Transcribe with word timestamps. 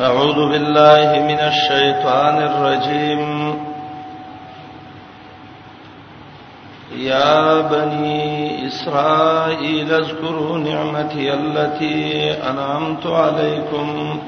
أعوذ 0.00 0.48
بالله 0.48 1.20
من 1.28 1.38
الشيطان 1.38 2.42
الرجيم 2.42 3.54
يا 6.96 7.60
بني 7.60 8.66
إسرائيل 8.66 9.94
اذكروا 9.94 10.58
نعمتي 10.58 11.34
التي 11.34 12.30
أنعمت 12.32 13.06
عليكم 13.06 14.18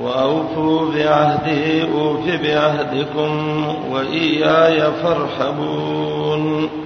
وأوفوا 0.00 0.92
بعهدي 0.94 1.82
أوف 1.82 2.28
بعهدكم 2.28 3.64
وإياي 3.90 4.92
فارحبون 4.92 6.81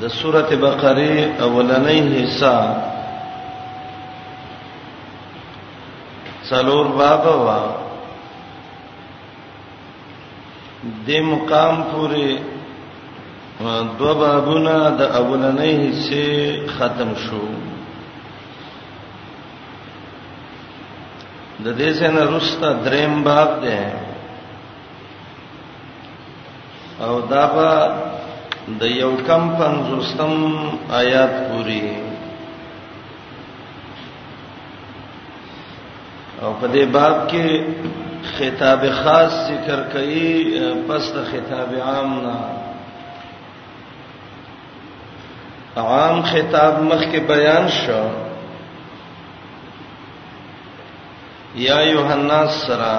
د 0.00 0.08
سورته 0.20 0.56
بقره 0.62 1.14
اولنۍ 1.46 1.98
حصہ 2.16 2.56
څلور 6.48 6.86
باب 6.98 7.24
وا 7.46 7.60
د 11.06 11.18
مقام 11.30 11.82
پورې 11.90 12.38
دو 13.98 14.14
بابونه 14.20 14.74
د 15.00 15.02
اولنۍ 15.20 15.74
حصے 15.84 16.26
ختم 16.76 17.08
شو 17.24 17.42
د 21.64 21.66
دې 21.78 21.92
څنګه 22.00 22.22
رستا 22.36 22.70
دریم 22.86 23.22
باب 23.30 23.50
ده 23.64 23.80
او 27.06 27.14
دا 27.30 27.44
به 27.54 28.07
د 28.76 28.82
یو 28.86 29.10
کم 29.26 29.48
پنځوستم 29.58 30.34
آیات 31.00 31.30
پوری 31.48 31.84
او 36.42 36.50
په 36.60 36.66
دې 36.74 36.84
باب 36.94 37.14
کې 37.30 37.44
خطاب 38.38 38.82
خاص 39.04 39.32
ذکر 39.48 39.80
کړي 39.92 40.28
پس 40.88 41.04
د 41.14 41.18
خطاب 41.30 41.70
عام 41.88 42.10
نه 42.24 42.36
عام 45.92 46.16
خطاب 46.32 46.74
مخکې 46.90 47.20
بیان 47.30 47.68
شو 47.78 48.02
یا 51.68 51.78
یوحنا 51.92 52.42
سره 52.58 52.92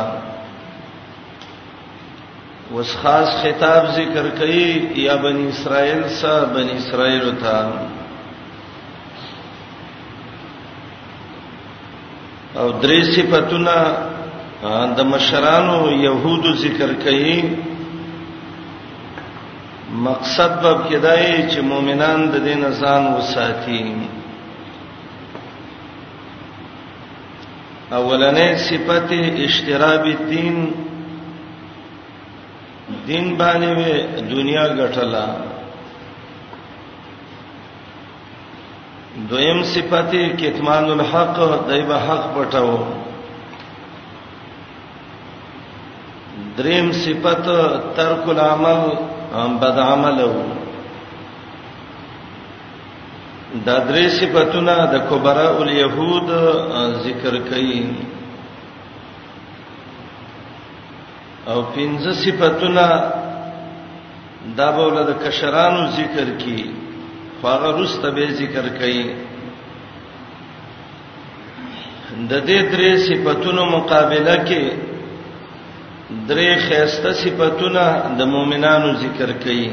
وس 2.73 2.91
خاص 3.03 3.29
خطاب 3.43 3.83
ذکر 3.93 4.25
کړي 4.37 4.65
یا 5.07 5.13
بنی 5.23 5.45
اسرائیل 5.49 6.01
سره 6.15 6.45
بنی 6.55 6.73
اسرائیل 6.79 7.23
ته 7.37 7.59
او 12.61 12.71
درې 12.81 13.01
صفاتونه 13.15 13.77
د 14.99 15.01
مشرانو 15.13 15.79
يهودو 16.05 16.51
ذکر 16.63 16.89
کړي 17.05 17.37
مقصد 20.09 20.51
به 20.65 20.73
کدای 20.89 21.33
چې 21.51 21.59
مؤمنان 21.69 22.19
د 22.35 22.37
دین 22.49 22.61
ځان 22.81 23.03
وساتي 23.17 23.81
اولنې 27.91 28.49
صفته 28.69 29.19
اشتراب 29.47 30.03
الدین 30.13 30.57
دین 33.07 33.33
باندې 33.37 34.29
دنیا 34.29 34.63
غټلا 34.77 35.25
دویم 39.29 39.61
صفته 39.73 40.23
کتمان 40.41 40.85
الحق 40.97 41.37
دایبه 41.67 41.97
حق 42.07 42.25
پټاو 42.35 42.73
دریم 46.57 46.91
صفته 46.91 47.59
ترک 47.95 48.29
العمل 48.29 48.87
بد 49.61 49.77
عملو 49.87 50.33
دا 53.65 53.75
درې 53.87 54.05
صفاتونه 54.19 54.73
د 54.93 55.05
کبراء 55.09 55.55
الیهود 55.61 56.27
ذکر 57.05 57.33
کړي 57.49 57.83
او 61.51 61.57
پنځه 61.75 62.11
صفاتونه 62.23 62.85
دا 64.57 64.67
به 64.75 64.81
ولله 64.87 65.03
د 65.05 65.11
کشرانو 65.23 65.81
ذکر 65.99 66.27
کی 66.41 66.61
خو 67.39 67.45
هغه 67.53 67.69
رسته 67.81 68.07
به 68.17 68.23
ذکر 68.41 68.65
کوي 68.79 69.03
د 72.31 72.33
دې 72.47 72.59
درې 72.71 72.91
صفاتونو 73.07 73.63
مقابله 73.75 74.35
کې 74.51 74.65
درې 76.29 76.49
خیسته 76.67 77.09
صفاتونه 77.23 77.83
د 78.21 78.23
مؤمنانو 78.35 78.89
ذکر 79.05 79.29
کړي 79.43 79.63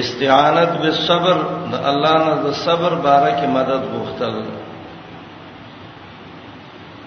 استعانت 0.00 0.70
بالصبر 0.82 1.36
د 1.70 1.72
الله 1.92 2.16
نه 2.26 2.34
د 2.48 2.50
صبر 2.64 2.92
باره 3.04 3.30
کې 3.38 3.46
مدد 3.58 3.82
غوښتل 3.94 4.34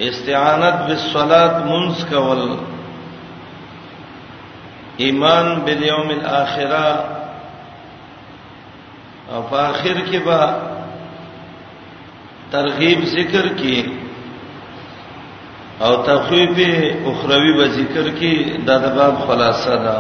استعانت 0.02 0.82
بالصلات 0.88 1.66
منس 1.66 2.04
کول 2.10 2.48
ایمان 5.04 5.54
بالیوم 5.66 6.10
الاخره 6.10 6.88
او 9.32 9.42
په 9.50 9.56
اخر 9.68 10.00
کې 10.08 10.26
به 10.28 10.56
ترغیب 12.52 13.06
ذکر 13.06 13.48
کې 13.48 13.90
او 15.86 15.96
تخویب 16.08 16.60
اخروی 17.06 17.54
به 17.60 17.68
ذکر 17.76 18.10
کې 18.20 18.66
دا 18.68 18.78
د 18.88 18.96
باب 18.98 19.20
خلاصه 19.28 19.76
ده 19.86 19.96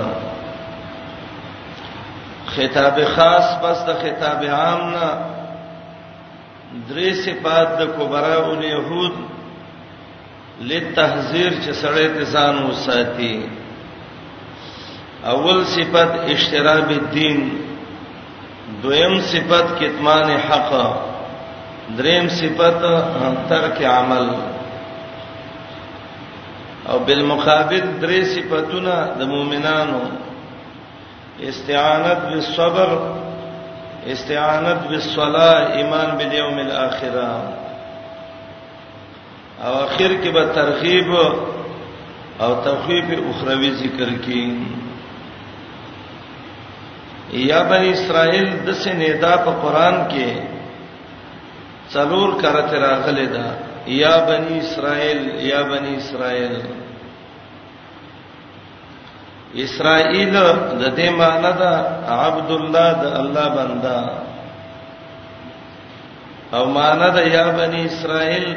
خطاب 2.57 3.00
خاص 3.16 3.56
پس 3.63 3.85
د 3.88 3.94
خطاب 4.03 4.44
عام 4.57 4.83
نه 4.89 5.09
درې 6.89 7.13
صفات 7.23 7.77
د 7.79 7.85
کبرا 7.97 8.33
او 8.35 8.62
یهود 8.63 9.34
لتهذير 10.62 11.52
چې 11.64 11.72
سړی 11.82 12.08
ته 12.16 12.24
ځان 12.32 12.56
وساتي 12.66 13.36
اول 15.32 15.64
صفت 15.76 16.14
اشتراب 16.34 16.90
الدين 16.92 17.42
دویم 18.84 19.20
صفت 19.32 19.80
کتمان 19.80 20.32
حق 20.50 20.72
دریم 21.98 22.28
صفت 22.38 22.82
ترک 23.50 23.82
عمل 23.96 24.30
او 26.90 27.00
بالمقابل 27.06 27.84
درې 28.02 28.24
صفاتونه 28.36 28.96
د 29.20 29.28
مؤمنانو 29.34 30.00
استعانت 31.50 32.20
بالصبر 32.32 32.98
استعانت 34.16 34.88
بالصلاه 34.90 35.76
ایمان 35.78 36.10
بالیوم 36.18 36.58
الاخره 36.60 37.32
او 39.64 39.74
اخر 39.74 40.14
کې 40.22 40.30
به 40.36 40.46
ترغیب 40.56 41.12
او 42.40 42.52
تخویف 42.64 43.12
اخروی 43.30 43.72
ذکر 43.82 44.10
کی 44.26 44.48
یا 47.50 47.62
بنی 47.70 47.90
اسرائیل 47.92 48.50
د 48.66 48.72
سنیدا 48.84 49.36
په 49.46 49.52
قران 49.62 50.00
کې 50.10 50.32
څلور 51.94 52.34
کرته 52.42 52.80
راغلي 52.88 53.26
دا 53.36 53.46
یا 54.02 54.16
بنی 54.28 54.58
اسرائیل 54.60 55.20
یا 55.48 55.62
بنی 55.72 55.96
اسرائیل 55.98 56.56
اسرائیل 59.66 60.32
د 60.36 60.84
دې 60.98 61.10
معنی 61.20 61.51
دا 61.60 61.74
عبد 62.19 62.51
الله 62.60 62.92
د 63.01 63.16
الله 63.24 63.48
بندا 63.58 64.00
او 66.58 66.66
معنی 66.80 67.12
دا 67.16 67.22
یا 67.36 67.46
بنی 67.58 67.86
اسرائیل 67.90 68.48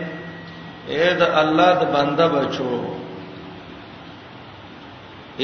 اے 0.95 1.05
د 1.21 1.23
الله 1.43 1.71
د 1.81 1.83
بنده 1.95 2.27
بچو 2.35 2.69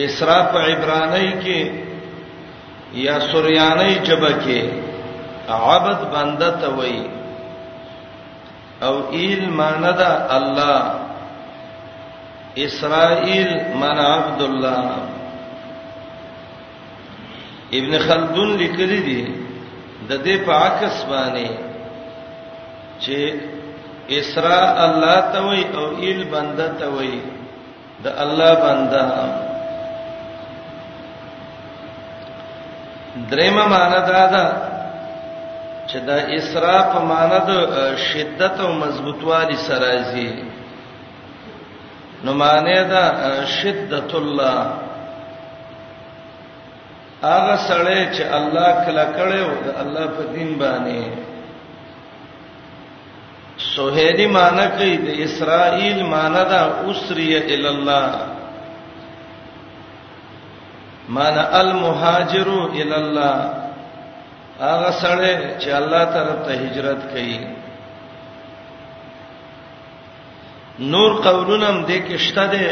اسراف 0.05 0.51
عبرانی 0.67 1.27
کې 1.43 1.59
یا 3.07 3.17
سوریانی 3.33 3.95
جبه 4.07 4.31
کې 4.45 4.61
عبد 5.75 5.99
بنده 6.15 6.51
ته 6.63 6.69
وای 6.77 6.99
او 8.87 8.95
ایل 9.19 9.45
ماندا 9.61 10.11
الله 10.37 10.83
اسرائیل 12.67 13.51
من 13.83 13.99
عبد 14.15 14.41
الله 14.49 14.91
ابن 17.79 17.93
خلدون 18.07 18.51
لیکلی 18.63 19.01
دی 19.09 19.23
د 20.09 20.13
دې 20.25 20.37
په 20.47 20.53
عکس 20.67 20.97
باندې 21.09 21.49
چې 23.03 23.19
اسراء 24.13 24.77
الله 24.87 25.17
ته 25.33 25.41
وای 25.41 25.65
او 25.75 25.85
ال 25.97 26.25
بنده 26.25 26.69
ته 26.79 26.87
وای 26.89 27.21
د 28.03 28.07
الله 28.07 28.53
بنده 28.55 29.03
درېما 33.31 33.67
معنا 33.69 33.99
دا 34.01 34.27
ده 34.33 34.45
چې 35.89 35.99
دا 36.07 36.17
اسراء 36.37 36.83
په 36.93 36.99
معنا 37.05 37.39
د 37.49 37.51
شدت 37.97 38.61
او 38.61 38.73
مضبوطوالي 38.73 39.57
سره 39.57 40.03
زی 40.13 40.43
نو 42.25 42.33
معنی 42.35 42.85
دا 42.85 43.05
شدت 43.47 44.15
الله 44.15 44.67
هغه 47.23 47.57
سره 47.57 48.13
چې 48.15 48.23
الله 48.39 48.85
کله 48.87 49.05
کړو 49.17 49.65
د 49.65 49.69
الله 49.81 50.07
په 50.17 50.23
دین 50.35 50.59
باندې 50.59 51.33
سوهیدی 53.77 54.25
معنی 54.39 54.65
کوي 54.77 54.95
د 55.05 55.07
اسرائیل 55.27 55.99
معنی 56.15 56.43
دا 56.53 56.61
اسریه 56.93 57.45
ال 57.57 57.65
الله 57.75 58.07
معنی 61.17 61.43
المهاجر 61.61 62.49
ال 62.83 62.93
الله 63.01 63.37
هغه 64.61 64.91
سره 65.03 65.23
چې 65.59 65.71
الله 65.81 66.03
طرف 66.19 66.39
ته 66.47 66.53
هجرت 66.63 67.01
کوي 67.15 67.39
نور 70.95 71.11
قولونم 71.27 71.77
د 71.91 71.93
کې 72.07 72.17
شته 72.29 72.47
ده 72.57 72.69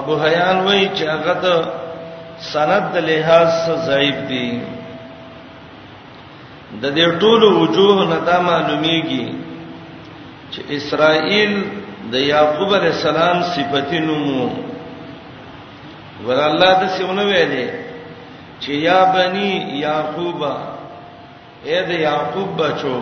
ابو 0.00 0.14
حیان 0.26 0.56
وایي 0.66 0.88
چې 0.94 1.04
هغه 1.16 1.34
د 1.48 1.50
سند 2.52 2.84
د 2.94 2.96
لحاظ 3.12 3.48
څخه 3.48 3.86
ضعیف 3.92 4.16
دي 4.32 4.50
د 6.82 6.84
دې 6.94 7.06
ټولو 7.20 7.46
وجوه 7.62 7.94
نه 8.12 8.18
دا 8.26 8.36
معلومیږي 8.50 9.28
چې 10.50 10.60
اسرائیل 10.76 11.52
د 12.12 12.14
یعقوب 12.14 12.74
علی 12.74 12.86
السلام 12.86 13.42
صفتی 13.54 13.98
نومو 14.06 14.42
ور 16.26 16.38
الله 16.50 16.72
د 16.82 16.84
سیونه 16.96 17.22
ویلې 17.30 17.66
چې 18.62 18.72
یا 18.88 19.00
بنی 19.16 19.50
یعقوب 19.84 20.40
اے 21.68 21.78
د 21.90 21.92
یعقوب 22.06 22.48
بچو 22.62 22.96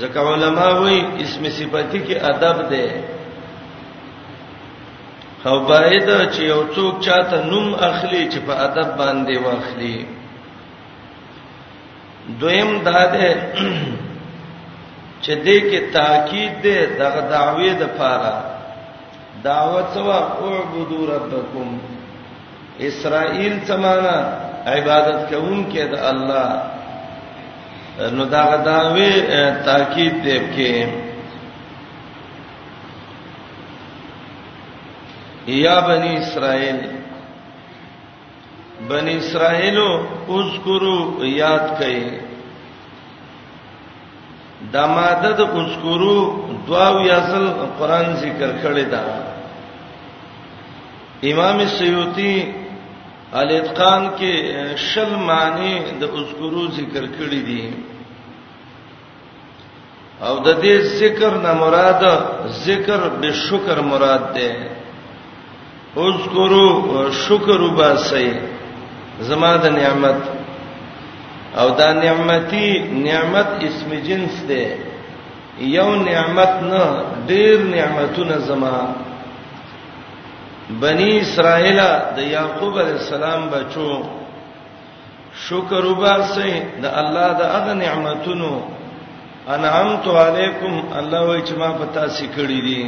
ځکه 0.00 0.20
علما 0.32 0.68
وایي 0.80 1.00
اسم 1.24 1.42
صفتی 1.58 1.98
کې 2.06 2.16
ادب 2.34 2.56
ده 2.70 2.86
او 5.48 5.56
باید 5.68 6.08
چې 6.34 6.42
یو 6.52 6.62
څوک 6.76 6.94
چاته 7.08 7.36
نوم 7.50 7.66
اخلي 7.90 8.22
چې 8.32 8.38
په 8.46 8.52
ادب 8.68 8.88
باندې 9.02 9.34
واخلي 9.46 9.98
دویم 12.40 12.70
دا 12.88 13.00
ده 13.12 13.26
چې 15.24 15.32
دې 15.46 15.56
کې 15.68 15.80
تاکید 15.96 16.52
دې 16.64 16.78
دغه 17.00 17.22
دعوی 17.34 17.70
د 17.82 17.84
پاره 17.98 18.34
دعوت 19.44 19.86
سوا 19.96 20.18
اعبدوا 20.48 21.04
ربکم 21.14 21.68
اسرائیل 22.88 23.54
سمانا 23.68 24.16
عبادت 24.76 25.20
کوون 25.30 25.58
کې 25.72 25.82
د 25.92 25.94
الله 26.10 26.48
نو 28.16 28.22
دغه 28.34 28.56
دعوی 28.68 29.12
تاکید 29.70 30.14
دې 30.26 30.38
کې 30.54 30.74
یا 35.64 35.76
بنی 35.88 36.12
اسرائیل 36.22 36.78
بنی 38.92 39.14
اسرائیل 39.22 39.78
اذکروا 40.34 41.02
یاد 41.26 41.66
کړئ 41.80 42.00
د 44.72 44.76
ماده 44.96 45.30
د 45.38 45.40
اذکرو 45.58 46.20
دواو 46.66 46.96
یاسل 47.12 47.46
قران 47.78 48.06
ذکر 48.24 48.50
کړی 48.62 48.84
دا 48.92 49.02
امام 51.30 51.58
سیوطی 51.78 52.36
الاتقان 53.40 54.02
کې 54.18 54.32
شل 54.88 55.12
معنی 55.30 55.74
د 56.00 56.02
اذکرو 56.18 56.62
ذکر 56.78 57.04
کړی 57.16 57.40
دي 57.48 57.64
او 60.26 60.34
د 60.46 60.48
دې 60.62 60.74
ذکر 61.00 61.30
نه 61.44 61.52
مراد 61.62 62.02
ذکر 62.66 63.00
به 63.20 63.30
شکر 63.46 63.78
مراد 63.90 64.24
ده 64.34 64.48
اذکرو 66.04 66.66
شکر 67.24 67.58
وباسي 67.68 68.28
زما 69.28 69.52
د 69.62 69.64
نعمت 69.80 70.20
او 71.60 71.68
دا 71.78 71.88
نعمتي 72.02 72.66
نعمت 73.06 73.46
اسم 73.68 73.90
جنس 74.06 74.36
دی 74.50 74.64
یو 75.76 75.88
نعمت 76.08 76.52
نه 76.70 76.84
ډیر 77.30 77.56
نعمتونه 77.74 78.36
زما 78.48 78.76
بنی 80.84 81.10
اسرائیل 81.24 81.80
د 82.16 82.18
یعقوب 82.34 82.74
علی 82.82 82.94
السلام 83.00 83.42
بچو 83.52 83.88
شکر 85.48 85.82
وباسه 85.90 86.50
د 86.84 86.86
الله 87.02 87.28
د 87.40 87.42
هغه 87.54 87.72
نعمتونو 87.82 88.52
انعمت 89.56 90.04
علیکم 90.24 90.74
الله 91.00 91.20
وای 91.28 91.40
چې 91.46 91.54
ما 91.60 91.68
پتا 91.82 92.04
سې 92.16 92.26
کړی 92.36 92.60
دي 92.66 92.78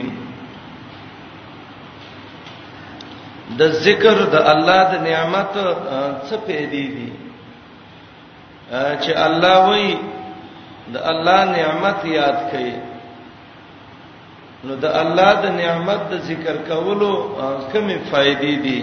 د 3.62 3.64
ذکر 3.86 4.16
د 4.34 4.36
الله 4.54 4.80
د 4.94 4.96
نعمت 5.10 5.50
څه 6.28 6.36
پیدا 6.50 6.70
دي 6.96 7.10
چې 8.72 9.12
الله 9.26 9.56
وای 9.68 9.88
د 10.92 10.96
الله 11.10 11.40
نعمت 11.56 11.98
یاد 12.18 12.38
کړي 12.50 12.74
نو 14.66 14.74
د 14.82 14.86
الله 15.02 15.30
د 15.42 15.46
نعمت 15.62 16.00
د 16.10 16.14
ذکر 16.28 16.56
کولو 16.68 17.12
کومې 17.70 17.96
فائدې 18.10 18.54
دي 18.64 18.80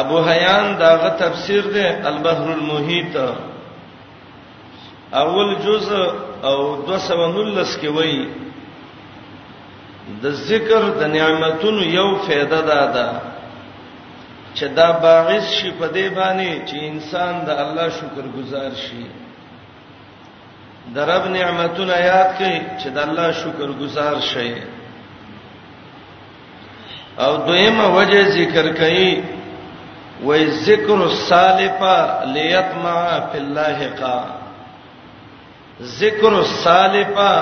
ابو 0.00 0.18
حیان 0.28 0.66
داغه 0.80 1.08
تفسیر 1.24 1.62
دی 1.74 1.86
البحر 2.10 2.46
المحیط 2.58 3.14
اول 5.22 5.48
جزء 5.64 6.00
او 6.48 6.82
219 6.86 7.80
کې 7.80 7.90
وایي 7.96 8.26
د 10.22 10.30
ذکر 10.50 10.82
د 11.00 11.02
نعمتونو 11.16 11.82
یو 11.98 12.08
فائدہ 12.26 12.60
ده 12.70 12.80
ده 12.94 13.06
چې 14.58 14.66
دا 14.76 14.90
باعث 14.92 15.44
شي 15.56 15.70
په 15.78 15.86
دې 15.96 16.06
باندې 16.18 16.52
چې 16.68 16.76
انسان 16.90 17.32
د 17.46 17.50
الله 17.64 17.86
شکرګزار 17.98 18.72
شي 18.84 19.04
د 20.94 21.08
رب 21.12 21.24
نعمتونه 21.36 21.96
یاد 22.10 22.28
کړي 22.40 22.58
چې 22.80 22.88
د 22.96 22.98
الله 23.06 23.28
شکرګزار 23.42 24.16
شي 24.30 24.52
او 27.24 27.32
دویمه 27.46 27.86
وجه 27.96 28.20
ذکر 28.36 28.66
کړي 28.80 29.10
وای 30.26 30.44
ذکر 30.66 30.98
الصالفا 31.10 31.96
لیتما 32.34 32.94
فی 33.32 33.38
اللهقا 33.44 34.16
ذکر 36.00 36.32
الصالفا 36.44 37.32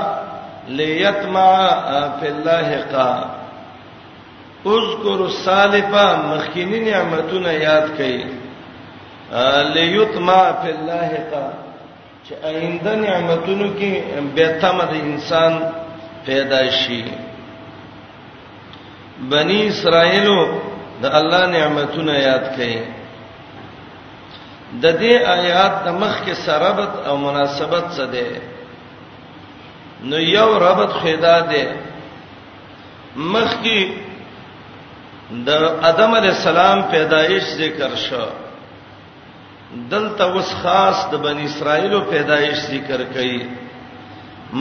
لیتما 0.81 1.51
فی 2.21 2.27
اللهقا 2.35 3.13
اذکر 4.67 5.21
الصالفا 5.25 6.07
مخکینی 6.35 6.79
نعمتونه 6.91 7.53
یاد 7.55 7.87
کړئ 7.99 8.21
لیتما 9.75 10.41
فی 10.63 10.71
اللاحقا 10.71 11.49
چې 12.29 12.33
آینده 12.45 12.95
نعمتونو 12.95 13.69
کې 13.79 13.93
به 14.35 14.59
تمد 14.61 14.91
انسان 15.03 15.59
پیدا 16.27 16.63
شي 16.81 17.03
بنی 19.35 19.61
اسرائیلو 19.69 20.37
د 21.03 21.17
الله 21.21 21.47
نعمتونه 21.47 22.19
یاد 22.19 22.45
کړئ 22.57 22.79
د 24.83 25.01
دې 25.01 25.15
آیات 25.39 25.85
د 25.85 25.89
مخ 26.05 26.21
کې 26.27 26.33
سرابت 26.45 27.07
او 27.07 27.17
مناسبت 27.17 27.85
څه 27.97 28.03
ده 28.03 28.27
نو 30.11 30.19
یو 30.19 30.59
ربط 30.59 30.93
خدا 31.01 31.39
ده 31.41 31.67
مخ 33.31 33.53
کې 33.63 34.09
د 35.47 35.51
ادم 35.89 36.15
علی 36.15 36.29
السلام 36.29 36.81
پیدایش 36.91 37.43
ذکر 37.59 37.95
شو 38.09 38.25
دلته 39.91 40.25
اوس 40.25 40.51
خاص 40.63 40.97
د 41.13 41.23
بنی 41.27 41.45
اسرائیلو 41.49 42.01
پیدایش 42.09 42.57
ذکر 42.71 43.01
کړي 43.15 43.47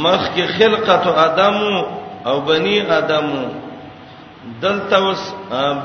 مخ 0.06 0.22
کې 0.36 0.46
خلقت 0.58 1.08
ادم 1.24 1.58
او 2.32 2.40
بنی 2.52 2.78
ادم 3.00 3.28
دلته 4.62 4.98
اوس 5.06 5.22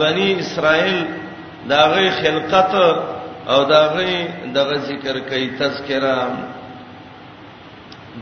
بنی 0.04 0.30
اسرائیل 0.40 1.02
داغه 1.68 2.06
خلقت 2.20 2.74
او 3.54 3.64
داغه 3.64 4.28
دغه 4.54 4.78
ذکر 4.78 5.16
کړي 5.28 5.46
تذکرہ 5.58 6.16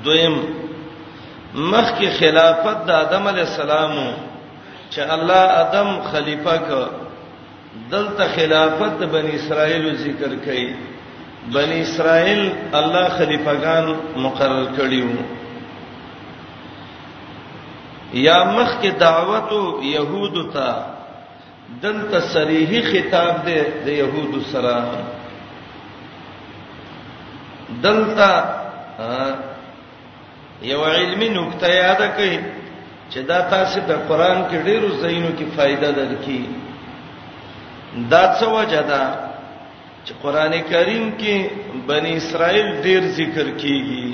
دویم 0.05 0.37
مخ 1.55 1.99
کې 1.99 2.09
خلافت 2.19 2.87
د 2.89 3.01
ادم 3.07 3.27
علی 3.33 3.41
السلامو 3.41 4.11
چې 4.93 5.01
الله 5.17 5.43
ادم 5.65 5.91
خلیفہ 6.15 6.55
ک 6.69 6.71
دلته 7.93 8.25
خلافت 8.37 8.97
بنی 9.15 9.33
اسرائیل 9.35 9.85
ذکر 10.01 10.33
کړي 10.45 10.75
بنی 11.55 11.79
اسرائیل 11.85 12.43
الله 12.81 13.05
خلیفګان 13.19 13.87
مقرر 14.27 14.67
کړیو 14.81 15.11
یا 18.27 18.39
مخ 18.45 18.71
کې 18.85 18.89
دعوت 19.07 19.51
یهود 19.95 20.37
ته 20.57 20.71
دلته 21.89 22.19
صریحي 22.37 22.81
خطاب 22.93 23.35
دی 23.51 23.59
د 23.91 23.93
یهود 24.05 24.43
سره 24.53 24.75
دلته 27.83 28.33
یو 30.73 30.81
علمي 30.97 31.29
نقطه 31.37 31.67
یاد 31.75 32.01
کړئ 32.17 32.62
چې 33.13 33.21
دا 33.31 33.39
تاسو 33.55 33.79
د 33.91 33.93
قران 34.09 34.39
کې 34.49 34.59
ډیرو 34.69 34.89
زینو 35.03 35.31
کې 35.39 35.47
فائدہ 35.57 35.89
درکې 35.99 36.39
دا 38.13 38.23
څه 38.39 38.47
وجه 38.57 38.83
ده 38.91 39.03
چې 40.05 40.13
قران 40.23 40.53
کریم 40.73 41.05
کې 41.21 41.37
بنی 41.91 42.13
اسرائیل 42.21 42.69
ډیر 42.87 43.01
ذکر 43.19 43.47
کیږي 43.63 44.07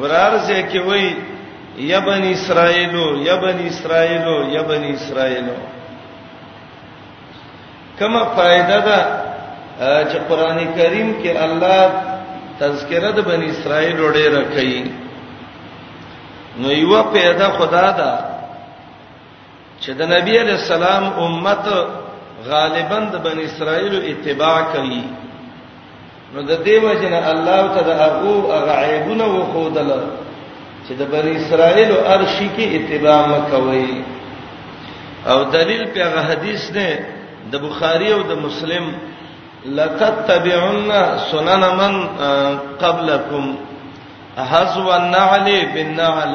ورارځه 0.00 0.58
کې 0.70 0.80
وای 0.88 1.06
یا 1.90 1.98
بنی 2.08 2.30
اسرائیل 2.38 2.94
یا 3.28 3.36
بنی 3.44 3.66
اسرائیل 3.74 4.26
یا 4.56 4.62
بنی 4.72 4.90
اسرائیل 4.98 5.46
کما 7.98 8.22
فائدہ 8.36 8.78
ده 8.88 8.98
چې 10.10 10.18
قران 10.30 10.58
کریم 10.78 11.08
کې 11.22 11.32
الله 11.46 11.82
تذکرہ 12.60 13.10
د 13.16 13.20
بنی 13.32 13.46
اسرائیل 13.54 13.98
ډیره 14.12 14.42
کوي 14.56 14.82
نو 16.60 16.72
یو 16.72 17.02
پیدا 17.12 17.48
خدا 17.58 17.90
دا 17.98 18.12
چې 19.80 19.90
د 19.98 20.00
نبی 20.14 20.32
علی 20.40 20.52
السلام 20.52 21.04
امت 21.24 21.66
غالبا 22.50 22.98
د 23.12 23.14
بن 23.26 23.38
اسرائیل 23.48 23.94
اتباع 24.10 24.56
کوي 24.72 25.02
نو 26.34 26.42
د 26.50 26.52
دې 26.66 26.76
وجنه 26.84 27.30
الله 27.32 27.60
تعالی 27.74 27.92
هغه 28.02 28.58
غعیبونه 28.68 29.24
وخودل 29.32 29.90
چې 30.86 30.92
د 31.00 31.10
بن 31.12 31.26
اسرائیل 31.40 31.92
ارشی 32.14 32.48
کې 32.56 32.64
اتباع 32.76 33.18
مکوي 33.32 34.02
او 35.30 35.38
دلیل 35.56 35.84
په 35.94 36.00
هغه 36.06 36.22
حدیث 36.30 36.70
نه 36.76 36.88
د 37.52 37.64
بخاری 37.66 38.12
او 38.12 38.22
د 38.28 38.32
مسلم 38.44 38.84
لتتبعن 39.78 40.76
سنن 41.30 41.62
من 41.80 41.94
قبلکم 42.84 43.44
حزو 44.36 44.92
النعل 44.96 45.46
بالنعل 45.74 46.34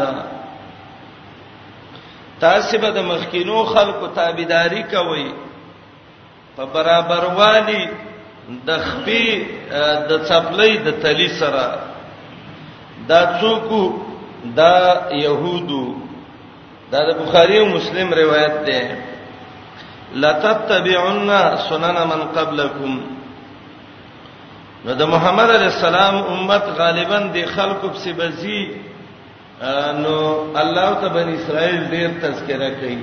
تاسو 2.40 2.78
به 2.78 2.90
د 2.92 2.98
مخکینو 3.06 3.64
خلقو 3.66 4.08
تابعداري 4.08 4.84
کوئ 4.94 5.26
په 6.56 6.66
برابر 6.74 7.24
والی 7.40 7.86
د 8.68 8.80
خپې 8.88 9.46
د 10.10 10.26
چپلې 10.30 10.72
د 10.86 11.02
تلی 11.04 11.28
سره 11.28 11.66
دا 13.10 13.22
څوک 13.42 13.66
دا 14.60 14.76
يهودو 15.12 15.86
دا 16.92 17.00
د 17.12 17.18
بخاری 17.24 17.58
او 17.60 17.66
مسلم 17.66 18.14
روایت 18.14 18.56
ده 18.68 18.82
لتتبعن 20.22 21.30
سنن 21.70 21.98
من 22.12 22.22
قبلکم 22.36 23.00
نو 24.88 24.94
د 25.00 25.02
محمد 25.12 25.50
علی 25.54 25.66
السلام 25.66 26.16
امت 26.34 26.66
غالبا 26.80 27.18
د 27.36 27.42
خلکو 27.56 27.90
په 27.94 28.00
سبزي 28.06 28.62
نو 30.04 30.14
الله 30.62 30.90
ته 31.02 31.08
بنی 31.16 31.34
اسرائیل 31.40 31.82
ډیر 31.96 32.10
تذکرہ 32.22 32.70
کوي 32.78 33.00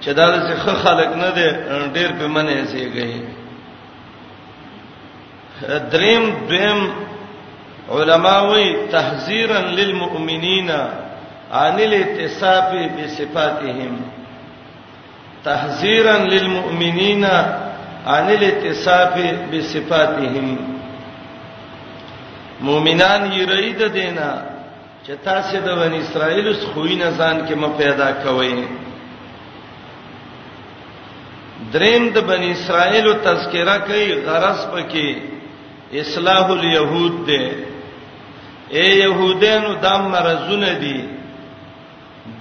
چې 0.00 0.10
دا 0.20 0.26
د 0.34 0.36
څه 0.48 0.74
خلک 0.84 1.08
نه 1.22 1.28
دي 1.40 1.48
ډیر 1.94 2.10
په 2.20 2.26
منې 2.26 2.64
سیږي 2.72 3.20
دریم 5.94 6.24
دیم 6.48 6.80
علماوی 7.96 8.68
تحذيرا 8.92 9.60
للمؤمنین 9.78 10.68
عن 11.52 11.72
الاتصاف 11.86 12.68
بصفاتهم 12.98 13.96
تحذيرا 15.48 16.14
للمؤمنین 16.34 17.24
ان 18.16 18.28
الاتصاف 18.34 19.14
بصفاتهم 19.52 20.46
مؤمنان 22.68 23.22
یرید 23.40 23.80
دینا 23.96 24.30
چې 25.06 25.12
تاسو 25.24 25.60
د 25.66 25.76
بنی 25.80 25.98
اسرائیل 26.04 26.48
خوې 26.70 26.94
نه 27.02 27.08
ځان 27.18 27.36
کې 27.46 27.54
م 27.62 27.64
پیدا 27.82 28.08
کوی 28.24 28.54
دریم 31.74 32.04
د 32.16 32.26
بنی 32.32 32.50
اسرائیل 32.56 33.06
تذکرہ 33.28 33.78
کوي 33.88 34.10
غرض 34.26 34.60
پکې 34.72 35.06
اصلاح 36.02 36.44
الیهود 36.58 37.22
ده 37.28 37.42
اے 38.76 38.86
يهودانو 39.04 39.72
دام 39.88 40.10
مرزونه 40.12 40.72
دي 40.84 40.98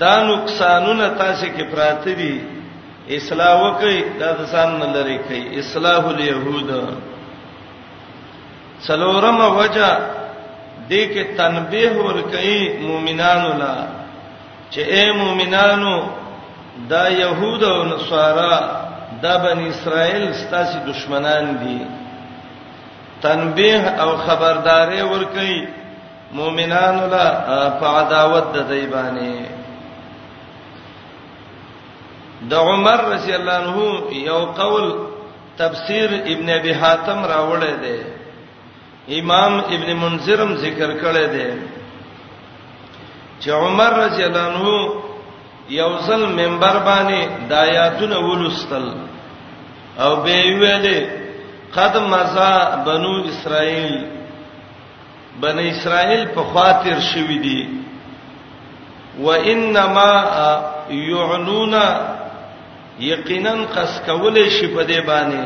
دا 0.03 0.13
نقصانونه 0.29 1.07
تاسو 1.07 1.45
کې 1.55 1.63
پراته 1.73 2.13
دي 2.21 2.35
اصلاح 3.15 3.55
وکي 3.63 3.97
دا 4.19 4.29
ځان 4.53 4.69
نه 4.81 4.87
لري 4.95 5.17
کوي 5.27 5.41
اصلاح 5.59 6.03
اليهود 6.15 6.69
څلورمه 8.87 9.45
وجه 9.59 9.91
دې 10.89 11.03
کې 11.13 11.23
تنبيه 11.39 11.91
ور 12.07 12.17
کوي 12.33 12.59
مؤمنانو 12.89 13.49
لا 13.61 13.75
چې 14.71 14.81
اے 14.95 15.03
مؤمنانو 15.21 15.95
دا 16.91 17.03
يهود 17.07 17.63
او 17.63 17.79
نصارا 17.93 18.57
دا 19.23 19.33
بن 19.43 19.57
اسرائیل 19.71 20.33
ستاسو 20.41 20.77
دشمنان 20.91 21.45
دي 21.63 21.77
تنبيه 23.21 23.81
او 24.03 24.11
خبرداري 24.27 25.01
ور 25.01 25.23
کوي 25.35 25.59
مؤمنانو 26.39 27.05
لا 27.13 27.25
په 27.79 27.85
عداوت 27.99 28.53
د 28.57 28.67
دی 28.69 28.85
باندې 28.95 29.56
د 32.49 32.53
عمر 32.53 32.99
رضی 33.13 33.33
الله 33.33 33.57
عنه 33.57 33.77
یو 34.29 34.39
قول 34.45 34.85
تفسیر 35.57 36.09
ابن 36.33 36.49
ابي 36.59 36.73
حاتم 36.81 37.19
راوړی 37.33 37.73
دی 37.83 37.97
امام 39.19 39.53
ابن 39.71 39.93
منذرم 40.01 40.51
ذکر 40.55 40.89
کړی 41.01 41.25
دی 41.33 41.49
چې 43.41 43.49
عمر 43.49 43.91
رضی 44.05 44.23
الله 44.23 44.45
عنه 44.45 44.93
یو 45.69 45.89
ځل 46.07 46.25
منبر 46.39 46.77
باندې 46.89 47.27
د 47.49 47.53
آیاتونه 47.53 48.17
ولستل 48.29 48.85
او 49.99 50.15
به 50.15 50.41
ویلې 50.59 50.99
قد 51.75 51.97
مزا 51.97 52.83
بنو 52.85 53.13
اسرائیل 53.31 53.97
بنی 55.41 55.67
اسرائیل 55.69 56.25
په 56.35 56.43
خاطر 56.53 56.99
شوې 56.99 57.39
دي 57.43 57.67
وانما 59.25 60.11
يعنون 60.89 61.73
یقینا 62.99 63.51
قص 63.75 63.93
کولې 64.05 64.49
شي 64.49 64.67
په 64.75 64.83
دې 64.89 64.99
باندې 65.09 65.45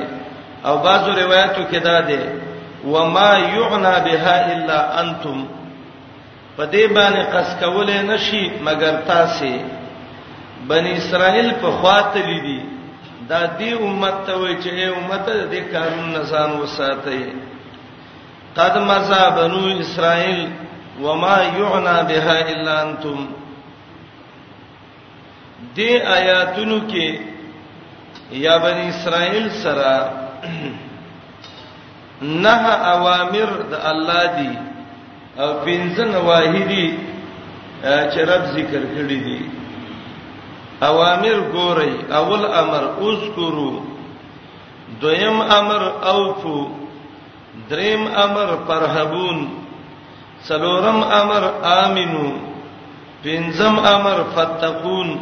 او 0.67 0.77
بعضو 0.86 1.12
روایتو 1.24 1.62
کې 1.72 1.77
دا 1.84 2.01
ده 2.01 2.24
وما 2.88 3.31
یغنا 3.55 3.93
بها 4.08 4.36
الا 4.53 4.77
انتم 5.01 5.48
په 6.58 6.63
دې 6.74 6.86
باندې 6.96 7.29
قص 7.34 7.50
کولې 7.62 8.00
نشي 8.10 8.43
مگر 8.67 8.93
تاسو 9.08 9.53
بنی 10.67 10.91
اسرائیل 10.98 11.51
په 11.62 11.70
خاطر 11.81 12.25
دي 12.46 12.60
دا 13.29 13.41
دې 13.60 13.72
امت 13.88 14.15
ته 14.25 14.34
وایي 14.39 14.55
چې 14.63 14.70
اے 14.72 14.86
امت 14.88 15.25
دې 15.29 15.62
قانون 15.74 16.13
نزان 16.15 16.60
وساتئ 16.60 17.24
قد 18.55 18.77
مزا 18.77 19.24
بنو 19.36 19.65
اسرائیل 19.79 20.50
وما 21.01 21.36
یغنا 21.58 22.01
بها 22.08 22.38
الا 22.53 22.81
انتم 22.84 23.27
دې 25.75 25.91
آیاتونو 26.15 26.79
کې 26.89 27.30
یا 28.39 28.57
بنی 28.57 28.88
اسرائیل 28.89 29.47
سره 29.63 29.93
نه 32.43 32.57
اوامر 32.93 33.50
د 33.71 33.79
الله 33.91 34.23
دی 34.35 34.51
او 35.41 35.47
پنځه 35.65 36.03
نواهی 36.13 36.63
دي 36.71 36.85
چې 38.11 38.19
رب 38.31 38.43
ذکر 38.55 38.81
کړی 38.93 39.19
دي 39.25 39.41
اوامر 40.89 41.38
ګوري 41.55 41.93
اول 42.19 42.43
امر 42.61 42.83
اذکرو 43.07 43.71
دویم 45.01 45.41
امر 45.41 45.83
اوفو 46.13 46.59
دریم 47.69 48.03
امر 48.25 48.50
پرهبون 48.67 49.39
څلورم 50.47 51.00
امر 51.21 51.43
امنو 51.83 52.29
پنځم 53.23 53.79
امر 53.95 54.17
فتقون 54.35 55.17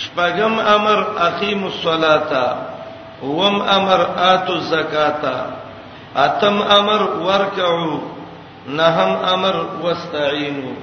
شپغم 0.00 0.58
امر 0.74 1.02
اقیم 1.26 1.64
الصلاتا 1.64 2.44
وم 3.22 3.60
امر 3.70 4.00
اتو 4.28 4.52
الزکاتا 4.52 5.34
اتم 6.22 6.62
امر 6.76 7.02
ورکعو 7.26 7.98
نهم 8.78 9.16
امر 9.34 9.56
واستعینوا 9.82 10.74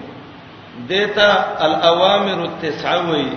دیتا 0.89 1.29
الاوامر 1.65 2.39
التسعوی 2.45 3.29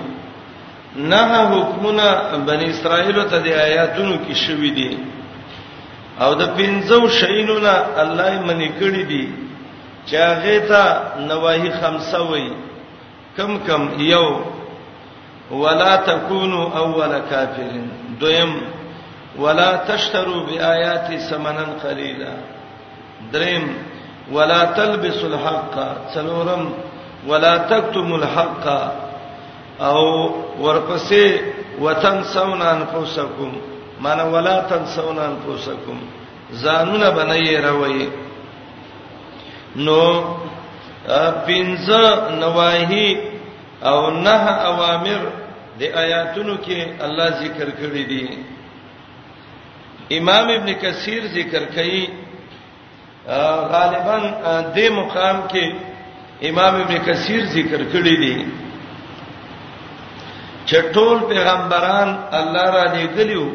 نه 0.97 1.27
حکمونه 1.49 2.09
بنی 2.47 2.65
اسرائیل 2.71 3.23
ته 3.23 3.39
د 3.39 3.47
آیاتونو 3.67 4.17
کې 4.25 4.35
شوې 4.45 4.71
دي 4.79 4.97
او 6.23 6.35
د 6.41 6.51
پنځو 6.57 7.09
شینونه 7.19 7.73
الله 8.03 8.33
یې 8.35 8.43
منی 8.49 8.69
کړی 8.81 9.05
دي 9.09 9.29
چاغه 10.11 10.59
ته 10.71 10.83
نواهی 11.31 11.71
خمسه 11.83 12.21
وای 12.31 12.49
کم 13.37 13.57
کم 13.67 13.83
یو 14.13 14.27
ولا 15.53 15.95
تکونوا 16.07 16.65
اول 16.83 17.13
کافرین 17.31 17.89
دویم 18.21 18.53
ولا 19.39 19.77
تشتروا 19.89 20.45
بیااتی 20.47 21.19
ثمنن 21.31 21.71
قلیلا 21.83 22.35
دریم 23.33 23.67
ولا 24.33 24.65
تلبسوا 24.65 25.29
الحق 25.29 25.75
څلورم 26.15 26.65
ولا 27.29 27.57
تكتموا 27.57 28.19
الحق 28.19 28.67
او 29.81 30.03
ورپسې 30.61 31.31
وتنسون 31.81 32.63
انفسکم 32.63 33.53
معنا 34.01 34.23
ولا 34.25 34.61
تنسون 34.61 35.19
انفسکم 35.19 35.99
ځانونه 36.65 37.09
بنئ 37.11 37.61
روي 37.67 38.09
نو 39.77 40.01
پنځه 41.47 42.03
نواهی 42.41 43.17
او 43.85 44.11
نه 44.11 44.39
اوامر 44.71 45.42
د 45.79 45.83
آیاتونو 46.05 46.55
کې 46.65 46.79
الله 47.07 47.29
ذکر 47.45 47.69
کړی 47.81 48.05
دی 48.13 48.25
امام 50.19 50.47
ابن 50.59 50.69
کثیر 50.83 51.23
ذکر 51.39 51.63
کړي 51.75 52.03
غالبا 53.73 54.17
د 54.77 54.79
مقام 55.01 55.37
کې 55.53 55.67
امام 56.51 56.75
ابن 56.83 56.97
کثیر 57.09 57.43
ذکر 57.57 57.81
کړی 57.93 58.17
دی 58.25 58.39
چټول 60.71 61.19
پیغمبران 61.33 62.09
الله 62.39 62.67
را 62.77 62.85
لېګلیو 62.95 63.47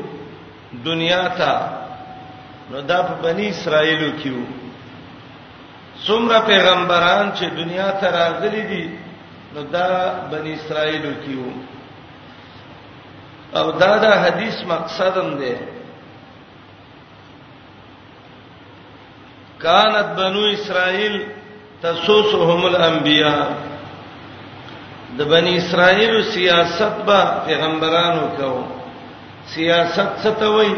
دنیا 0.90 1.24
ته 1.40 1.54
نو 2.72 2.82
دا 2.82 3.00
په 3.08 3.14
بنی 3.26 3.48
اسرائیلو 3.50 4.12
کې 4.20 4.30
وو 4.30 4.46
څومره 6.08 6.38
پیغمبران 6.52 7.32
چې 7.38 7.46
دنیا 7.62 7.90
ته 8.02 8.08
راغلي 8.20 8.62
دي 8.72 8.86
نو 9.54 9.62
دا 9.62 9.90
بنی 10.32 10.54
اسرائیلو 10.54 11.12
کې 11.24 11.34
وو 11.40 11.52
او 13.56 13.72
دا 13.72 13.98
دا 13.98 14.12
حدیث 14.22 14.56
مقصدم 14.70 15.34
دی 15.40 15.54
کانت 19.64 20.10
بنو 20.18 20.44
اسرائیل 20.56 21.16
تسوسهم 21.82 22.62
الانبیاء 22.66 23.40
د 25.18 25.28
بنی 25.32 25.56
اسرائیل 25.58 26.22
سیاست 26.32 26.96
با 27.08 27.22
پیغمبرانو 27.46 28.28
کو 28.38 28.52
سیاست 29.56 30.18
ستوي 30.28 30.76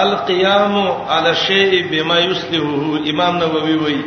القيام 0.00 0.74
على 1.10 1.30
الشيء 1.30 1.72
بما 1.90 2.18
يصلحه 2.18 3.10
امام 3.10 3.36
نووي 3.38 3.76
وي 3.76 4.02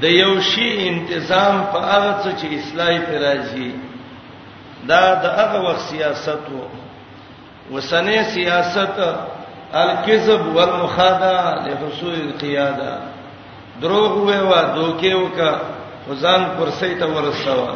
د 0.00 0.04
یو 0.04 0.40
شی 0.40 0.88
انتظام 0.88 1.56
په 1.72 1.78
هغه 1.92 2.12
څه 2.22 2.30
چې 2.40 2.46
اصلاح 2.60 2.96
پر 3.06 3.18
راځي 3.26 3.70
دا 4.90 5.02
د 5.22 5.26
هغه 5.38 5.58
وخت 5.66 5.80
سیاست 5.90 6.42
وو 6.54 6.64
وسنه 7.74 8.22
سیاست 8.36 8.98
الکذب 9.82 10.42
والمخادع 10.56 11.36
لحصول 11.66 12.14
القياده 12.26 12.90
دروغ 13.82 14.12
ویوا 14.26 14.62
دوکې 14.76 15.12
وکا 15.14 15.52
ځان 16.24 16.40
پرسې 16.58 16.98
ته 17.00 17.06
ورسوا 17.14 17.74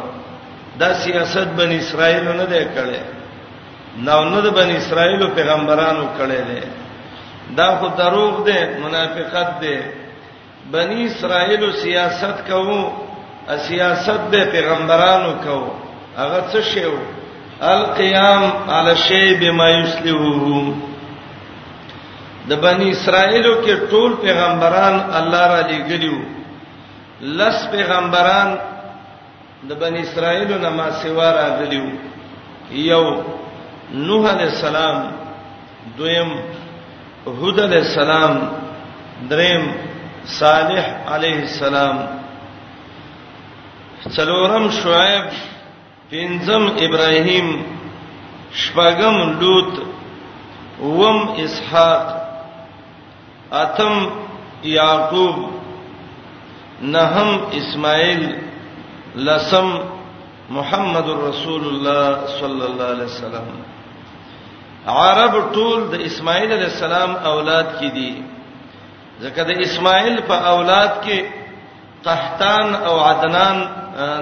دا 0.79 0.93
سیاست 1.05 1.47
بن 1.59 1.71
اسرائیل 1.77 2.27
نه 2.37 2.45
دی 2.51 2.63
کړي 2.77 3.01
نو 4.09 4.19
نه 4.29 4.41
د 4.45 4.55
بن 4.59 4.69
اسرائیل 4.75 5.25
پیغمبرانو 5.39 6.05
کړي 6.17 6.41
دي 6.51 6.61
دا 7.61 7.69
خو 7.79 7.87
دروغ 7.97 8.43
دی 8.45 8.59
منافقت 8.85 9.59
دی 9.61 9.75
بنی 10.71 11.03
اسرائیل 11.05 11.69
سیاست 11.81 12.47
کوو 12.47 12.79
سیاست 13.67 14.21
د 14.33 14.47
پیغمبرانو 14.51 15.33
کوو 15.43 15.67
هغه 16.21 16.41
څه 16.51 16.61
شیو 16.61 16.93
القيام 17.61 18.43
على 18.69 18.93
شيء 18.95 19.29
بما 19.41 19.67
يسلوه 19.69 20.75
د 22.51 22.61
بنی 22.61 22.87
اسرائیلو 22.91 23.51
کې 23.63 23.75
ټول 23.91 24.11
پیغمبران 24.23 24.95
الله 25.19 25.47
را 25.53 25.59
لګیلو 25.71 26.15
لس 27.41 27.57
پیغمبران 27.71 28.55
د 29.71 29.77
بنی 29.83 30.01
اسرائیلو 30.05 30.55
نه 30.63 30.69
ما 30.77 30.87
سیوا 31.01 31.27
را 31.35 31.43
غلیو 31.59 31.85
یو 32.91 33.03
نوح 34.05 34.29
علی 34.31 34.43
السلام 34.45 34.97
دویم 35.99 36.29
هود 37.27 37.59
علی 37.67 37.77
السلام 37.77 38.33
دریم 39.35 39.69
صالح 40.37 40.85
علیه 41.17 41.39
السلام 41.43 42.01
څلورم 44.15 44.71
شعیب 44.79 45.25
پنځم 46.11 46.63
ابراهيم 46.87 47.47
شپږم 48.61 49.15
لوط 49.39 49.71
وم 50.99 51.17
اسحاق 51.45 52.05
اتم 53.61 53.93
یعقوب 54.73 55.37
نهم 56.81 57.29
اسماعیل 57.59 58.23
لسم 59.29 59.67
محمد 60.59 61.09
رسول 61.25 61.63
الله 61.71 62.25
صلی 62.39 62.63
الله 62.69 62.87
علیه 62.95 63.09
وسلم 63.13 63.45
عرب 64.95 65.33
ټول 65.59 65.79
د 65.95 66.01
اسماعیل 66.11 66.51
علیه 66.51 66.71
السلام 66.73 67.15
اولاد 67.33 67.75
کی 67.79 67.89
دي 67.97 68.13
ځکه 69.21 69.43
د 69.51 69.61
اسماعیل 69.67 70.21
په 70.31 70.35
اولاد 70.55 70.91
کې 71.03 71.19
قحطان 72.09 72.73
او 72.87 72.97
عدنان 73.09 73.57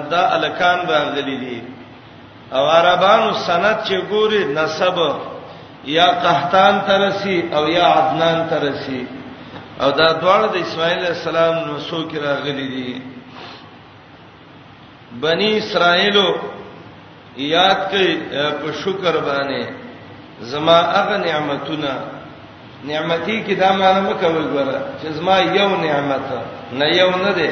دا 0.09 0.25
الکان 0.37 0.77
راغلي 0.89 1.37
دي 1.45 1.61
او 2.53 2.65
عربانو 2.69 3.31
سند 3.47 3.75
چې 3.87 3.95
ګوري 4.09 4.43
نسب 4.53 4.97
یا 5.85 6.07
قحطان 6.23 6.75
ترسي 6.87 7.41
او 7.55 7.63
یا 7.69 7.85
عدنان 7.97 8.47
ترسي 8.49 9.05
او 9.81 9.89
دا 9.91 10.09
دواړه 10.21 10.47
د 10.53 10.55
اسماعیل 10.65 11.05
السلام 11.05 11.55
نو 11.67 11.79
سو 11.79 11.97
کې 12.09 12.17
راغلي 12.21 12.67
دي 12.75 12.99
بني 15.23 15.49
اسرائیلو 15.57 16.29
یاد 17.37 17.79
کړئ 17.91 18.11
په 18.61 18.69
شکر 18.81 19.13
باندې 19.27 19.67
زما 20.51 20.77
هغه 20.91 21.17
نعمتونه 21.27 21.91
نعمتي 22.89 23.37
کې 23.45 23.53
دا 23.59 23.69
معنی 23.79 24.01
مکوي 24.07 24.43
ګوره 24.53 24.77
چې 25.01 25.07
زما 25.17 25.37
یو 25.39 25.69
نعمت 25.75 26.25
نه 26.79 26.85
یو 26.97 27.09
نه 27.11 27.31
ده 27.39 27.51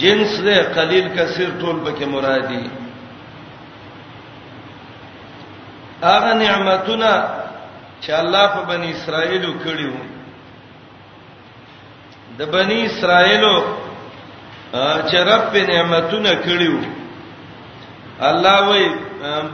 جنس 0.00 0.40
له 0.46 0.56
قلیل 0.74 1.06
کثیر 1.16 1.48
ټول 1.60 1.76
پکې 1.86 2.04
مرادي 2.06 2.64
هغه 6.02 6.32
نعمتونه 6.34 7.10
چې 8.00 8.10
الله 8.18 8.46
په 8.56 8.62
بنی 8.72 8.90
اسرائیل 8.92 9.44
کړیو 9.64 9.94
د 12.38 12.50
بنی 12.56 12.78
اسرائیل 12.86 13.44
چې 15.08 15.16
رب 15.30 15.42
په 15.54 15.60
نعمتونه 15.72 16.32
کړیو 16.44 16.78
الله 18.20 18.58
وی 18.68 18.84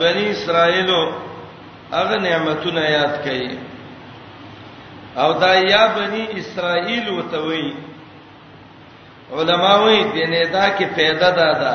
بنی 0.03 0.25
اسرائیل 0.35 0.91
هغه 1.93 2.17
نعمتونه 2.29 2.81
یاد 2.85 3.15
کړي 3.25 3.59
او 5.25 5.33
دا 5.41 5.53
یا 5.55 5.83
بنی 5.99 6.25
اسرائیل 6.41 7.09
وتوي 7.11 7.67
علماوی 9.35 9.99
دینه 10.13 10.45
دا 10.45 10.79
کې 10.79 10.85
پیدا 11.01 11.31
دادا 11.41 11.75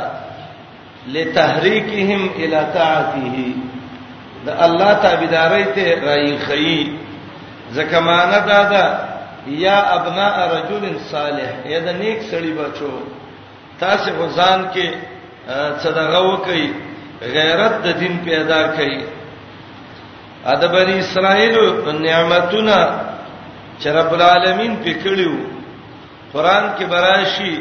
لتحریکهم 1.16 2.24
الی 2.40 2.64
طاعته 2.74 3.54
د 4.46 4.50
الله 4.66 4.92
تابعداري 5.06 5.64
ته 5.76 5.86
رای 6.08 6.38
خي 6.46 6.92
زکه 7.78 8.00
معنا 8.08 8.40
دا 8.52 8.60
ده 8.72 8.84
یا 9.66 9.78
ابناء 9.98 10.36
رجل 10.56 10.84
صالح 11.12 11.50
یا 11.72 11.80
د 11.86 11.90
نیک 12.02 12.20
سړي 12.32 12.52
بچو 12.62 12.92
تاسو 13.80 14.08
غزان 14.20 14.60
کې 14.74 14.88
صدقه 15.84 16.20
وکړي 16.30 16.68
غیرت 17.36 17.74
د 17.86 17.88
دین 18.02 18.16
پیدا 18.26 18.62
کړي 18.78 18.98
ادب 20.54 20.72
بنی 20.78 20.96
اسرائیل 21.00 21.56
نعمتونه 22.08 22.78
چې 23.82 23.88
رب 24.00 24.12
العالمین 24.18 24.74
پکړیو 24.86 25.36
قران 26.34 26.64
کې 26.78 26.86
براشي 26.92 27.56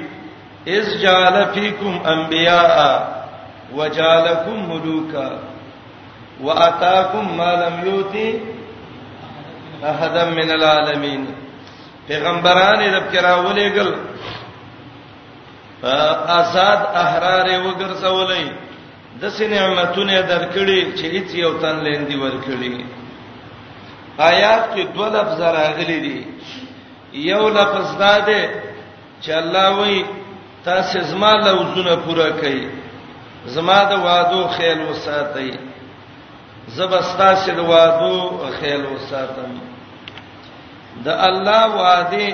اس 0.77 0.87
جعل 1.03 1.37
فیکم 1.55 1.93
انبیاء 2.15 2.89
وجعلکم 3.77 4.57
ملوکا 4.73 5.29
واتاکم 6.47 7.27
ما 7.39 7.51
لم 7.55 7.77
یوتی 7.89 8.29
احد 9.93 10.17
من 10.39 10.51
العالمین 10.59 11.25
پیغمبران 12.09 12.81
رب 12.95 13.13
کرا 13.13 13.35
ولېګل 13.47 13.91
آزاد 16.39 16.81
احرار 17.05 17.49
وګرځولې 17.67 18.45
د 19.21 19.37
سې 19.37 19.45
نعمتونه 19.53 20.15
درکړي 20.31 20.81
چې 20.99 21.05
هیڅ 21.15 21.35
یو 21.43 21.53
تن 21.63 21.77
لیندې 21.85 22.17
ورکړي 22.23 22.73
آیات 24.31 24.65
کې 24.73 24.83
دوه 24.97 25.09
لفظ 25.17 25.41
راغلي 25.59 25.99
دي 26.07 26.19
یو 27.29 27.49
لفظ 27.49 27.97
دا 28.03 28.13
دی 28.21 28.43
چې 29.23 29.31
الله 29.31 29.79
وایي 29.79 30.05
تاسو 30.69 31.01
زما 31.15 31.33
لوزونه 31.47 31.97
پوره 31.97 32.31
کړئ 32.43 32.59
زما 33.57 33.83
د 33.91 34.05
وعدو 34.07 34.47
خیال 34.57 34.81
وساتئ 34.91 35.51
زبستا 36.77 37.29
سید 37.43 37.59
وادو 37.71 38.13
خیال 38.61 38.83
وساتم 38.95 39.51
د 41.05 41.09
الله 41.29 41.63
وعده 41.83 42.25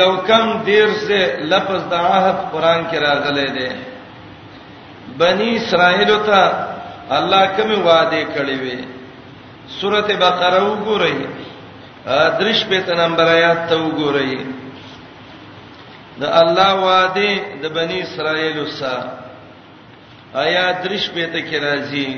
یو 0.00 0.12
کم 0.28 0.44
دیر 0.66 0.88
سے 1.06 1.18
لفظ 1.52 1.80
د 1.90 1.94
عہد 2.12 2.38
قران 2.52 2.80
کې 2.90 2.98
راغلی 3.06 3.48
دی 3.56 3.68
بنی 5.22 5.48
اسرائیل 5.56 6.10
ته 6.28 6.40
الله 7.18 7.42
کوم 7.56 7.70
وعده 7.88 8.22
کړی 8.34 8.56
وي 8.62 8.78
سورته 9.80 10.14
بقره 10.24 10.60
وګورئ 10.70 11.16
درش 12.40 12.60
په 12.70 12.82
نمبر 13.02 13.26
آیات 13.36 13.68
ته 13.68 13.76
وګورئ 13.76 14.40
د 16.20 16.24
الله 16.44 16.70
وعده 16.86 17.28
د 17.62 17.76
بنی 17.78 17.98
اسرائیل 18.06 18.64
سره 18.70 19.02
آیات 20.46 20.74
درش 20.84 21.04
په 21.14 21.22
ته 21.32 21.40
کې 21.48 21.58
راځي 21.66 22.08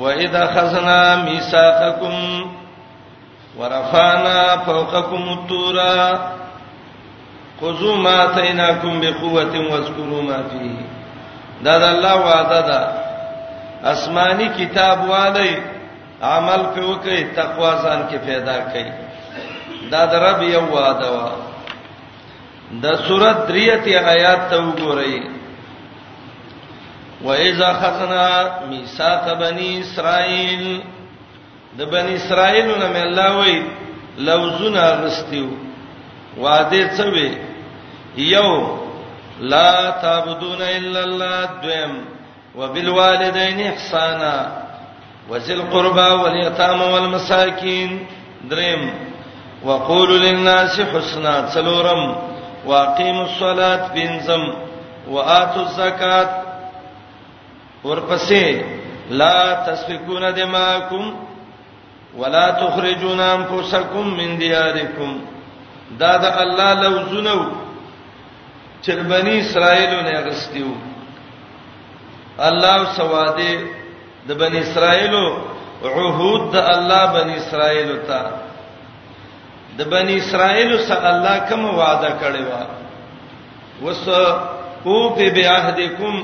واذا 0.00 0.46
خذنا 0.46 1.16
ميثاقكم 1.24 2.46
ورفعنا 3.58 4.56
فوقكم 4.64 5.22
الطور 5.28 5.76
خذوا 7.60 7.96
ما 7.96 8.24
آتيناكم 8.24 9.00
بقوه 9.00 9.52
واذكروا 9.72 10.22
ما 10.22 10.42
فيه 10.50 10.70
دا 11.64 11.74
د 11.82 11.84
الله 11.94 12.14
وعده 12.26 12.60
ده 12.70 12.80
آسماني 13.92 14.46
کتاب 14.58 14.98
والي 15.12 15.50
عمل 16.22 16.62
کوي 16.74 17.20
تقوا 17.36 17.72
ځان 17.82 18.00
کې 18.10 18.16
پیدا 18.26 18.56
کوي 18.72 18.92
دا 19.92 20.00
د 20.12 20.14
رب 20.26 20.42
یو 20.42 20.64
وعده 20.76 21.06
وا 21.14 21.28
د 22.84 22.96
سورۃ 23.06 23.38
دریه 23.48 24.00
آیات 24.14 24.42
ته 24.50 24.56
وګورئ 24.64 25.39
وَإِذَا 27.24 27.68
خَذْنَا 27.80 28.28
مِيثَاقَ 28.70 29.32
بَنِي 29.40 29.68
إِسْرَائِيلَ 29.80 30.64
د 31.78 31.86
بنی 31.92 32.14
اسرائیل 32.14 32.66
نه 32.68 32.86
مې 32.94 33.02
الله 33.02 33.36
وای 33.36 33.62
لوزنا 34.28 34.86
غستیو 35.02 35.48
وعده 36.38 36.82
څوي 36.98 37.28
یو 38.30 38.48
لا 39.52 39.90
تعبدون 40.02 40.62
الا 40.62 41.04
الله 41.04 41.44
دویم 41.66 41.92
وبالوالدین 42.58 43.60
احسانا 43.66 44.56
وذل 45.30 45.62
قربا 45.62 46.08
واليتامى 46.12 46.84
والمساكين 46.84 48.06
دریم 48.50 48.90
وقولوا 49.64 50.18
للناس 50.18 50.80
حسنا 50.80 51.34
څلورم 51.54 52.16
واقيموا 52.66 53.24
الصلاه 53.24 53.90
بنزم 53.94 54.50
واتوا 55.08 55.62
الزکات 55.62 56.49
ورپسې 57.84 58.62
لا 59.10 59.64
تسفكون 59.66 60.34
دماءكم 60.34 61.14
ولا 62.18 62.50
تخرجون 62.50 63.20
انفسكم 63.20 64.14
من 64.16 64.38
دياركم 64.38 65.20
دا 65.98 66.16
د 66.16 66.24
الله 66.24 66.74
لوزنو 66.82 67.40
چې 68.84 68.90
بنی 69.10 69.38
اسرائیل 69.40 69.90
نه 70.04 70.20
غستیو 70.26 70.74
الله 72.38 72.92
سواده 72.92 73.58
د 74.28 74.32
بنی 74.36 74.58
اسرائیل 74.60 75.14
عهود 75.84 76.50
د 76.52 76.56
الله 76.56 77.02
بنی 77.18 77.34
اسرائیل 77.36 77.96
ته 78.08 78.20
د 79.78 79.82
بنی 79.92 80.14
اسرائیل 80.18 80.78
سره 80.88 81.08
الله 81.12 81.38
کوم 81.48 81.64
وعده 81.64 82.10
کړی 82.20 82.42
و 82.50 82.52
وس 83.84 84.08
اوف 84.86 85.18
بعهدکم 85.34 86.14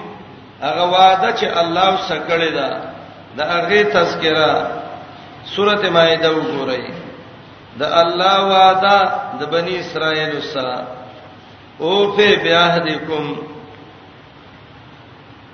هغه 0.60 0.82
وعده 0.92 1.32
چې 1.38 1.44
الله 1.58 1.96
سکړی 2.08 2.50
دا 2.56 2.70
د 3.36 3.40
هغه 3.52 3.80
تذکرہ 3.82 4.50
سورته 5.56 5.90
مائده 5.90 6.28
وګورئ 6.32 6.82
د 7.80 7.82
الله 8.02 8.36
وعده 8.52 8.96
د 9.40 9.42
بنی 9.54 9.74
اسرائیل 9.80 10.42
سره 10.42 10.76
او 11.80 12.16
په 12.16 12.26
بیاهدکم 12.44 13.24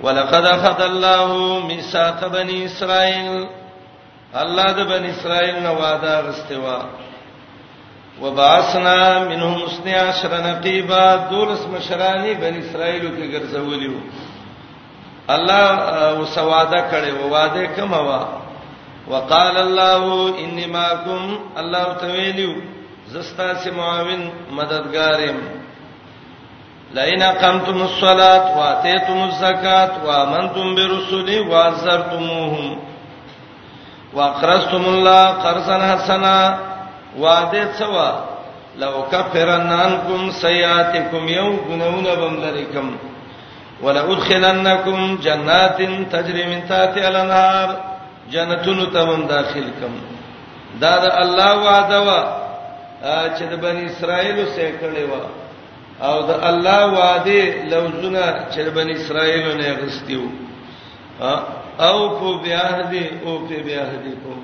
ولقد 0.03 0.45
اخذ 0.45 0.81
الله 0.81 1.27
ميثاق 1.67 2.27
بني 2.27 2.65
اسرائيل 2.65 3.47
الله 4.41 4.65
د 4.71 4.79
بني 4.87 5.09
اسرائيل 5.11 5.63
نو 5.63 5.73
وعده 5.73 6.21
غستوا 6.21 6.79
وبعثنا 8.21 9.19
منهم 9.19 9.63
12 9.65 10.43
نقيبا 10.51 11.15
دولس 11.31 11.61
مشراني 11.67 12.33
بني 12.33 12.59
اسرائيل 12.59 13.03
کې 13.15 13.25
ګرځولیو 13.33 13.95
الله 15.29 16.19
وسواده 16.19 16.79
کړي 16.91 17.11
و 17.21 17.27
وعده 17.33 17.65
کوم 17.75 17.91
وا 17.91 18.21
وقال 19.09 19.57
الله 19.57 20.35
اني 20.39 20.67
معكم 20.67 21.39
الله 21.57 21.93
تعالی 21.93 22.55
زستا 23.07 23.53
سي 23.53 23.71
معاون 23.71 24.31
مددګارم 24.51 25.37
لئن 26.95 27.23
قمتم 27.23 27.81
الصلاه 27.81 28.57
واتيتم 28.59 29.17
الزكاه 29.23 29.91
وامنتم 30.07 30.75
برسلي 30.75 31.39
وازرتموهم 31.39 32.79
واقرضتم 34.13 34.85
الله 34.85 35.25
قرضا 35.27 35.77
حسنا 35.93 36.59
وعده 37.19 37.71
سوا 37.73 38.11
لو 38.77 38.93
كفرن 39.11 39.71
عنكم 39.71 40.31
سيئاتكم 40.31 41.27
يوم 41.27 41.59
غنون 41.69 42.03
بملركم 42.15 42.97
ولا 43.85 44.01
ادخلنکم 44.11 44.97
جنات 45.25 45.79
تجری 46.13 46.43
من 46.51 46.61
تحتها 46.69 47.07
الانهار 47.11 47.69
جنتونو 48.33 48.85
ته 48.93 49.01
هم 49.09 49.21
داخل 49.33 49.67
کم 49.79 49.93
دا 50.83 50.93
د 51.03 51.05
الله 51.23 51.51
وعده 51.67 51.99
وا 52.07 52.19
چې 53.35 53.43
د 53.53 53.53
بنی 53.65 53.83
اسرائیل 53.91 54.37
سره 54.55 54.69
کړي 54.81 55.03
وا 55.11 55.23
او 56.07 56.15
د 56.29 56.31
الله 56.49 56.81
وعده 56.99 57.39
لوزونه 57.71 58.23
چې 58.53 58.59
د 58.67 58.69
بنی 58.79 58.93
اسرائیل 58.99 59.45
نه 59.61 59.69
غستیو 59.81 60.25
او 61.87 61.97
په 62.19 62.27
بیاهدی 62.43 63.05
او 63.25 63.31
په 63.49 63.57
بیاهدی 63.67 64.13
کوم 64.23 64.41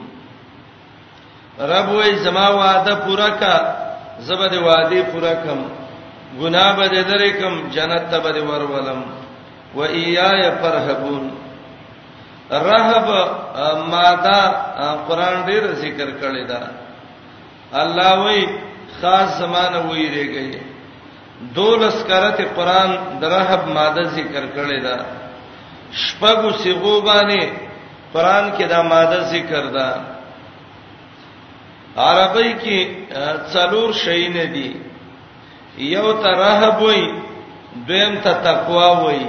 رب 1.72 1.90
وای 1.96 2.12
زما 2.26 2.48
وعده 2.62 2.94
پورا 3.06 3.30
کا 3.40 3.56
زبد 4.28 4.54
وعده 4.68 5.00
پورا 5.12 5.34
کم 5.44 5.60
ګناه 6.42 6.76
به 6.78 6.86
درې 6.88 7.42
کم 7.42 7.54
جنت 7.76 8.04
ته 8.12 8.18
به 8.26 8.40
ور 8.50 8.64
ولم 8.76 9.02
و 9.76 9.80
ایای 9.82 10.52
فرحبون 10.52 11.32
رهب 12.52 13.08
ماده 13.92 14.42
قران 15.08 15.46
ډیر 15.46 15.64
ذکر 15.84 16.10
کړی 16.22 16.44
دا 16.52 16.62
الله 17.82 18.12
وی 18.26 18.42
خاص 19.02 19.28
زمانہ 19.40 19.78
وی 19.90 20.06
ریږي 20.16 20.60
دولس 21.56 21.98
کرت 22.08 22.38
قران 22.56 22.92
درهب 23.22 23.64
ماده 23.76 24.04
ذکر 24.04 24.44
کړی 24.56 24.80
دا 24.84 24.98
شپغو 26.02 26.50
سیغو 26.62 27.02
باندې 27.02 27.42
قران 28.14 28.46
کې 28.58 28.64
دا 28.70 28.82
ماده 28.82 29.20
ذکر 29.34 29.64
ده 29.76 29.90
عربی 31.98 32.54
کې 32.54 32.80
څلور 33.54 33.90
شی 34.06 34.28
نه 34.30 34.46
دي 34.56 34.72
یو 35.78 36.12
ته 36.22 36.30
رهب 36.44 36.82
وای 36.82 37.02
دویم 37.88 38.16
ته 38.24 38.34
تقوا 38.44 38.88
وای 39.02 39.24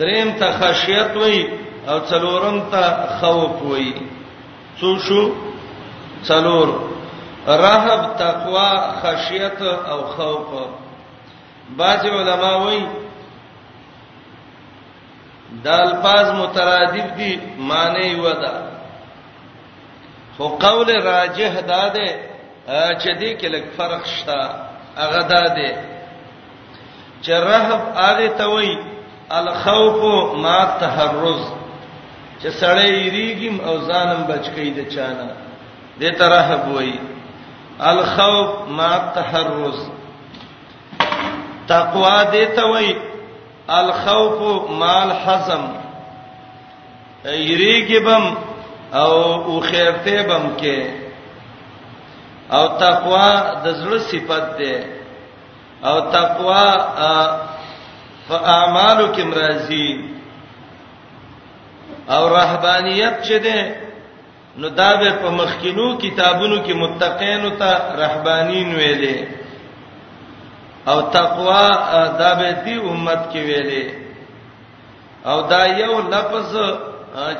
دریم 0.00 0.30
ته 0.38 0.46
خشیت 0.58 1.10
وای 1.16 1.40
او 1.88 1.98
څلورم 2.10 2.58
ته 2.72 2.84
خوف 3.20 3.62
وای 3.62 3.92
څو 4.78 4.88
شو 5.06 5.22
څلور 6.28 6.68
رهب 7.62 8.02
تقوا 8.22 8.70
خشیت 9.02 9.62
او 9.62 10.00
خوف 10.14 10.48
بعض 11.80 12.04
علما 12.18 12.52
وای 12.64 12.82
د 15.64 15.68
الفاظ 15.84 16.26
مترادف 16.42 17.08
دي 17.18 17.32
معنی 17.70 18.14
ودا 18.24 18.54
خو 20.36 20.44
قول 20.64 20.88
راجح 21.12 21.52
داده 21.72 22.08
چې 23.02 23.10
دې 23.20 23.30
کې 23.40 23.48
لږ 23.54 23.64
فرق 23.76 24.04
شته 24.06 24.48
هغه 25.00 25.22
داده 25.22 25.84
چې 27.22 27.30
رهب 27.48 27.80
هغه 28.00 28.28
ته 28.40 28.44
وای 28.52 28.72
الخوف 29.38 30.34
ما 30.42 30.58
تحرز 30.80 31.40
چې 32.42 32.48
سړی 32.60 32.88
یریږم 33.06 33.60
او 33.68 33.74
ځانم 33.88 34.22
بچکی 34.28 34.70
د 34.78 34.88
چانه 34.94 35.26
دې 36.00 36.10
ترحب 36.22 36.68
وای 36.74 36.92
الخوف 37.90 38.48
ما 38.78 38.90
تحرز 39.18 39.78
تقوا 41.68 42.16
دې 42.32 42.44
ته 42.56 42.62
وای 42.72 42.92
الخوف 43.80 44.70
مال 44.82 45.10
حزم 45.24 45.62
یریګبم 47.24 48.36
او 49.02 49.12
او 49.42 49.60
خیرته 49.60 50.22
بم 50.22 50.42
کې 50.60 50.82
او 52.54 52.66
تقوا 52.82 53.30
د 53.64 53.78
زړه 53.82 53.98
صفت 53.98 54.58
ده 54.58 54.86
او 55.84 56.00
تقوا 56.10 56.70
په 58.30 58.36
اعمالو 58.56 59.06
کې 59.14 59.24
مرضی 59.32 59.86
او 62.14 62.22
رهبانيت 62.38 63.14
چې 63.26 63.36
ده 63.44 63.58
نو 64.60 64.68
دا 64.80 64.90
به 65.00 65.10
په 65.22 65.28
مخکینو 65.40 65.86
کتابونو 66.04 66.56
کې 66.66 66.74
متقینو 66.84 67.50
ته 67.62 67.70
رهبانین 68.02 68.68
ویلې 68.78 69.16
او 70.90 70.98
تقوا 71.18 71.66
دا 72.22 72.30
به 72.40 72.50
دی 72.64 72.74
امت 72.90 73.20
کې 73.30 73.40
ویلې 73.48 73.84
او 75.30 75.36
دا 75.52 75.62
یو 75.82 75.94
لفظ 76.14 76.50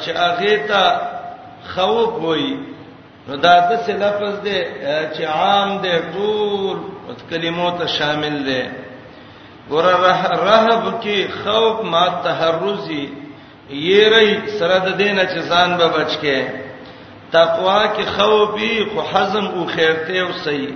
چې 0.02 0.10
هغه 0.22 0.54
ته 0.68 0.84
خوف 1.72 2.12
وایي 2.26 2.52
نو 3.26 3.32
دا 3.44 3.54
د 3.68 3.70
څه 3.86 3.92
لفظ 4.04 4.34
دی 4.44 4.58
چې 5.14 5.22
عام 5.38 5.68
دی 5.82 5.94
ټول 6.14 6.78
کلمو 7.30 7.68
ته 7.78 7.86
شامل 7.96 8.34
دی 8.48 8.62
ګور 9.70 9.84
رهب 9.86 10.84
کې 11.02 11.18
خوف 11.42 11.76
ما 11.92 11.98
تحرزي 12.26 13.02
یری 13.90 14.30
سره 14.58 14.76
د 14.86 14.88
دینه 15.00 15.24
چې 15.32 15.40
ځان 15.50 15.74
به 15.82 15.86
بچکه 15.94 16.38
تقوا 17.34 17.74
کې 17.94 18.04
خوفي 18.16 18.70
خو 18.94 19.00
حزم 19.12 19.44
او 19.56 19.62
خیرته 19.74 20.14
او 20.24 20.30
صحیح 20.46 20.74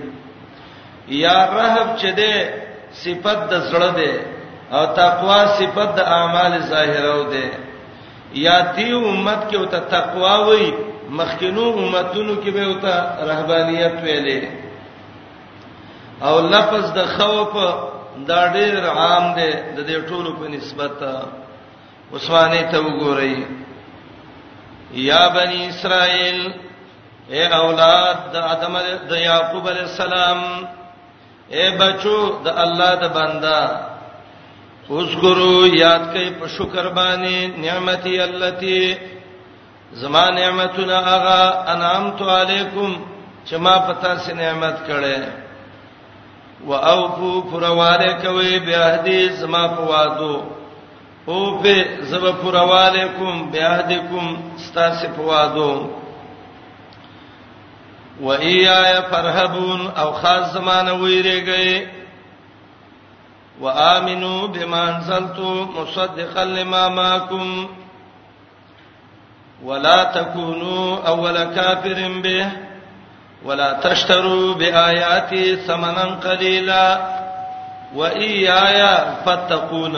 یا 1.23 1.33
رهب 1.59 1.87
چې 1.99 2.09
ده 2.19 2.33
صفت 3.03 3.39
د 3.53 3.63
زړه 3.69 3.91
ده 3.97 4.11
او 4.77 4.83
تقوا 4.99 5.39
صفت 5.61 5.91
د 5.97 5.99
اعمال 6.19 6.53
ظاهره 6.71 7.09
و 7.15 7.17
ده 7.33 7.45
یا 8.43 8.57
دی 8.77 8.89
امت 8.99 9.41
کې 9.49 9.55
او 9.61 9.65
ته 9.73 9.79
تقوا 9.95 10.35
وای 10.45 10.65
مخکینو 11.17 11.65
امتونو 11.83 12.33
کې 12.43 12.49
به 12.59 12.63
او 12.69 12.75
ته 12.85 12.93
رهبانيت 13.31 13.95
ویلې 14.05 14.41
او 16.29 16.35
لفظ 16.55 16.85
د 16.99 17.01
خوف 17.17 17.53
دا 18.29 18.41
ډېر 18.55 18.73
عام 18.99 19.25
دی 19.37 19.51
د 19.75 19.77
دې 19.89 19.97
ټولو 20.09 20.29
په 20.39 20.45
نسبت 20.55 20.95
عثمانه 22.17 22.61
ته 22.71 22.77
وګورئ 22.85 23.35
یا 25.09 25.21
بنی 25.37 25.59
اسرائیل 25.73 26.39
اے 27.33 27.43
اولاد 27.61 28.15
د 28.33 28.35
آدم 28.53 28.73
د 29.09 29.11
یعقوب 29.27 29.63
علی 29.71 29.79
السلام 29.89 30.39
اے 31.55 31.65
بچو 31.79 32.19
د 32.45 32.47
الله 32.63 32.91
د 33.03 33.05
بندا 33.17 33.61
اذکرو 34.97 35.57
یاد 35.67 36.03
کئ 36.13 36.27
په 36.39 36.45
شکر 36.57 36.85
باندې 36.99 37.37
نعمتي 37.63 38.21
التي 38.23 38.97
زما 40.01 40.29
نعمتنا 40.39 40.97
اغا 41.15 41.41
انعمت 41.73 42.21
علیکم 42.21 42.93
چې 43.47 43.55
ما 43.57 43.75
پتا 43.87 44.17
سي 44.19 44.33
نعمت 44.33 44.77
کړه 44.87 45.44
واوفو 46.67 47.41
پرواله 47.41 48.13
کوي 48.21 48.59
به 48.59 48.77
حدیث 48.85 49.41
ما 49.43 49.67
فوادو 49.75 50.41
او 51.25 51.57
به 51.59 51.85
زب 52.01 52.31
پرواله 52.31 53.07
کوم 53.07 53.51
به 53.51 53.63
حدیکم 53.63 54.37
ستاسو 54.57 55.07
فوادو 55.07 55.89
و 58.21 58.27
ایایا 58.27 59.01
فرحبون 59.01 59.81
او 59.81 60.11
خاص 60.11 60.53
زمانه 60.53 60.91
ویریږي 60.93 61.87
و 63.61 63.65
امنو 63.67 64.47
بما 64.47 64.81
انزلت 64.83 65.39
مصدقا 65.81 66.43
لما 66.43 66.89
معكم 66.89 67.67
ولا 69.65 70.03
تكونوا 70.03 71.07
اول 71.07 71.43
كافر 71.55 72.11
به 72.23 72.45
ولا 73.45 73.73
تشتروا 73.81 74.53
بآياتي 74.53 75.55
ثمنا 75.67 76.03
قليلا 76.25 76.91
وإيايا 77.95 78.93
فاتقون 79.25 79.95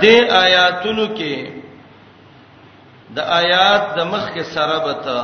دې 0.00 0.16
آیاتونو 0.44 1.06
کې 1.18 1.34
د 3.16 3.18
آیات 3.38 3.82
د 3.96 3.98
مخ 4.12 4.24
کې 4.34 4.44
سره 4.54 4.76
بته 4.86 5.18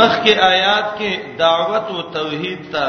مخ 0.00 0.12
کې 0.24 0.34
آیات 0.52 0.86
کې 0.98 1.10
دعوت 1.38 1.86
او 1.94 1.98
توحید 2.16 2.60
ته 2.74 2.86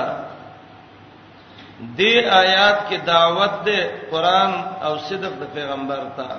دې 1.98 2.16
آیات 2.42 2.78
کې 2.90 2.98
دعوت 3.12 3.54
دې 3.70 3.80
قران 4.12 4.52
او 4.90 4.94
صدق 5.08 5.34
د 5.44 5.46
پیغمبر 5.56 6.02
ته 6.20 6.30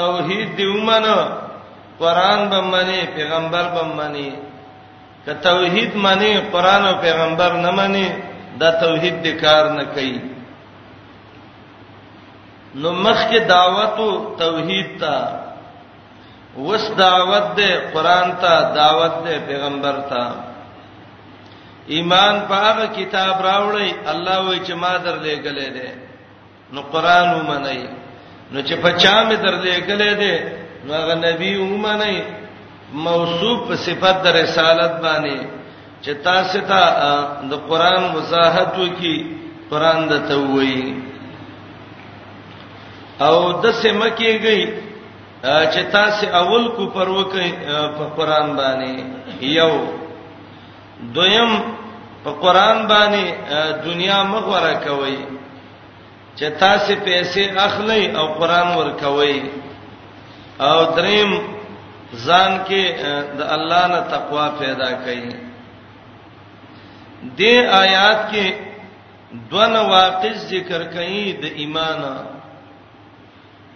توحید 0.00 0.48
دی 0.60 0.66
ومنه 0.66 1.16
قران 1.98 2.48
به 2.50 2.60
منی 2.60 3.06
پیغمبر 3.06 3.68
به 3.74 3.82
منی 3.96 4.32
که 5.26 5.34
توحید 5.34 5.96
منی 5.96 6.40
قران 6.40 6.86
او 6.86 7.00
پیغمبر 7.00 7.52
نه 7.60 7.70
منی 7.70 8.08
دا 8.60 8.70
توحید 8.80 9.22
د 9.22 9.26
کار 9.42 9.64
نه 9.72 9.84
کوي 9.84 10.20
نو 12.74 12.90
مخک 12.92 13.32
دعوت 13.52 13.96
او 13.98 14.36
توحید 14.38 14.98
تا 15.00 15.16
وس 16.68 16.84
دعوت 17.02 17.48
ده 17.56 17.70
قران 17.94 18.28
ته 18.42 18.54
دعوت 18.76 19.16
ده 19.24 19.34
پیغمبر 19.48 19.96
ته 20.10 20.24
ایمان 21.94 22.34
په 22.48 22.54
هغه 22.66 22.86
کتاب 22.98 23.34
راوړی 23.46 23.88
الله 24.12 24.36
وای 24.46 24.60
چې 24.66 24.72
ما 24.82 24.92
درلې 25.04 25.34
غلې 25.44 25.68
ده 25.78 25.88
نو 26.72 26.80
قران 26.92 27.26
ومني 27.36 27.86
نو 28.52 28.62
چې 28.62 28.74
په 28.82 28.90
چا 29.00 29.24
می 29.28 29.36
درلې 29.36 29.74
غلې 29.88 30.12
ده 30.20 30.63
نو 30.86 30.92
هغه 30.94 31.14
نبی 31.24 31.52
ومه 31.62 31.94
نه 32.00 32.12
موصوف 33.04 33.58
په 33.68 33.74
صفت 33.84 34.16
د 34.24 34.34
رسالت 34.40 34.94
باندې 35.04 35.38
چې 36.04 36.12
تاسو 36.28 36.60
ته 36.70 36.82
د 37.52 37.62
قران 37.70 38.02
وضاحت 38.16 38.72
وکي 38.82 39.16
قران 39.70 39.98
د 40.12 40.22
توي 40.28 40.76
او 43.28 43.36
د 43.62 43.64
سیمه 43.80 44.10
کېږي 44.18 44.60
چې 45.72 45.82
تاسو 45.96 46.24
اول 46.42 46.64
کو 46.76 46.84
پر 46.98 47.08
وکي 47.18 47.48
په 47.98 48.04
قران 48.16 48.46
باندې 48.60 48.92
یو 49.60 49.72
دویم 51.16 51.50
په 52.24 52.30
قران 52.44 52.76
باندې 52.92 53.24
دنیا 53.88 54.20
مغوره 54.34 54.74
کوي 54.86 55.18
چې 56.36 56.46
تاسو 56.64 56.92
پیسې 57.06 57.42
اخلي 57.68 58.02
او 58.20 58.26
قران 58.40 58.68
ورکوي 58.78 59.36
او 60.60 60.84
دریم 60.96 61.32
ځان 62.26 62.64
کې 62.68 62.82
د 63.38 63.40
الله 63.54 63.86
نه 63.92 64.00
تقوا 64.10 64.48
پیدا 64.58 64.90
کړي 65.04 65.34
دې 67.38 67.56
آیات 67.82 68.20
کې 68.32 68.46
دونه 69.50 69.80
واقع 69.90 70.32
ذکر 70.50 70.82
کړي 70.94 71.32
د 71.42 71.44
ایمان 71.58 72.00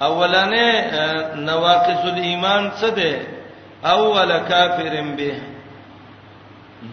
اولنې 0.00 0.70
نواقص 1.36 2.04
الایمان 2.04 2.70
څه 2.80 2.88
ده 2.98 3.12
اول 3.92 4.30
کافرن 4.48 5.16
به 5.16 5.34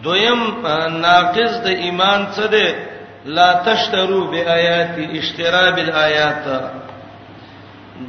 دویم 0.02 0.40
ناقص 1.02 1.54
د 1.64 1.66
ایمان 1.66 2.26
څه 2.34 2.46
ده 2.46 2.66
لا 3.26 3.52
تشترو 3.52 4.24
بیاات 4.30 4.94
اشتراب 5.20 5.78
الایات 5.78 6.46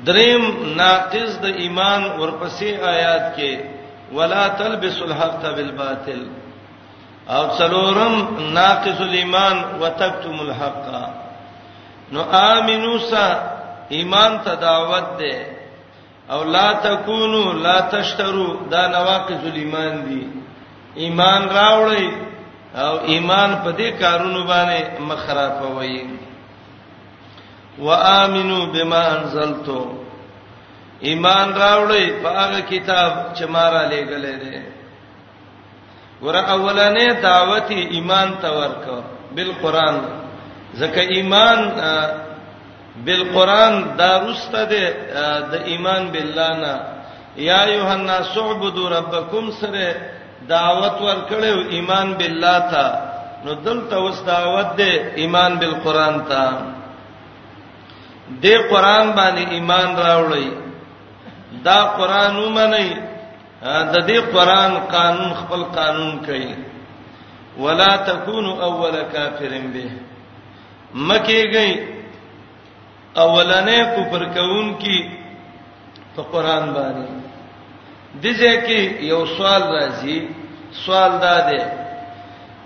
دریم 0.07 0.43
ناقص 0.77 1.33
د 1.41 1.45
ایمان 1.63 2.01
ورپسې 2.19 2.69
آیات 2.93 3.25
کې 3.35 3.51
ولا 4.17 4.47
تلبسوا 4.59 5.07
الحق 5.07 5.41
بالباطل 5.57 6.21
او 7.35 7.43
څلورم 7.59 8.15
ناقص 8.57 9.01
الايمان 9.05 9.57
وتكتم 9.81 10.35
الحق 10.39 10.83
نو 12.13 12.21
امنو 12.55 12.97
سا 13.09 13.27
ایمان 13.99 14.31
ته 14.45 14.53
دعوت 14.67 15.07
ده 15.19 15.35
او 16.35 16.43
لا 16.43 16.67
تکونو 16.83 17.41
لا 17.63 17.79
تشترو 17.91 18.47
دا 18.71 18.87
نواقص 18.97 19.43
الايمان 19.51 20.03
دي 20.07 20.23
ایمان 21.05 21.49
راوړی 21.49 22.09
او 22.75 22.93
ایمان 23.13 23.55
په 23.63 23.71
دې 23.77 24.01
کارونو 24.01 24.43
باندې 24.47 24.99
مخ 25.11 25.19
خرابوي 25.27 26.26
وآمنو 27.85 28.59
بما 28.73 29.01
انزلتو 29.17 29.81
ایمان 31.09 31.47
راوړی 31.61 32.05
په 32.21 32.29
هغه 32.39 32.59
کتاب 32.71 33.11
چې 33.37 33.45
ما 33.53 33.65
را 33.69 33.83
لېګلې 33.91 34.35
ده 34.41 34.53
ور 36.25 36.35
اولانې 36.55 37.07
دعوت 37.23 37.69
ایمان 37.95 38.29
ته 38.41 38.49
ورکو 38.59 38.97
بالقران 39.35 39.97
ځکه 40.79 41.01
ایمان 41.15 41.59
بالقران 43.05 43.73
دا 43.99 44.11
رسته 44.27 44.63
ده 44.71 44.83
د 45.51 45.55
ایمان 45.71 46.03
بالله 46.13 46.51
نه 46.63 46.75
یا 47.49 47.59
یوحنا 47.75 48.17
سعبدوا 48.33 48.87
ربکم 48.97 49.45
سره 49.61 49.87
دعوت 50.49 50.95
ورکړیو 51.07 51.59
ایمان 51.75 52.07
بالله 52.19 52.57
ته 52.71 52.85
نو 53.45 53.53
دلته 53.65 53.95
وس 54.05 54.19
دعوت 54.29 54.69
ده 54.79 54.91
ایمان 55.21 55.51
بالقران 55.61 56.15
ته 56.29 56.45
د 58.41 58.45
قران 58.69 59.05
باندې 59.17 59.43
ایمان 59.55 59.89
راوړی 60.05 60.47
دا 61.65 61.79
قران 61.97 62.33
ومني 62.43 62.89
د 63.93 63.95
دې 64.07 64.19
قران 64.35 64.71
قانون 64.93 65.31
خپل 65.41 65.61
قانون 65.77 66.17
کوي 66.25 66.51
ولا 67.63 67.91
تکونو 68.07 68.51
اول 68.67 68.95
کافرین 69.13 69.71
به 69.75 69.87
مکیږي 71.07 71.69
اولنې 73.23 73.79
کفر 73.95 74.21
کوون 74.35 74.67
کی 74.81 74.99
په 76.15 76.21
قران 76.31 76.65
باندې 76.73 77.15
دځه 78.23 78.53
کې 78.65 78.81
یو 79.11 79.21
سوال 79.37 79.61
راځي 79.77 80.17
سوال 80.85 81.11
دا 81.23 81.35
دی 81.49 81.61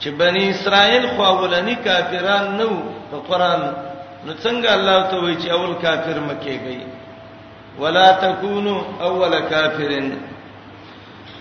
چې 0.02 0.10
بنی 0.18 0.44
اسرائیل 0.50 1.06
خو 1.16 1.22
اولنی 1.24 1.76
کافران 1.86 2.44
نه 2.58 2.66
وو 2.66 2.82
په 3.12 3.18
قران 3.30 3.62
نو 4.26 4.34
څنګه 4.44 4.70
الله 4.78 4.98
ته 5.12 5.16
وایي 5.24 5.36
چې 5.42 5.48
اول 5.56 5.74
کافر 5.84 6.18
مکه 6.32 6.56
گئی 6.66 6.82
ولا 7.84 8.10
تکونو 8.24 8.74
اول 9.08 9.34
کافرن 9.54 10.08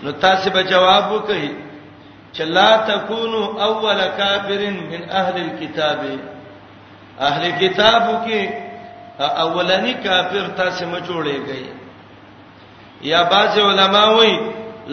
نو 0.03 0.11
تاسو 0.23 0.49
به 0.55 0.61
جواب 0.71 1.05
وکړئ 1.13 1.47
چې 2.35 2.43
لا 2.57 2.69
تکونو 2.89 3.41
اول 3.67 3.99
کافرن 4.21 4.77
من 4.93 5.03
اهل 5.21 5.35
الكتاب 5.47 6.19
اهل 7.29 7.43
کتابو 7.61 8.13
کې 8.25 8.41
اولنی 9.45 9.93
کافر 10.07 10.43
تاسو 10.63 10.85
ما 10.87 10.99
جوړې 10.99 11.37
گئی 11.47 11.65
یا 13.13 13.23
بعض 13.35 13.59
علما 13.67 14.05
وایي 14.15 14.35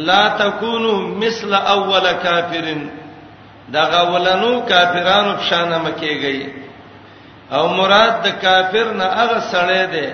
لا 0.08 0.22
تکونو 0.44 0.94
مثل 1.26 1.54
اول 1.64 2.12
کافرن 2.26 2.88
دا 3.74 3.82
غولنو 3.92 4.52
کافرانو 4.68 5.36
په 5.36 5.44
شان 5.52 5.72
مکه 5.84 6.12
گئی 6.24 6.40
او 7.56 7.68
مراد 7.78 8.12
د 8.24 8.28
کافر 8.44 8.86
نه 9.00 9.06
هغه 9.20 9.38
سړی 9.52 9.84
دی 9.94 10.08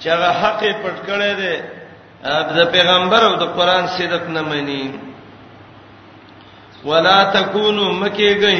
چې 0.00 0.06
هغه 0.14 0.30
حق 0.40 0.60
پټ 0.82 0.96
کړی 1.08 1.32
دی 1.40 1.54
د 2.58 2.58
پیغمبر 2.74 3.20
او 3.28 3.34
د 3.42 3.44
قران 3.56 3.84
صدق 3.96 4.24
نه 4.36 4.42
مانی 4.50 4.84
ولا 6.88 7.18
تکونو 7.36 7.84
مکیږئ 8.02 8.58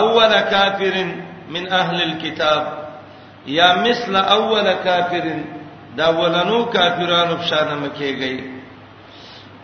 اول 0.00 0.32
کافرن 0.54 1.10
من 1.54 1.64
اهل 1.80 2.02
الكتاب 2.08 2.62
یا 3.58 3.68
مثل 3.86 4.14
اول 4.36 4.66
کافرن 4.86 5.42
دا 5.98 6.08
ولنو 6.18 6.64
کافرانو 6.76 7.34
بشانه 7.40 7.74
مکیږي 7.84 8.34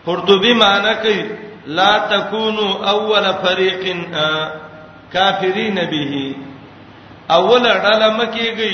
قرطبي 0.05 0.53
معنی 0.53 0.93
کوي 1.03 1.23
لا 1.79 1.91
تکونو 2.13 2.67
اول 2.93 3.25
فريق 3.43 3.83
کافرین 5.13 5.75
به 5.91 6.15
اوله 7.37 7.73
ډله 7.85 8.07
مکیږي 8.19 8.73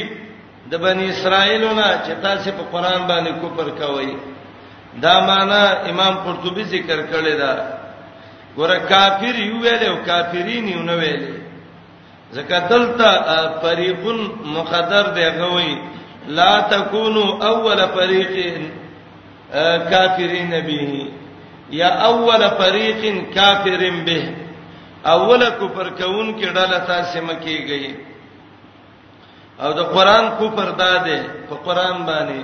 د 0.71 0.73
بنی 0.85 1.05
اسرائیلونه 1.13 1.85
چې 2.05 2.11
تاسو 2.25 2.49
په 2.57 2.63
قران 2.71 3.01
باندې 3.11 3.31
کوپر 3.41 3.67
کوي 3.81 4.11
دا 5.03 5.15
معنا 5.29 5.61
امام 5.91 6.13
قرطبي 6.25 6.63
ذکر 6.75 6.99
کړی 7.11 7.33
دا 7.43 7.53
ګوره 8.57 8.77
کافر 8.91 9.35
یو 9.49 9.59
ویل 9.63 9.83
او 9.89 9.95
کافرین 10.09 10.65
یو 10.73 10.81
نه 10.89 10.95
ویل 11.01 11.23
ځکه 12.35 12.55
دلته 12.69 13.11
فريق 13.63 14.03
مقدر 14.57 15.05
دی 15.19 15.27
غوي 15.39 15.73
لا 16.37 16.53
تکونو 16.73 17.23
اول 17.51 17.79
فريق 17.97 18.33
کافرین 19.91 20.49
به 20.67 20.89
یا 21.81 21.89
اول 22.09 22.41
فريق 22.61 23.01
کافر 23.37 23.81
به 24.05 24.33
اول 25.15 25.41
کفر 25.61 25.87
کون 25.89 26.39
کې 26.39 26.47
ډله 26.57 26.79
تاسو 26.91 27.17
مکیږي 27.29 27.93
او 29.61 29.69
د 29.79 29.81
قران 29.95 30.25
کو 30.37 30.45
پردا 30.57 30.93
ده 31.07 31.17
په 31.49 31.55
قران 31.65 31.97
باندې 32.09 32.43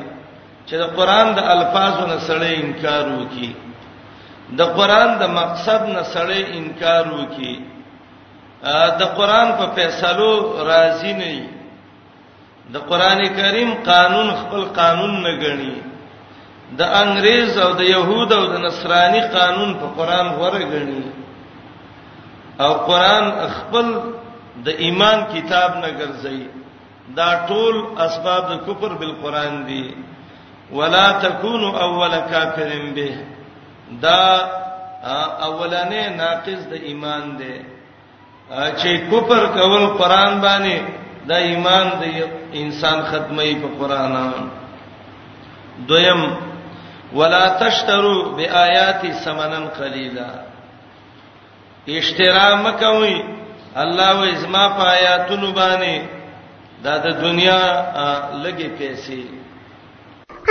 چې 0.67 0.75
د 0.83 0.85
قران 0.97 1.27
د 1.37 1.41
الفاظو 1.55 2.03
نه 2.11 2.17
سړی 2.27 2.53
انکار 2.63 3.05
وکي 3.19 3.49
د 4.59 4.61
قران 4.77 5.09
د 5.21 5.23
مقصد 5.39 5.81
نه 5.95 6.03
سړی 6.13 6.41
انکار 6.59 7.05
وکي 7.19 7.53
د 9.01 9.03
قران 9.17 9.47
په 9.59 9.65
فیصلو 9.75 10.31
راضی 10.71 11.13
نه 11.19 11.27
وي 11.33 11.43
د 12.73 12.75
قران 12.89 13.19
کریم 13.37 13.71
قانون 13.91 14.27
خپل 14.41 14.61
قانون 14.79 15.13
نه 15.25 15.33
ګڼي 15.43 15.75
د 16.79 16.81
انګريز 17.03 17.51
او 17.63 17.71
د 17.79 17.81
يهود 17.95 18.29
او 18.39 18.43
د 18.53 18.55
نصراني 18.67 19.21
قانون 19.37 19.69
په 19.81 19.87
قران 19.97 20.25
غوړه 20.37 20.63
ګڼي 20.73 21.03
او 22.65 22.71
قران 22.89 23.23
خپل 23.57 23.85
د 24.65 24.67
ایمان 24.85 25.17
کتاب 25.33 25.71
نه 25.83 25.89
ګرځي 25.99 26.41
دا 27.17 27.29
ټول 27.49 27.75
اسباب 28.05 28.43
د 28.51 28.59
کفر 28.67 28.93
بالقران 28.99 29.53
دي 29.67 29.85
ولا 30.77 31.05
تکونوا 31.23 31.71
اول 31.85 32.13
کافرین 32.31 32.85
به 32.95 33.09
دا 34.05 34.23
اولنې 35.49 36.03
ناقص 36.19 36.61
د 36.71 36.83
ایمان 36.89 37.23
دی 37.39 37.55
چې 38.79 38.89
کفر 39.11 39.45
کول 39.57 39.85
قران 39.99 40.39
باندې 40.41 40.77
دا 41.29 41.37
ایمان 41.49 41.87
د 42.01 42.03
انسان 42.61 42.97
ختمي 43.11 43.53
په 43.63 43.67
قران 43.79 44.49
دویم 45.89 46.23
ولا 47.19 47.45
تشترو 47.59 48.17
بیااتی 48.37 49.13
سمنن 49.23 49.65
قلیلا 49.77 50.27
اشترا 51.99 52.49
مکوئ 52.63 53.15
الله 53.83 54.13
و 54.19 54.23
ازما 54.33 54.67
په 54.77 54.83
آیاتونو 54.97 55.51
باندې 55.53 55.95
دا 56.85 56.93
د 57.05 57.07
دنیا 57.25 57.61
لګي 58.43 58.69
پیسې 58.79 59.19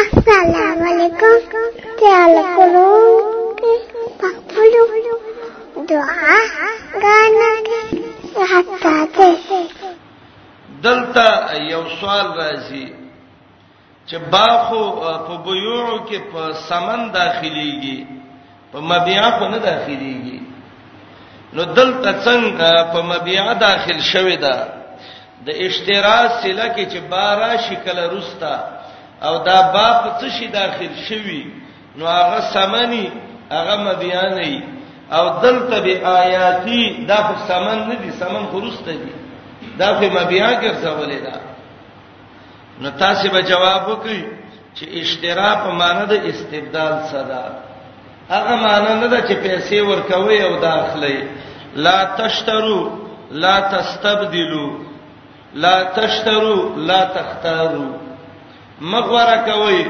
السلام 0.05 0.79
علیکم 0.91 1.35
تعال 2.01 2.35
کولو 2.55 2.93
پخپلو 4.21 4.85
دعا 5.93 6.37
غانکه 7.41 7.83
حتا 8.55 8.95
ته 9.17 9.29
دلته 10.89 11.25
یو 11.73 11.83
سوال 12.01 12.27
راځي 12.43 12.87
چې 14.09 14.17
باخو 14.35 14.83
په 15.29 15.33
بيوع 15.47 15.87
کې 16.07 16.19
په 16.33 16.41
سمن 16.69 17.01
داخليږي 17.21 17.99
په 18.73 18.79
مبيع 18.91 19.25
په 19.39 19.45
نه 19.53 19.59
داخليږي 19.71 20.39
نو 21.55 21.63
دلته 21.79 22.11
څنګه 22.25 22.71
په 22.93 22.99
مبيع 23.11 23.53
داخل 23.67 23.99
شوي 24.13 24.37
ده 24.37 24.55
دا 24.69 24.82
د 25.47 25.49
اشتراز 25.67 26.29
سله 26.43 26.67
کې 26.75 26.85
چې 26.93 26.99
بارا 27.13 27.53
شکل 27.69 27.97
رستا 28.17 28.55
او 29.27 29.35
دا 29.49 29.59
باب 29.75 29.97
څه 30.21 30.27
شي 30.37 30.47
داخل 30.59 30.93
شوی 31.09 31.43
نو 31.99 32.05
هغه 32.19 32.39
سمنی 32.55 33.05
هغه 33.57 33.75
مدیانی 33.87 34.55
او 35.17 35.25
دلته 35.45 35.77
به 35.87 35.95
آیاتی 36.23 36.83
دا 37.11 37.19
په 37.29 37.35
سمن 37.49 37.79
نه 37.91 37.97
دي 38.03 38.11
سمن 38.21 38.45
خرسته 38.53 38.93
دي 39.03 39.13
دا 39.81 39.89
په 39.99 40.07
مبیا 40.17 40.51
ګرځولې 40.63 41.19
ده 41.27 41.37
نو 42.81 42.89
تاسو 43.03 43.29
به 43.35 43.41
جواب 43.51 43.83
وکړي 43.89 44.23
چې 44.77 44.85
اشترا 45.01 45.51
په 45.65 45.71
معنی 45.81 46.05
د 46.13 46.15
استبدال 46.31 46.95
صدا 47.13 47.45
هغه 48.35 48.55
معنی 48.65 48.95
نه 49.01 49.07
ده 49.09 49.19
چې 49.29 49.35
پیسې 49.47 49.77
ورکوي 49.91 50.43
او 50.45 50.61
داخلي 50.71 51.19
لا 51.87 51.99
تشترو 52.05 52.81
لا 53.33 53.55
تستبدلوا 53.77 54.92
لا 55.55 55.83
تشترو 55.83 56.77
لا 56.77 57.05
تختارو 57.15 57.85
مغوره 58.81 59.37
کوي 59.47 59.83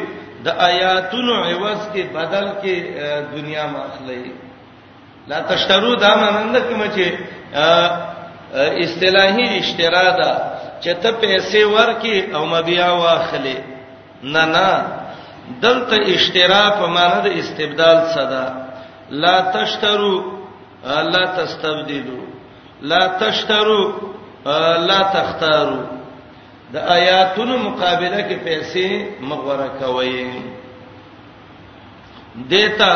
د 0.45 0.49
آیاتونو 0.69 1.35
عوض 1.35 1.81
کې 1.95 2.05
بدل 2.15 2.47
کې 2.63 2.77
دنیا 3.35 3.67
ماخلې 3.67 4.31
لا 5.29 5.39
تشترو 5.51 5.95
دا 5.95 6.15
مانند 6.21 6.57
کوم 6.69 6.83
چې 6.83 7.09
اصطلاحي 8.85 9.47
اشترا 9.59 10.09
ده 10.11 10.33
چې 10.81 10.97
ته 11.03 11.11
پیسې 11.13 11.63
ورکې 11.65 12.35
او 12.35 12.45
مبيع 12.47 12.89
واخلې 12.89 13.59
نه 14.23 14.45
نه 14.45 14.87
دلته 15.67 15.97
اشترا 16.15 16.63
په 16.81 16.87
معنی 16.87 17.23
د 17.29 17.39
استبدال 17.45 18.03
صدا 18.15 18.47
لا 19.11 19.41
تشترو 19.55 20.17
لا 21.15 21.25
تستبدلوا 21.37 22.27
لا 22.91 23.01
تشترو 23.19 23.83
لا 24.87 25.03
تختارو 25.15 25.77
د 26.73 26.77
آیاتونو 26.97 27.57
مقابله 27.67 28.21
کې 28.29 28.37
پیسې 28.47 28.89
مغوره 29.29 29.69
کوي 29.81 30.43
دیتا 32.51 32.93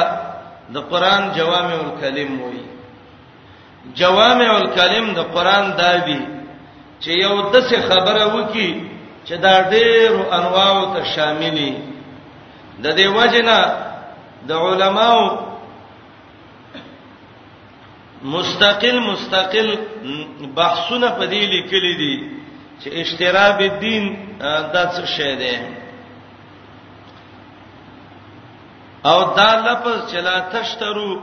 د 0.75 0.77
قران 0.91 1.23
جوامع 1.39 1.79
الکلم 1.87 2.31
وای 2.43 2.63
جوامع 4.01 4.51
الکلم 4.57 5.13
د 5.19 5.21
قران 5.35 5.67
دابی 5.79 6.21
چې 7.03 7.11
یو 7.25 7.51
د 7.53 7.55
څه 7.69 7.77
خبره 7.89 8.25
وکي 8.37 8.71
چې 9.27 9.35
دا 9.45 9.55
ډېر 9.71 10.11
انواع 10.39 10.75
ته 10.95 11.01
شاملې 11.17 11.73
د 12.83 12.87
دې 12.99 13.07
وجنه 13.17 13.59
د 14.49 14.53
علماو 14.53 15.46
مستقل 18.25 18.99
مستقل 19.01 19.77
بحثونه 20.57 21.09
په 21.19 21.27
دې 21.27 21.45
لیکلي 21.55 21.95
دي 21.97 22.15
چې 22.83 22.89
اشتراب 23.01 23.61
الدین 23.61 24.05
دا 24.73 24.85
څه 24.93 25.05
شی 25.07 25.37
دی 25.37 25.57
او 29.05 29.35
دا 29.37 29.51
لفظ 29.67 30.13
چلا 30.13 30.39
تشترو 30.41 31.21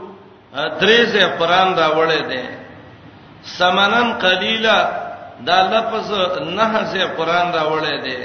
درېزه 0.80 1.26
قران 1.38 1.74
دا 1.76 1.88
وړه 1.96 2.22
دی 2.28 2.44
سمنن 3.58 4.12
قلیلا 4.18 4.78
دا 5.46 5.60
لفظ 5.72 6.12
نه 6.58 6.82
زه 6.84 7.04
قران 7.16 7.50
دا 7.52 7.62
وړه 7.70 8.04
دی 8.04 8.18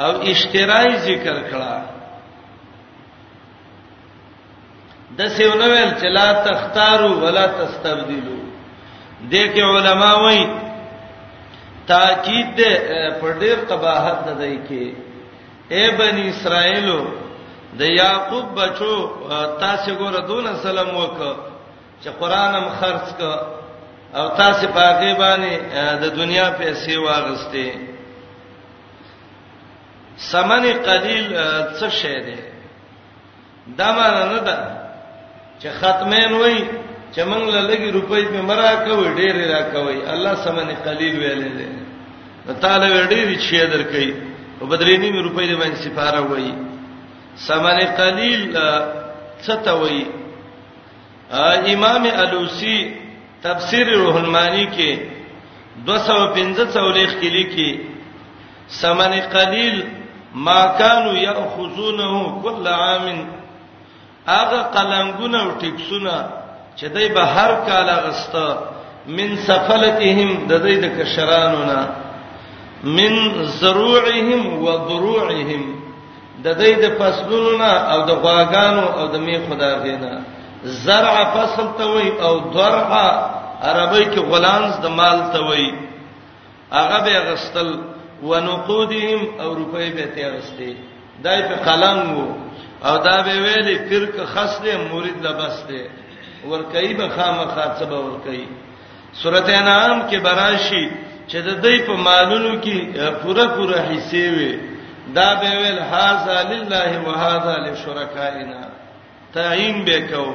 او 0.00 0.10
اشتراي 0.22 0.96
ذکر 0.96 1.36
کړه 1.50 1.99
د 5.18 5.28
سیونه 5.36 5.66
ویل 5.72 5.90
چې 6.00 6.08
لا 6.08 6.26
تختارو 6.46 7.10
ولا 7.24 7.46
تستبدلو 7.46 8.38
دې 9.30 9.44
کې 9.54 9.60
علما 9.74 10.12
وایي 10.22 10.44
تاکید 11.86 12.46
دې 12.56 12.70
پر 13.20 13.32
ډېر 13.42 13.56
قباحت 13.70 14.26
نه 14.28 14.34
دی 14.40 14.56
کې 14.68 14.94
اے 15.74 15.90
بنی 15.98 16.28
اسرائیلو 16.30 17.00
د 17.78 17.90
یاقوب 17.90 18.46
بچو 18.54 18.94
تاسو 19.60 19.94
ګوره 19.94 20.20
دون 20.28 20.48
سلام 20.62 20.96
وک 20.96 21.18
چې 22.02 22.10
قرانم 22.20 22.66
خرڅ 22.80 23.04
ک 23.18 23.22
او 24.14 24.28
تاسو 24.28 24.66
پاګې 24.66 25.12
باندې 25.22 25.52
د 26.02 26.16
دنیا 26.16 26.50
پیسې 26.60 26.94
واغستې 26.94 27.66
سمن 30.30 30.62
قلیل 30.86 31.26
څه 31.80 31.88
شی 32.00 32.20
دی 32.26 32.36
دا 33.76 33.92
معنی 33.92 34.24
نه 34.34 34.38
ده 34.46 34.79
چې 35.62 35.68
ختمین 35.80 36.32
وای 36.42 36.58
چې 37.14 37.20
موږ 37.30 37.44
له 37.56 37.60
لګي 37.70 37.88
روپۍ 37.98 38.22
په 38.32 38.40
مرا 38.48 38.68
کوي 38.84 39.06
ډېر 39.18 39.36
را 39.52 39.60
کوي 39.72 39.98
الله 40.12 40.34
سمنه 40.44 40.74
قلیل 40.86 41.14
ویلې 41.22 41.52
ده 41.56 41.64
تعالی 42.62 42.88
ډېر 43.12 43.26
چې 43.44 43.56
درکې 43.72 44.06
په 44.58 44.64
بدرینی 44.70 45.08
مې 45.14 45.20
روپۍ 45.26 45.44
دې 45.50 45.56
باندې 45.60 45.82
سپاره 45.86 46.20
وای 46.30 46.48
سمنه 47.48 47.86
قلیل 48.00 48.40
څه 49.44 49.54
ته 49.64 49.72
وای 49.80 49.98
امام 51.74 52.04
الوسی 52.24 52.76
تفسیر 53.44 53.86
روح 54.04 54.16
المانی 54.22 54.64
کې 54.74 54.90
250 55.90 56.96
لیک 56.96 57.12
کې 57.20 57.30
لیکي 57.36 57.70
سمنه 58.80 59.20
قلیل 59.36 59.76
ما 60.48 60.60
كانوا 60.80 61.14
ياخذونه 61.28 62.12
كل 62.44 62.66
عام 62.68 63.06
هغه 64.28 64.60
قلنګونه 64.74 65.38
او 65.44 65.50
ټیکسونه 65.60 66.14
چې 66.78 66.86
دای 66.94 67.08
به 67.08 67.24
هر 67.24 67.50
کال 67.68 67.88
غستا 68.04 68.46
من 69.16 69.36
سفلتهم 69.48 70.30
د 70.48 70.52
دې 70.64 70.74
د 70.84 70.86
کشرانونه 70.98 71.78
من 72.96 73.14
زروعهم 73.62 74.42
و 74.64 74.66
ضروعهم 74.88 75.62
د 76.44 76.48
دې 76.60 76.72
د 76.84 76.86
فصلونو 76.98 77.64
او 77.92 77.98
د 78.08 78.10
غواګانو 78.24 78.84
او 78.98 79.04
د 79.14 79.16
می 79.26 79.36
خدای 79.48 79.74
غینا 79.84 80.14
زرع 80.84 81.16
فصل 81.34 81.66
ته 81.78 81.84
وای 81.92 82.08
او 82.26 82.34
درع 82.54 82.92
عربی 83.62 84.04
کې 84.12 84.20
غلانز 84.30 84.72
د 84.84 84.86
مال 84.88 85.18
ته 85.32 85.40
وای 85.48 85.66
هغه 86.72 86.98
به 87.04 87.14
غستل 87.28 87.68
ونقودهم 88.28 89.20
او 89.42 89.48
روپۍ 89.60 89.88
به 89.96 90.04
ته 90.14 90.22
غستې 90.34 90.72
دای 91.24 91.40
په 91.48 91.54
قلم 91.66 91.98
وو 92.16 92.28
او 92.88 92.94
دا 93.08 93.16
به 93.26 93.34
ویلي 93.44 93.76
پیر 93.88 94.04
که 94.16 94.24
خاص 94.34 94.52
دی 94.62 94.72
مرید 94.92 95.18
لبس 95.26 95.56
دی 95.68 95.82
ور 96.50 96.62
کوي 96.74 96.92
به 96.98 97.06
خامخا 97.16 97.64
څه 97.78 97.84
به 97.90 97.98
ور 98.04 98.18
کوي 98.24 98.44
سورته 99.20 99.52
انعام 99.62 100.10
کې 100.10 100.16
براشي 100.26 100.84
چې 101.30 101.36
د 101.46 101.50
دې 101.64 101.76
په 101.86 101.94
مالونو 102.06 102.60
کې 102.64 102.76
پوره 103.22 103.46
پوره 103.56 103.78
حصے 103.90 104.24
وي 104.36 104.52
دا 105.14 105.28
به 105.40 105.50
ویل 105.60 105.78
هاذا 105.78 106.38
لله 106.52 106.90
وهذا 107.06 107.54
لشرکائنا 107.66 108.62
تعین 109.34 109.84
به 109.84 109.98
کو 110.10 110.26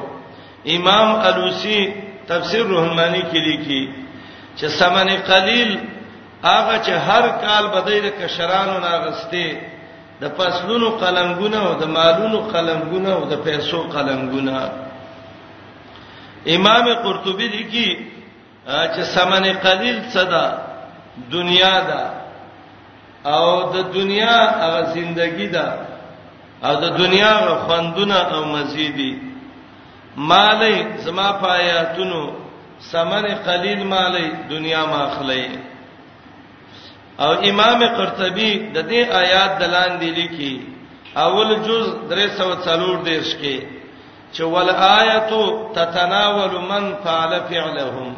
امام 0.76 1.08
الوسی 1.28 1.92
تفسیر 2.28 2.62
روحمانی 2.62 3.22
کې 3.22 3.38
لیکي 3.48 3.88
چې 4.58 4.66
سمن 4.66 5.08
قلیل 5.16 5.70
هغه 6.44 6.76
چې 6.84 6.90
هر 7.08 7.24
کال 7.44 7.64
بدایره 7.74 8.10
کشرانو 8.10 8.78
ناغسته 8.80 9.46
د 10.20 10.24
فصلونو 10.36 10.88
قلمګونه 11.02 11.58
او 11.66 11.72
د 11.82 11.84
مالونو 11.96 12.38
قلمګونه 12.52 13.10
او 13.18 13.22
د 13.32 13.34
پیسو 13.46 13.78
قلمګونه 13.94 14.54
امام 16.56 16.86
قرطبي 17.04 17.48
دي 17.54 17.64
کی 17.72 17.88
چې 18.94 19.02
سمن 19.14 19.44
قلیل 19.66 19.98
صدا 20.14 20.44
دنیا 21.36 21.76
دا 21.90 22.04
او 23.36 23.46
د 23.74 23.76
دنیا 23.96 24.36
هغه 24.60 24.80
زندگی 24.96 25.48
دا 25.56 25.68
او 26.66 26.72
د 26.84 26.86
دنیا 27.02 27.32
خوندونه 27.66 28.18
او 28.34 28.40
مزيدي 28.54 29.12
مالې 30.30 30.72
زما 31.04 31.28
پایاتونو 31.44 32.20
سمن 32.92 33.24
قلیل 33.48 33.80
مالې 33.92 34.24
دنیا 34.50 34.82
ما 34.92 35.02
خلې 35.16 35.44
او 37.20 37.32
امام 37.50 37.80
قرطبي 37.96 38.52
د 38.74 38.78
دې 38.90 39.00
آیات 39.22 39.52
دلان 39.60 39.92
دی 40.00 40.10
لیکي 40.18 40.54
اول 41.24 41.48
جز 41.66 41.84
340 42.10 43.02
دیش 43.10 43.28
کې 43.40 43.58
چې 44.32 44.42
ول 44.52 44.70
آیتو 45.00 45.72
تتناول 45.76 46.54
من 46.70 46.84
فعل 47.04 47.32
فعلهم 47.48 48.14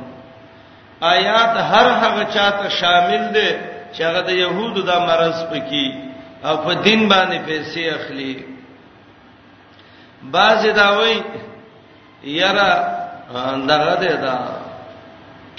آیات 1.14 1.52
هر 1.72 1.88
هغه 2.04 2.22
چاته 2.34 2.68
شامل 2.80 3.22
دي 3.32 3.50
چې 3.94 4.02
هغه 4.08 4.20
د 4.28 4.30
يهودو 4.42 4.82
د 4.90 4.92
مرز 5.08 5.42
پکې 5.52 6.08
او 6.44 6.54
په 6.64 6.72
دین 6.86 7.08
باندې 7.08 7.38
پیسې 7.46 7.94
اخلي 7.94 8.44
باز 10.22 10.66
دا 10.76 10.88
وای 10.98 11.20
یاره 12.24 12.68
دغه 13.72 13.94
ده 13.94 14.16
دا 14.16 14.38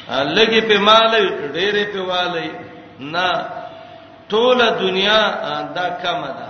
لګي 0.09 0.61
په 0.69 0.75
مالې 0.79 1.53
ډېرې 1.53 1.83
په 1.93 2.01
والې 2.11 2.68
نه 3.13 3.29
ټول 4.29 4.59
دنیا 4.81 5.19
دا 5.75 5.87
کم 6.03 6.21
ده 6.39 6.49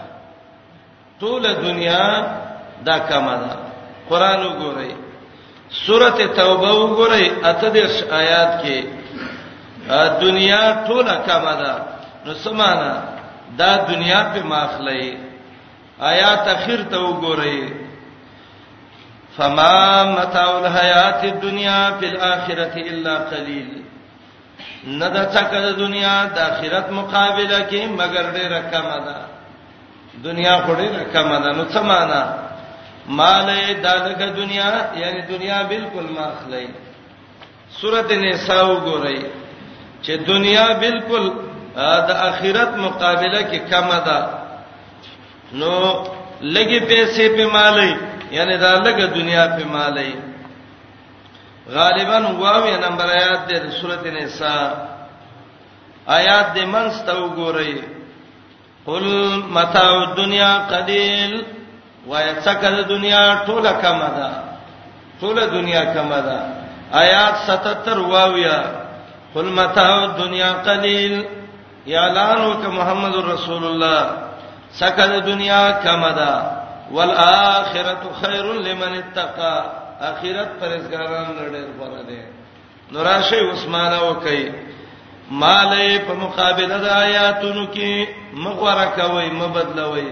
ټول 1.20 1.44
دنیا 1.68 2.04
دا 2.88 2.98
کم 3.10 3.28
ده 3.44 3.54
قران 4.10 4.42
وګورئ 4.48 4.92
سورته 5.86 6.26
توبه 6.38 6.70
وګورئ 6.82 7.26
اته 7.50 7.70
دیش 7.78 7.94
آیات 8.22 8.52
کې 8.62 8.78
دنیا 10.22 10.64
ټول 10.88 11.08
کم 11.28 11.46
ده 11.62 11.74
نو 12.26 12.34
سمانه 12.44 12.92
دا 13.60 13.72
دنیا 13.92 14.20
په 14.34 14.42
ماخلې 14.52 15.04
آیات 16.12 16.44
اخر 16.56 16.80
ته 16.92 16.98
وګورئ 17.06 17.60
فما 19.38 20.04
متاع 20.16 20.50
الحیات 20.62 21.22
الدنیا 21.30 21.80
فی 22.00 22.06
الاخرة 22.14 22.76
الا 22.92 23.16
قلیل 23.30 23.89
نه 25.00 25.08
د 25.16 25.18
ټکه 25.34 25.60
د 25.68 25.70
دنیا 25.84 26.14
د 26.36 26.38
آخرت 26.50 26.88
مقابله 27.00 27.60
کې 27.70 27.82
مگر 28.00 28.24
ډېره 28.36 28.60
کمه 28.72 28.98
ده 29.08 29.18
دنیا 30.28 30.56
خوري 30.66 30.88
کمه 31.14 31.38
ده 31.44 31.50
نو 31.58 31.64
څه 31.74 31.82
معنا 31.92 32.22
مالې 33.20 33.60
دالګه 33.86 34.28
دنیا 34.42 34.68
یعنی 35.02 35.22
دنیا 35.34 35.60
بالکل 35.72 36.06
ماخلې 36.16 36.66
سورته 37.80 38.16
نساء 38.24 38.64
وګورئ 38.70 39.20
چې 40.06 40.12
دنیا 40.32 40.68
بالکل 40.86 41.24
د 42.10 42.10
آخرت 42.30 42.72
مقابله 42.86 43.42
کې 43.50 43.60
کمه 43.72 44.00
ده 44.08 44.20
نو 45.60 45.72
لګي 46.56 46.80
پیسې 46.90 47.26
په 47.36 47.44
مالې 47.56 47.92
یعنی 48.32 48.56
دالګه 48.58 49.06
دنیا 49.20 49.44
په 49.58 49.64
مالې 49.76 50.29
غالبا 51.72 52.20
واوی 52.42 52.72
نمبر 52.84 53.08
آیات 53.18 53.42
د 53.52 53.70
سورته 53.82 54.10
نساء 54.18 54.66
آیات 56.20 56.48
د 56.58 56.68
منځ 56.74 56.94
ته 57.06 57.14
وګورئ 57.24 57.76
قل 58.88 59.06
متاع 59.58 59.90
الدنيا 60.08 60.52
قليل 60.74 61.34
ويتسکل 62.10 62.78
دنیا 62.94 63.22
ټوله 63.48 63.74
کما 63.84 64.10
ده 64.20 64.30
ټوله 65.22 65.44
دنیا 65.58 65.84
کما 65.98 66.20
ده 66.28 66.40
آیات 67.02 67.36
77 67.48 68.12
واویا 68.14 68.60
قل 69.36 69.48
متاع 69.60 69.94
الدنيا 70.04 70.52
قليل 70.70 71.14
اعلان 71.88 72.40
وک 72.52 72.64
محمد 72.78 73.16
رسول 73.34 73.64
الله 73.72 74.02
سکل 74.82 75.12
دنیا 75.30 75.62
کما 75.84 76.10
ده 76.12 76.32
والآخرة 76.96 78.02
خير 78.24 78.46
لمن 78.68 78.94
اتقى 79.04 79.56
اخرت 80.08 80.50
پرېزګاران 80.60 81.28
لړل 81.38 81.68
غوړه 81.78 82.02
دي 82.10 82.22
نو 82.92 83.00
راشه 83.10 83.40
عثمان 83.54 83.92
او 83.94 84.14
کوي 84.26 84.46
مالې 85.42 85.90
په 86.08 86.14
مقابله 86.24 86.76
د 86.86 86.88
آیاتونو 87.06 87.64
کې 87.76 87.92
مغوره 88.44 88.86
کوي 89.00 89.28
مبدلوي 89.42 90.10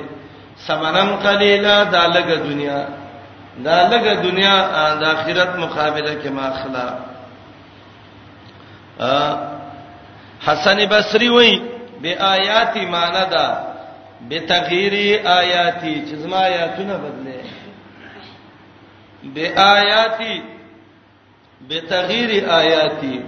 سمنن 0.67 1.09
قلیلا 1.25 1.75
د 1.93 1.97
لګه 2.15 2.37
دنیا 2.47 2.81
د 3.65 3.67
لګه 3.91 4.13
دنیا 4.27 4.55
د 5.01 5.03
اخرت 5.15 5.51
مقابله 5.63 6.13
کې 6.21 6.29
ماخلا 6.37 6.87
حسن 10.45 10.77
بصری 10.91 11.29
وای 11.29 11.53
به 12.01 12.11
آیات 12.35 12.73
ماندا 12.93 13.47
به 14.29 14.37
تغییر 14.53 14.95
آیاتی 15.41 15.95
چې 16.07 16.13
زما 16.23 16.37
آیاتونه 16.49 16.93
بدله 17.03 17.41
بیااتی 19.23 20.39
بتغیر 21.69 22.49
آیاتی 22.49 23.23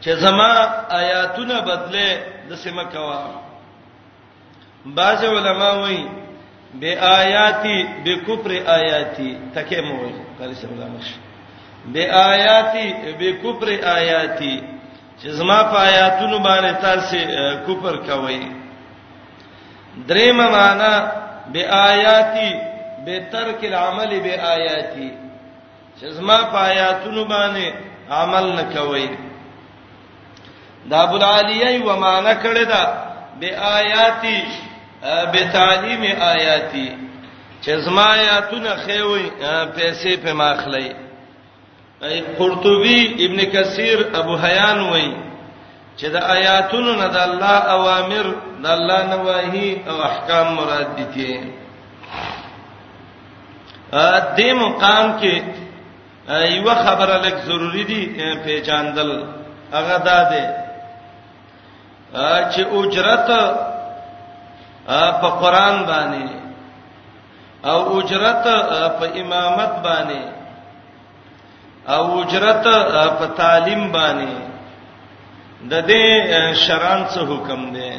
چې 0.00 0.10
زما 0.10 0.50
آیاتونه 0.96 1.60
بدله 1.60 2.24
د 2.48 2.54
سیمه 2.54 2.82
کوا 2.84 3.30
بعض 4.98 5.24
علما 5.24 5.70
وایي 5.72 6.04
بیااتی 6.74 7.76
بکفر 8.04 8.50
آیاتی 8.66 9.36
تکه 9.54 9.80
مو 9.80 9.94
وایي 10.02 10.16
کله 10.38 10.52
سم 10.54 10.74
لا 10.80 10.86
مش 10.96 11.08
بیااتی 11.92 12.94
بکفر 13.20 13.72
آیاتی 13.96 14.62
چې 15.20 15.28
زما 15.28 15.62
په 15.62 15.76
آیاتونو 15.78 16.38
باندې 16.38 16.82
تاسو 16.82 17.18
کفر 17.66 17.96
کوي 18.06 18.40
درېم 20.08 20.36
معنا 20.36 20.92
بیااتی 21.52 22.75
به 23.06 23.24
ترک 23.32 23.64
العمل 23.64 24.20
به 24.20 24.32
آیاتی 24.40 25.12
چې 26.00 26.04
زما 26.18 26.36
په 26.52 26.56
آیاتونو 26.70 27.24
باندې 27.34 27.66
عمل 28.10 28.46
نکوي 28.58 29.08
دا 30.90 31.02
ابو 31.02 31.16
العالیه 31.18 31.84
و 31.84 31.96
معنا 32.00 32.32
کړی 32.44 32.64
دا 32.74 32.84
به 33.40 33.58
آیاتی 33.78 34.36
به 35.32 35.52
تعلیم 35.52 36.02
آیاتی 36.34 36.96
چې 37.64 37.70
زما 37.84 38.04
آیاتونه 38.14 38.70
خوي 38.84 39.30
پیسې 39.76 40.16
په 40.24 40.32
ماخلی 40.32 40.88
ای 42.06 42.20
قرطبی 42.20 43.24
ابن 43.26 43.38
کثیر 43.52 43.98
ابو 44.14 44.34
حیان 44.46 44.80
وای 44.80 45.12
چې 45.98 46.04
د 46.16 46.26
آیاتونو 46.34 46.92
نه 47.02 47.06
د 47.14 47.22
الله 47.28 47.56
اوامر 47.76 48.26
د 48.64 48.66
الله 48.72 49.02
نواهی 49.14 49.82
او 49.90 49.96
احکام 50.10 50.46
مراد 50.54 50.96
دي 51.14 51.38
ا 53.92 54.34
دې 54.36 54.52
مقام 54.60 55.06
کې 55.20 55.34
یو 56.56 56.68
خبره 56.84 57.16
لک 57.24 57.36
ضروری 57.46 57.84
دي 57.90 58.00
پیژاندل 58.44 59.10
هغه 59.72 59.96
دا 60.06 60.18
ده 60.30 60.42
چې 62.52 62.62
اجرت 62.78 63.28
په 65.20 65.28
قران 65.40 65.76
باندې 65.90 66.26
او 67.70 67.98
اجرت 67.98 68.44
په 68.98 69.06
امامت 69.22 69.72
باندې 69.86 70.22
او 71.86 72.02
اجرت 72.20 72.64
په 73.18 73.26
تعلیم 73.36 73.82
باندې 73.92 74.32
د 75.70 75.72
دې 75.88 76.04
شران 76.54 77.00
څه 77.10 77.20
حکم 77.30 77.60
دی 77.74 77.94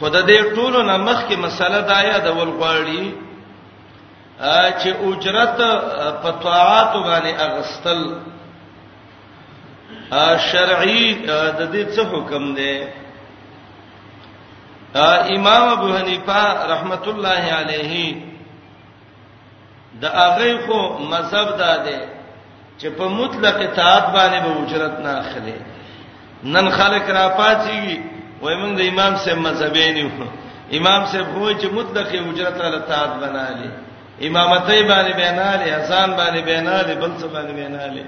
خدای 0.00 0.22
دې 0.26 0.38
ټولو 0.56 0.78
نه 0.82 0.96
مخکې 0.96 1.36
مسله 1.38 1.80
دایا 1.80 2.18
د 2.18 2.28
ولغواړي 2.38 3.02
دا 3.14 3.18
چې 4.40 4.90
اجرت 5.06 5.58
په 6.22 6.30
طاعات 6.42 6.92
باندې 7.06 7.32
اغستل 7.48 8.00
شرعي 10.50 11.14
د 11.26 11.60
دې 11.72 11.82
څه 11.94 12.02
حکم 12.12 12.54
دی 12.54 12.74
امام 15.38 15.64
ابو 15.74 15.88
حنیفه 15.96 16.42
رحمت 16.70 17.08
الله 17.08 17.40
علیه 17.60 18.16
د 20.02 20.06
هغه 20.06 20.66
خو 20.66 20.80
مذهب 21.12 21.48
داده 21.58 21.98
چې 22.80 22.86
په 22.98 23.08
مطلق 23.08 23.56
اطاعت 23.68 24.04
باندې 24.14 24.38
به 24.44 24.48
با 24.54 24.60
اجرت 24.62 24.98
نه 25.00 25.10
اخلي 25.22 25.54
نن 26.44 26.70
خلک 26.70 27.02
را 27.10 27.26
پاتېږي 27.38 27.98
وای 28.42 28.56
موږ 28.62 28.78
د 28.78 28.82
امام 28.86 29.16
سے 29.16 29.34
مذهبین 29.34 29.96
یو 29.96 30.10
امام 30.78 31.06
سے 31.06 31.18
خو 31.24 31.50
چې 31.60 31.66
مطلق 31.72 32.08
اجرت 32.12 32.56
له 32.58 32.76
اطاعت 32.76 33.12
بنالي 33.22 33.70
امامتای 34.22 34.82
باندې 34.82 35.12
بیناله 35.16 35.66
اذان 35.76 36.10
باندې 36.16 36.40
بیناله 36.50 36.94
بل 36.94 37.12
څه 37.20 37.26
باندې 37.34 37.52
بیناله 37.60 38.04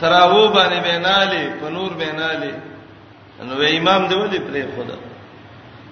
تراو 0.00 0.48
باندې 0.48 0.78
بیناله 0.88 1.52
په 1.60 1.68
نور 1.70 1.90
بیناله 2.02 2.52
نو 3.42 3.62
امام 3.78 4.06
دی 4.08 4.14
ولې 4.14 4.38
پرې 4.48 4.62
خدا 4.76 4.96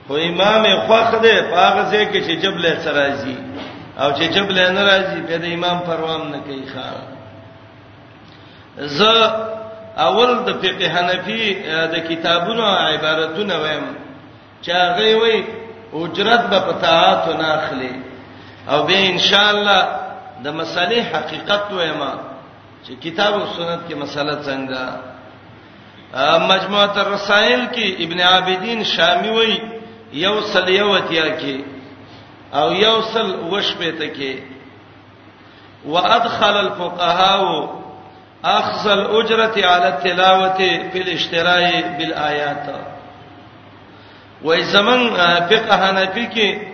خو 0.08 0.14
امام 0.30 0.64
خوخ 0.86 1.10
دی 1.22 1.34
پاغه 1.52 1.82
ځای 1.90 2.04
کې 2.12 2.20
چې 2.26 2.34
جبل 2.42 2.78
سرازي 2.84 3.36
او 4.00 4.10
چې 4.16 4.24
جبل 4.34 4.72
ناراضي 4.72 5.20
به 5.20 5.36
د 5.36 5.44
امام 5.52 5.78
پروام 5.86 6.28
نه 6.34 6.40
کوي 6.46 6.66
خار 6.66 7.02
ز 8.98 9.00
اول 10.06 10.30
د 10.46 10.50
فقه 10.62 10.88
حنفي 10.94 11.42
د 11.94 11.96
کتابونو 12.10 12.62
عبارتونه 12.64 13.54
وایم 13.62 13.84
چاغي 14.62 15.14
وای 15.14 15.44
اجرت 15.94 16.40
به 16.50 16.58
پتاعات 16.58 17.28
نه 17.40 17.54
اخلي 17.54 17.92
او 18.70 18.82
به 18.86 19.10
ان 19.12 19.18
شاء 19.18 19.50
الله 19.54 19.82
د 20.44 20.48
مسلې 20.62 21.00
حقیقت 21.14 21.72
وېما 21.72 22.12
چې 22.84 22.92
کتاب 23.04 23.32
او 23.40 23.46
سنت 23.56 23.80
کې 23.88 23.94
مسله 23.94 24.34
څنګه 24.48 24.82
مجموعه 26.52 26.94
الرسائل 27.00 27.66
کې 27.74 28.04
ابن 28.04 28.20
عابدین 28.20 28.84
شامی 28.92 29.30
وای 29.30 29.56
یو 30.26 30.40
سل 30.52 30.68
یو 30.68 30.88
اتیا 30.96 31.26
کې 31.38 31.64
او 32.52 32.72
یو 32.84 32.96
سل 33.12 33.28
وش 33.52 33.72
پته 33.80 34.08
کې 34.14 34.32
وادخل 35.84 36.56
الفقهاء 36.56 37.70
اخذ 38.44 38.86
الاجره 38.88 39.66
على 39.66 39.88
التلاوه 39.94 40.54
في 40.90 41.02
الاشتراء 41.04 41.82
بالايات 41.98 42.66
وای 44.42 44.62
زمن 44.62 45.08
فقه 45.50 45.74
حنفی 45.88 46.26
کې 46.32 46.69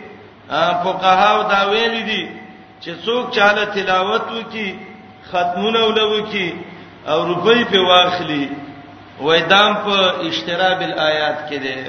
فقهاو 0.48 1.42
دا 1.50 1.60
ویل 1.70 1.96
دي 2.06 2.24
چې 2.82 2.90
څوک 3.04 3.30
چاله 3.32 3.64
تلاوت 3.74 4.24
وکي 4.32 4.70
ختمونه 5.30 5.80
ولو 5.86 6.24
کی 6.30 6.48
او 7.10 7.18
روپۍ 7.30 7.60
په 7.70 7.78
واخلي 7.88 8.44
وېدام 9.20 9.72
په 9.84 9.96
اشتراب 10.28 10.78
الآیات 10.88 11.38
کې 11.50 11.54
ده 11.64 11.80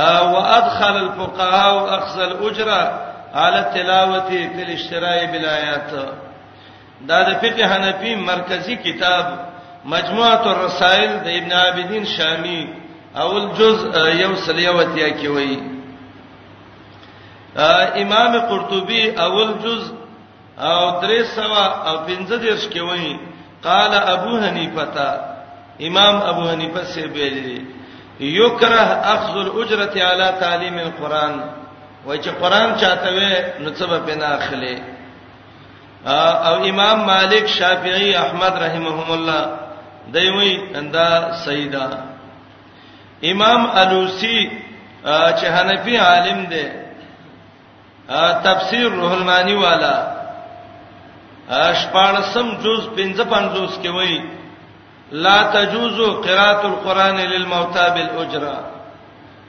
او 0.00 0.26
ادخل 0.58 0.96
الفقهاء 0.96 1.74
اخذ 1.98 2.18
الاجره 2.20 2.82
على 3.34 3.60
تلاوه 3.74 4.28
الاشتراء 4.64 5.26
بالآیات 5.32 5.82
دا 7.08 7.18
د 7.28 7.30
فقه 7.42 7.62
حنفی 7.70 8.14
مرکزی 8.14 8.76
کتاب 8.86 9.24
مجموعه 9.94 10.44
الرسائل 10.54 11.10
د 11.26 11.28
ابن 11.38 11.52
عابدین 11.62 12.04
شامی 12.16 12.60
اول 13.22 13.46
جزء 13.58 14.08
یو 14.22 14.32
سلیوتیا 14.46 15.08
کې 15.18 15.26
وایي 15.34 15.73
امام 17.56 18.36
قرطبي 18.38 19.10
اول 19.20 19.52
جز 19.62 19.92
او 20.58 21.00
درې 21.00 21.22
سوا 21.36 21.64
او 21.88 21.96
پنځه 22.06 22.36
دیرش 22.42 22.68
کې 22.68 22.80
وایي 22.80 23.18
قال 23.64 23.92
ابو 23.94 24.38
حنیفه 24.38 25.20
امام 25.80 26.16
ابو 26.22 26.48
حنیفه 26.50 26.84
سے 26.84 27.02
ویلي 27.14 27.60
یکره 28.20 28.84
اخذ 29.14 29.36
الاجره 29.36 30.02
علی 30.10 30.30
تعلیم 30.40 30.78
القرآن 30.78 31.34
وای 32.06 32.18
چې 32.18 32.28
قرآن 32.40 32.76
چاته 32.80 33.10
وې 33.10 33.60
نو 33.60 33.70
څه 33.74 33.86
به 34.06 34.14
نه 34.14 34.24
اخلي 34.26 34.78
او 36.48 36.54
امام 36.64 37.04
مالک 37.06 37.46
شافعی 37.46 38.14
احمد 38.16 38.62
رحمهم 38.62 39.12
الله 39.12 39.50
دوی 40.14 40.54
اندا 40.78 41.08
سیدا 41.44 41.88
امام 43.30 43.70
الوسی 43.74 44.50
چې 45.04 45.44
حنفی 45.58 45.96
عالم 45.96 46.42
دی 46.50 46.83
تفسیر 48.42 48.88
روح 48.90 49.12
المانی 49.12 49.54
والا 49.54 49.94
اشپارسم 51.58 52.48
جز 52.64 52.82
55 52.96 53.78
کې 53.82 53.88
وایي 53.94 54.20
لا 55.12 55.42
تجوز 55.54 56.00
قراءه 56.26 56.66
القران 56.66 57.16
للموتى 57.16 57.86
بالاجره 57.90 58.70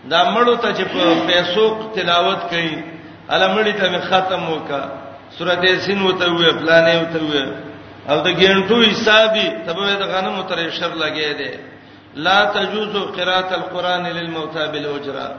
دا 0.09 0.23
مړو 0.35 0.55
ته 0.61 0.73
چې 0.75 0.81
په 0.81 1.27
پیسو 1.27 1.91
تلاوت 1.95 2.39
کوي 2.49 2.83
المړی 3.29 3.73
ته 3.79 3.99
ختم 4.09 4.49
وکا 4.51 4.81
سورۃ 5.39 5.63
یاسین 5.63 6.01
وته 6.01 6.25
وې 6.31 6.51
پلانې 6.59 6.95
وته 7.01 7.19
وې 7.29 7.47
او 8.11 8.17
د 8.23 8.27
ګڼټو 8.41 8.89
حسابي 8.91 9.47
تبه 9.67 9.93
د 9.95 10.01
غنمو 10.01 10.43
ترې 10.49 10.69
شر 10.79 10.91
لګې 10.95 11.37
دي 11.37 11.59
لا 12.15 12.45
تجوز 12.45 12.93
قراءه 13.17 13.55
القران 13.55 14.03
للموتى 14.07 14.67
بالاجره 14.67 15.35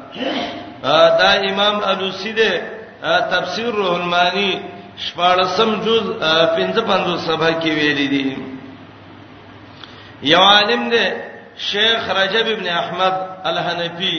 دا 1.20 1.32
امام 1.50 1.80
ابو 1.84 2.10
سیده 2.10 2.76
تفسیر 3.02 3.66
روح 3.74 3.92
المانی 3.94 4.60
شپارسم 4.98 5.72
جز 5.84 6.10
55 6.20 7.16
صفحه 7.26 7.52
کې 7.60 7.68
ویل 7.78 8.08
دي 8.10 8.36
یو 10.22 10.40
عالم 10.40 10.88
دی 10.90 11.04
شیخ 11.70 12.10
رجب 12.18 12.46
ابن 12.52 12.68
احمد 12.76 13.12
الحنفی 13.44 14.16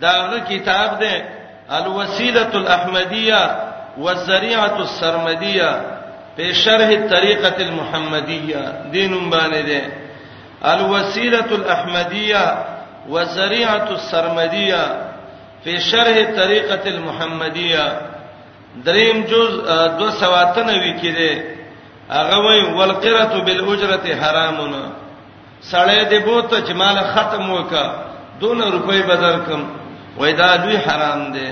داغه 0.00 0.38
کتاب 0.48 0.98
دی 1.00 1.14
الوسیلۃ 1.78 2.54
الاحمدیه 2.54 3.42
والذریعه 3.98 4.76
السرمدیه 4.80 5.80
په 6.38 6.52
شرح 6.52 6.90
طریقه 7.10 7.54
المحمدیه 7.68 8.62
دینم 8.92 9.30
باندې 9.30 9.66
دی 9.66 9.80
الوسیلۃ 10.62 11.52
الاحمدیه 11.52 12.44
والذریعه 13.08 13.88
السرمدیه 13.90 15.05
په 15.66 15.78
شرح 15.90 16.16
طریقه 16.38 16.84
المحمدیه 16.94 17.86
دریم 18.88 19.16
جز 19.30 19.50
293 20.00 20.92
کې 21.00 21.12
ده 21.18 21.30
هغه 22.18 22.36
وی 22.46 22.60
والقرۃ 22.78 23.32
بالاجره 23.46 24.14
حرامنا 24.22 24.84
سړی 25.60 26.04
دې 26.10 26.24
بوته 26.28 26.56
چې 26.66 26.72
مال 26.82 26.96
ختم 27.14 27.50
وکا 27.50 27.84
دون 28.40 28.62
روپۍ 28.76 29.00
بدر 29.10 29.38
کم 29.46 29.62
وای 30.18 30.32
دا 30.42 30.50
دوی 30.56 30.76
حرام 30.86 31.22
دي 31.32 31.46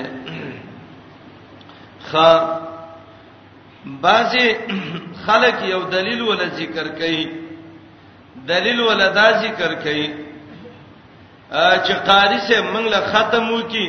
خ 2.10 2.16
بعضی 4.04 4.44
خلک 5.26 5.56
یو 5.70 5.80
دلیل 5.96 6.20
ولا 6.28 6.46
ذکر 6.60 6.86
کوي 7.00 7.24
دلیل 8.52 8.80
ولا 8.80 9.08
دا 9.18 9.26
ذکر 9.42 9.74
کوي 9.86 10.06
چې 11.50 11.94
قاری 12.06 12.38
سه 12.48 12.56
موږ 12.72 12.84
له 12.94 13.00
ختم 13.12 13.50
وکي 13.52 13.86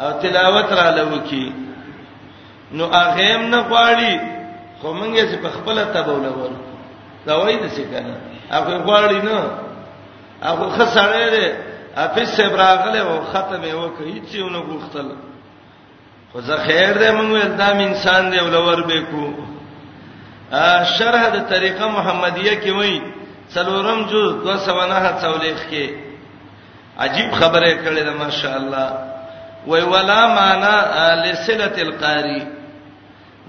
او 0.00 0.10
تلاوت 0.20 0.72
را 0.72 0.90
لوکي 0.96 1.52
نو 2.72 2.84
هغه 2.86 3.24
هم 3.34 3.42
نه 3.50 3.60
غواړي 3.70 4.14
خو 4.80 4.92
موږ 4.94 5.14
یې 5.18 5.36
په 5.42 5.48
خپل 5.48 5.76
تبول 5.94 6.24
ور 6.38 6.50
دا 7.26 7.34
وایي 7.40 7.56
د 7.58 7.66
څه 7.74 7.82
کنه 7.90 8.16
هغه 8.50 8.78
غواړي 8.86 9.20
نه 9.28 9.38
هغه 10.42 10.66
خسرې 10.78 11.26
ده 11.34 11.56
حافظ 11.96 12.28
صاحب 12.36 12.54
راغله 12.54 13.00
او 13.02 13.24
ختم 13.24 13.62
یې 13.62 13.74
وکړي 13.82 14.16
چې 14.30 14.36
ونه 14.42 14.58
غوښتل 14.62 15.06
خو 16.32 16.40
زه 16.40 16.56
خیر 16.56 16.98
ده 16.98 17.10
موږ 17.12 17.44
دا 17.58 17.66
انسان 17.70 18.30
دی 18.30 18.38
ولور 18.40 18.82
به 18.86 19.00
کو 19.10 19.24
ا 20.52 20.84
شرح 20.84 21.28
د 21.28 21.38
طریقه 21.50 21.88
محمدیه 21.88 22.60
کې 22.62 22.70
وایي 22.78 23.02
څلورم 23.54 24.00
جو 24.10 24.20
209 24.44 25.20
څولېخ 25.22 25.58
کې 25.70 26.03
عجیب 26.98 27.32
خبره 27.40 27.74
کړې 27.84 28.00
ده 28.08 28.10
ماشاء 28.10 28.56
الله 28.56 28.92
وی 29.66 29.80
ولا 29.82 30.26
معنا 30.34 31.24
لسله 31.24 31.74
القاری 31.86 32.42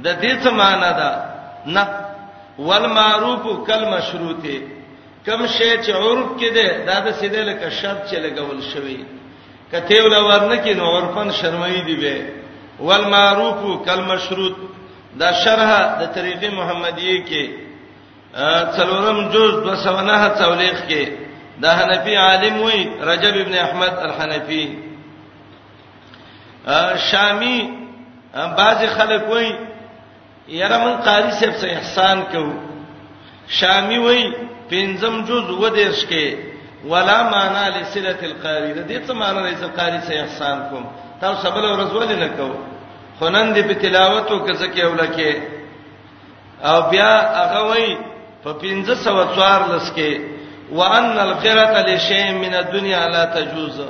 د 0.04 0.22
دې 0.22 0.44
څه 0.44 0.50
معنا 0.52 0.92
ده 0.92 1.24
نه 1.66 1.88
والمعروف 2.60 3.66
کلمشروطه 3.68 4.58
کم 5.26 5.46
شی 5.48 5.74
چې 5.84 5.90
عرف 5.90 6.40
کې 6.40 6.54
ده 6.54 6.86
دا 6.88 7.00
د 7.00 7.12
سیده 7.20 7.42
لکه 7.42 7.70
شرط 7.70 8.08
چې 8.10 8.16
لګول 8.16 8.62
شوی 8.74 9.06
کته 9.72 10.04
ول 10.04 10.14
ورنه 10.16 10.64
کې 10.64 10.74
نو 10.78 10.86
عرفن 10.98 11.32
شرمای 11.32 11.82
دی 11.82 11.96
به 11.96 12.26
والمعروف 12.80 13.86
کلمشروط 13.86 14.56
دا 15.22 15.32
شرح 15.44 15.70
د 16.00 16.10
طریقې 16.16 16.50
محمدیه 16.54 17.26
کې 17.26 17.50
څلورم 18.78 19.30
جز 19.34 19.64
209 19.66 20.38
تولیخ 20.38 20.82
کې 20.90 21.25
دا 21.62 21.76
حنفي 21.78 22.18
عالم 22.18 22.62
وي 22.62 22.90
رجب 23.04 23.36
ابن 23.38 23.54
احمد 23.58 23.94
الحنفي 23.98 24.66
شامی 27.12 27.60
بعض 28.58 28.80
خلک 28.98 29.30
وای 29.30 29.50
یاره 30.60 30.78
من 30.78 30.96
قاری 31.08 31.32
صاحب 31.40 31.54
سه 31.62 31.68
احسان 31.78 32.20
کو 32.32 32.44
شامی 33.60 33.98
وای 33.98 34.22
پنځم 34.72 35.16
جز 35.28 35.46
و 35.52 35.70
دیش 35.70 36.00
کې 36.10 36.26
ولا 36.92 37.18
معنا 37.30 37.64
لسله 37.78 38.18
القاری 38.24 38.74
د 38.74 38.80
دې 38.90 39.08
څه 39.08 39.14
معنا 39.14 39.40
لري 39.40 39.56
چې 39.56 39.80
قاری 39.80 40.00
سه 40.08 40.14
احسان 40.24 40.58
کوم 40.70 40.86
تاسو 41.22 41.42
سبل 41.48 41.66
ورځ 41.74 41.92
ولې 42.00 42.16
نه 42.24 42.30
کو 42.38 42.50
خنن 43.20 43.54
دې 43.54 43.64
په 43.68 43.74
تلاوت 43.74 44.32
او 44.32 44.40
کزکه 44.40 44.84
اولکه 44.84 45.42
او 46.70 46.82
بیا 46.90 47.12
هغه 47.12 47.62
وای 47.64 47.98
په 48.44 48.50
1504 48.50 49.76
لس 49.76 49.92
کې 49.96 50.35
وان 50.72 51.18
القرات 51.20 51.90
لشیء 51.90 52.32
من 52.32 52.54
الدنيا 52.56 53.10
لا 53.10 53.26
تجوز 53.26 53.82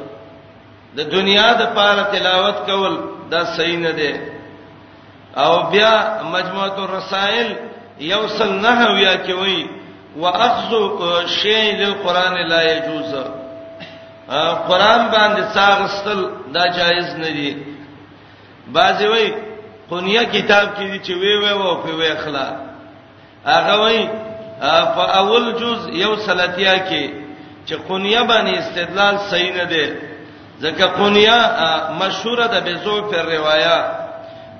د 0.95 0.99
دنیا 1.11 1.51
د 1.59 1.75
پاره 1.75 2.03
تلاوت 2.11 2.55
کول 2.65 2.97
دا 3.31 3.43
صحیح 3.55 3.77
نه 3.79 3.91
دی 3.91 4.11
او 5.43 5.69
بیا 5.71 5.93
مجموعه 6.23 6.79
الرسائل 6.83 7.53
یوصل 8.11 8.51
نه 8.53 8.87
ویا 8.95 9.15
کی 9.25 9.33
وی 9.33 9.59
واخذ 10.17 10.75
شیء 11.41 11.73
للقران 11.77 12.37
لا 12.49 12.61
يجوز 12.61 13.15
قران 14.67 15.09
باندې 15.15 15.53
ساغستل 15.53 16.27
دا 16.53 16.67
جایز 16.77 17.15
نه 17.15 17.29
دی 17.31 17.55
بعضی 18.67 19.07
وی 19.07 19.33
قنیه 19.89 20.23
کتاب 20.25 20.67
کې 20.77 21.05
چې 21.07 21.11
وی 21.11 21.35
وی 21.37 21.49
او 21.49 21.75
په 21.75 21.95
وی 21.95 22.07
اخلا 22.11 22.47
هغه 23.47 23.75
وی 23.83 24.07
په 24.59 25.03
اول 25.19 25.51
جز 25.59 25.87
یو 26.01 26.15
سلاتیا 26.15 26.77
کې 26.87 27.05
چې 27.67 27.75
قنیه 27.87 28.21
باندې 28.21 28.53
استدلال 28.59 29.15
صحیح 29.31 29.53
نه 29.57 29.63
دی 29.63 29.85
ځکه 30.61 30.85
قنیه 30.99 31.37
مشهوره 32.01 32.47
ده 32.47 32.59
به 32.59 32.73
زو 32.83 33.01
پر 33.11 33.25
روايه 33.25 33.79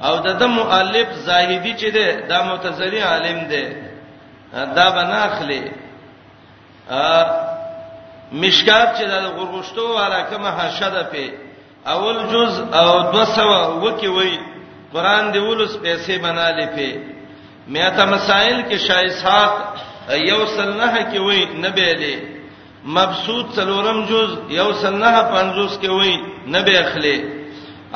او 0.04 0.16
د 0.18 0.44
مؤلف 0.60 1.08
زاهدی 1.28 1.74
چې 1.80 1.88
ده 1.96 2.28
دا 2.30 2.44
متزری 2.44 3.00
عالم 3.00 3.40
ده 3.50 3.64
دا 4.76 4.90
بناخلی 4.90 5.64
ا 6.92 7.26
مشکات 8.32 8.88
چې 8.98 9.04
د 9.04 9.16
غرغشتو 9.36 10.00
علاقه 10.06 10.38
محشده 10.38 11.04
په 11.04 11.24
اول 11.88 12.18
جز 12.32 12.54
او 12.60 12.90
200 13.12 13.40
وکی 13.86 14.08
وای 14.08 14.38
قران 14.94 15.24
دی 15.34 15.40
ولس 15.40 15.74
پیسې 15.84 16.12
بنالې 16.22 16.68
په 16.76 17.15
مېته 17.74 18.06
مسائل 18.06 18.62
کې 18.68 18.78
شایسات 18.88 19.54
یو 20.32 20.42
سنه 20.58 20.90
کې 21.10 21.20
وای 21.28 21.42
نبی 21.66 21.88
له 22.00 22.12
مبسوط 22.98 23.46
څلورم 23.58 24.00
جز 24.12 24.30
یو 24.58 24.70
سنه 24.82 25.12
50 25.36 25.80
کې 25.82 25.90
وای 25.98 26.16
نبی 26.58 26.78
اخلي 26.84 27.16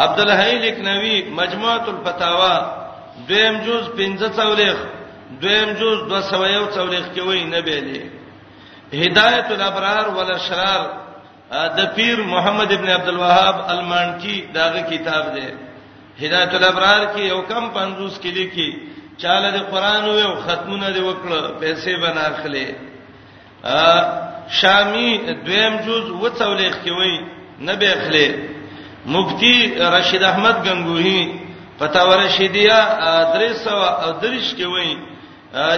عبد 0.03 0.20
الحی 0.26 0.55
لکنوی 0.65 1.17
مجموعه 1.41 1.84
الفتاوا 1.93 2.55
دویم 3.30 3.55
جز 3.65 3.89
15 4.01 4.34
څولېخ 4.39 5.38
دویم 5.43 5.70
جز 5.80 5.97
201 6.13 6.70
څولېخ 6.74 7.13
کې 7.13 7.22
وای 7.28 7.43
نبی 7.43 7.80
له 7.80 7.99
هدایت 9.03 9.51
الابرار 9.57 10.07
والاشرار 10.15 10.99
د 11.78 11.89
پیر 11.95 12.22
محمد 12.36 12.72
ابن 12.74 12.89
عبد 12.95 13.07
الوهاب 13.11 13.61
المانکی 13.74 14.36
داغه 14.53 14.82
کتاب 14.91 15.34
دی 15.36 15.47
هدایت 16.26 16.53
الابرار 16.55 17.03
کې 17.15 17.20
یو 17.34 17.41
کم 17.41 17.70
50 17.70 18.22
کې 18.22 18.34
لیکي 18.38 18.72
چاله 19.22 19.49
د 19.55 19.57
قران 19.72 20.01
او 20.28 20.34
ختمونه 20.45 20.88
دی 20.95 21.01
وکړه 21.09 21.39
پیسې 21.61 21.91
بناخلې 22.03 22.67
ا 23.63 23.84
شامی 24.59 25.09
دویم 25.45 25.74
جز 25.86 26.05
و 26.22 26.26
څولېخ 26.39 26.74
کې 26.84 26.91
وای 26.97 27.13
نه 27.67 27.74
به 27.80 27.88
اخلې 27.97 28.28
مفتی 29.13 29.55
رشید 29.95 30.24
احمد 30.32 30.55
غنگوہی 30.65 31.22
فتاوی 31.80 32.15
رشیدیه 32.26 32.80
درس 33.34 33.63
او 34.03 34.09
درش 34.24 34.47
کې 34.57 34.65
وای 34.74 34.89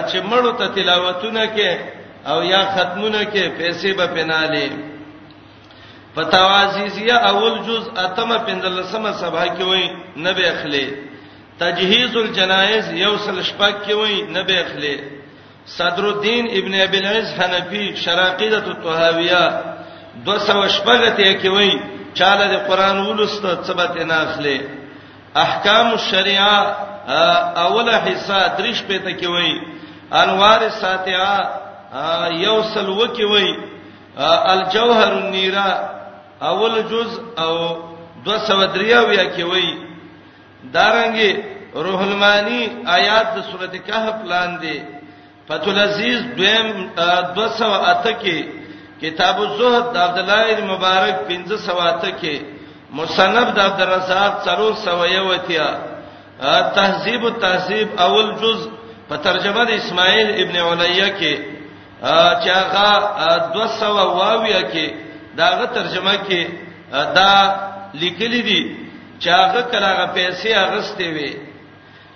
چې 0.08 0.18
مړو 0.30 0.52
ته 0.58 0.66
تلاوتونه 0.76 1.42
کې 1.54 1.70
او 2.30 2.38
یا 2.52 2.62
ختمونه 2.74 3.20
کې 3.32 3.44
پیسې 3.58 3.88
به 3.98 4.06
پنالې 4.14 4.68
فتاوی 6.14 6.54
عزیزیه 6.64 7.16
اول 7.30 7.54
جز 7.68 7.82
اتمه 8.04 8.36
پندلسمه 8.46 9.10
سبا 9.20 9.42
کې 9.56 9.62
وای 9.68 9.86
نه 10.16 10.32
به 10.32 10.44
اخلې 10.52 10.86
تجهیز 11.62 12.16
الجنایز 12.20 12.84
یوصل 13.02 13.42
شپک 13.48 13.74
کې 13.86 13.92
وای 13.98 14.14
نبی 14.36 14.54
اخلي 14.62 14.94
صدر 15.78 16.04
الدین 16.10 16.46
ابن 16.60 16.72
ابي 16.84 16.98
العز 17.00 17.28
حنفي 17.40 17.84
شراقیدۃ 18.04 18.66
الطهاویہ 18.72 19.42
200 20.28 20.62
شپګه 20.76 21.10
ته 21.18 21.28
کې 21.42 21.48
وای 21.48 21.80
چاله 22.20 22.46
د 22.52 22.64
قران 22.70 22.98
ولست 23.10 23.46
ثبت 23.68 23.96
نه 24.00 24.14
اخلي 24.26 24.58
احکام 25.44 25.92
الشریعه 25.92 26.76
اوله 27.66 27.96
حصہ 28.08 28.40
درش 28.58 28.82
په 28.90 28.98
ته 29.06 29.12
کې 29.20 29.26
وای 29.26 29.62
انوار 30.22 30.68
ساتعه 30.80 32.42
یوصل 32.46 32.88
وکي 32.98 33.24
وای 33.36 33.52
الجوهر 34.56 35.12
النيره 35.12 35.90
اول 36.50 36.76
جزء 36.92 37.16
او 37.46 37.54
203 38.24 39.00
ویا 39.08 39.36
کې 39.36 39.42
وای 39.54 39.70
دارنګي 40.74 41.32
روح 41.84 42.00
المانی 42.02 42.62
آیات 42.98 43.26
د 43.36 43.38
سورته 43.50 43.78
کهف 43.86 44.16
لاندې 44.24 44.74
فتول 45.48 45.78
عزیز 45.78 46.18
دویم 46.36 46.68
208 47.36 48.10
کې 48.22 48.38
کتاب 49.02 49.36
الزهد 49.40 49.84
د 49.94 49.96
عبد 50.06 50.18
الله 50.22 50.44
بن 50.58 50.66
مبارک 50.74 51.16
1508 51.28 52.14
کې 52.20 52.36
مصنف 52.92 53.48
د 53.54 53.58
عبد 53.60 53.80
الرزاق 53.80 54.32
371 54.48 55.50
تهذیب 56.76 57.24
التهذیب 57.26 57.88
اول 57.98 58.32
جز 58.42 58.68
په 59.08 59.16
ترجمه 59.16 59.64
د 59.64 59.70
اسماعیل 59.70 60.28
ابن 60.42 60.56
علیه 60.56 61.08
کې 61.18 61.34
چې 62.42 62.50
هغه 62.52 62.88
200 63.52 63.84
واویه 63.84 64.60
کې 64.72 64.90
داغه 65.36 65.66
ترجمه 65.66 66.14
کې 66.28 66.46
دا 66.92 67.32
لیکلي 67.94 68.42
دي 68.42 68.81
چې 69.22 69.30
هغه 69.42 69.60
کلاغه 69.72 70.06
پیسې 70.16 70.48
اغستې 70.64 71.06
وي 71.16 71.32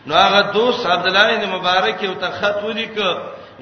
نو 0.07 0.13
هغه 0.25 0.41
دوست 0.57 0.83
عبد 0.95 1.07
الله 1.09 1.27
بن 1.41 1.45
مبارک 1.57 1.97
یو 2.03 2.15
ته 2.23 2.29
خط 2.39 2.59
ولیک 2.65 2.97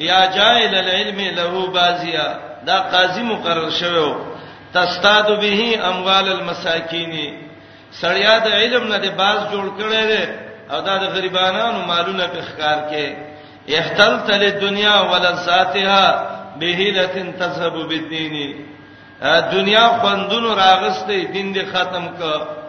یا 0.08 0.20
جائل 0.36 0.72
العلم 0.82 1.18
له 1.38 1.48
بازیا 1.78 2.26
دا 2.66 2.76
قاضي 2.92 3.22
مقرر 3.32 3.70
شوو 3.80 4.08
تستاد 4.74 5.28
به 5.42 5.54
اموال 5.90 6.26
المساکین 6.36 7.12
سړیا 8.02 8.34
د 8.46 8.48
علم 8.62 8.84
نه 8.92 8.98
د 8.98 9.06
باز 9.20 9.38
جوړ 9.52 9.66
کړي 9.78 10.02
دي 10.10 10.24
او 10.72 10.78
دا 10.86 10.94
د 11.02 11.04
غریبانو 11.14 11.86
مالونه 11.90 12.26
په 12.26 12.40
ښکار 12.48 12.78
کې 12.90 13.06
احتلت 13.78 14.30
للدنيا 14.30 14.94
ولذاتها 15.10 16.04
بهیلتن 16.60 17.32
تذهب 17.40 17.74
بالدین 17.88 18.34
دنیا 19.52 19.84
خوندونو 20.00 20.54
راغستې 20.56 21.30
دین 21.32 21.54
دې 21.54 21.64
ختم 21.74 22.04
کړه 22.18 22.63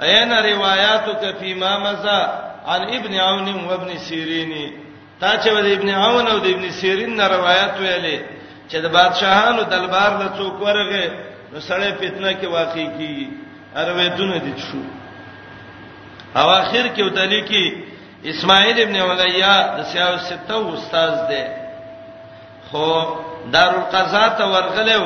اینا 0.00 0.40
روایتک 0.42 1.36
فی 1.40 1.54
ما 1.54 1.78
مزا 1.80 2.20
عن 2.68 2.82
ابن 2.96 3.14
عون 3.20 3.64
و 3.64 3.70
ابن 3.72 3.96
سیرین 3.98 4.52
تا 5.20 5.32
چې 5.42 5.48
د 5.48 5.66
ابن 5.78 5.88
عون 5.88 6.26
او 6.28 6.38
د 6.38 6.46
ابن 6.54 6.70
سیرین 6.78 7.16
نه 7.16 7.26
روایت 7.28 7.72
ویلې 7.80 8.18
چې 8.70 8.76
د 8.84 8.86
بادشاهانو 8.96 9.62
دلبار 9.72 10.10
له 10.22 10.26
څوک 10.38 10.54
ورغه 10.64 11.04
نو 11.52 11.58
سړی 11.68 11.90
فتنه 12.00 12.32
کې 12.40 12.46
واقع 12.58 12.86
کیږي 12.96 13.28
ارویدونه 13.76 14.36
دي 14.44 14.54
شو 14.66 14.82
او 16.38 16.46
اخر 16.60 16.84
کې 16.96 17.00
ودلې 17.02 17.42
کې 17.48 17.64
اسماعیل 18.32 18.76
ابن 18.82 18.96
علیا 19.10 19.54
د 19.76 19.78
سیاو 19.92 20.16
سته 20.28 20.56
استاد 20.76 21.12
دی 21.30 21.44
خو 22.68 22.86
دارالقضا 23.52 24.24
ته 24.38 24.44
ورغلو 24.54 25.04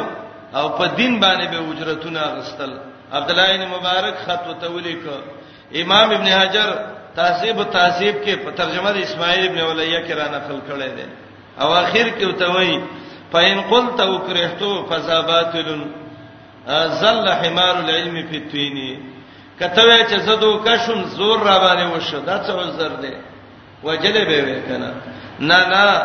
او 0.56 0.68
په 0.78 0.86
دین 0.98 1.20
باندې 1.20 1.46
به 1.52 1.58
اجرتونه 1.70 2.20
غستل 2.36 2.72
عبد 3.12 3.30
الله 3.30 3.56
بن 3.56 3.66
مبارک 3.78 4.14
خط 4.26 4.46
وتولیک 4.50 4.98
امام 5.82 6.10
ابن 6.14 6.26
حجر 6.28 6.70
تهذیب 7.16 7.62
تهذیب 7.64 8.16
کې 8.24 8.34
په 8.44 8.50
ترجمه 8.50 8.92
د 8.92 8.96
اسماعیل 8.98 9.44
ابن 9.48 9.58
علیه 9.58 10.00
کې 10.06 10.12
را 10.18 10.26
نقل 10.36 10.58
کړی 10.68 10.90
دی 10.98 11.06
او 11.60 11.68
اخر 11.74 12.08
کې 12.18 12.24
وتوی 12.24 12.80
فین 13.32 13.60
قلت 13.70 14.00
وکرهتو 14.00 14.86
فزاباتل 14.90 15.68
زل 17.00 17.28
حمار 17.28 17.74
العلم 17.76 18.14
فی 18.30 18.36
التین 18.36 18.76
کته 19.60 20.06
چې 20.08 20.16
زدو 20.26 20.58
کشم 20.64 21.02
زور 21.16 21.38
را 21.44 21.58
باندې 21.58 21.96
وشه 21.96 22.18
دا 22.18 22.42
څه 22.46 22.50
وزر 22.50 22.88
دی 23.02 23.12
وجلې 23.84 24.24
به 24.28 24.38
وکنه 24.42 24.94
نه 25.40 25.66
نه 25.68 26.02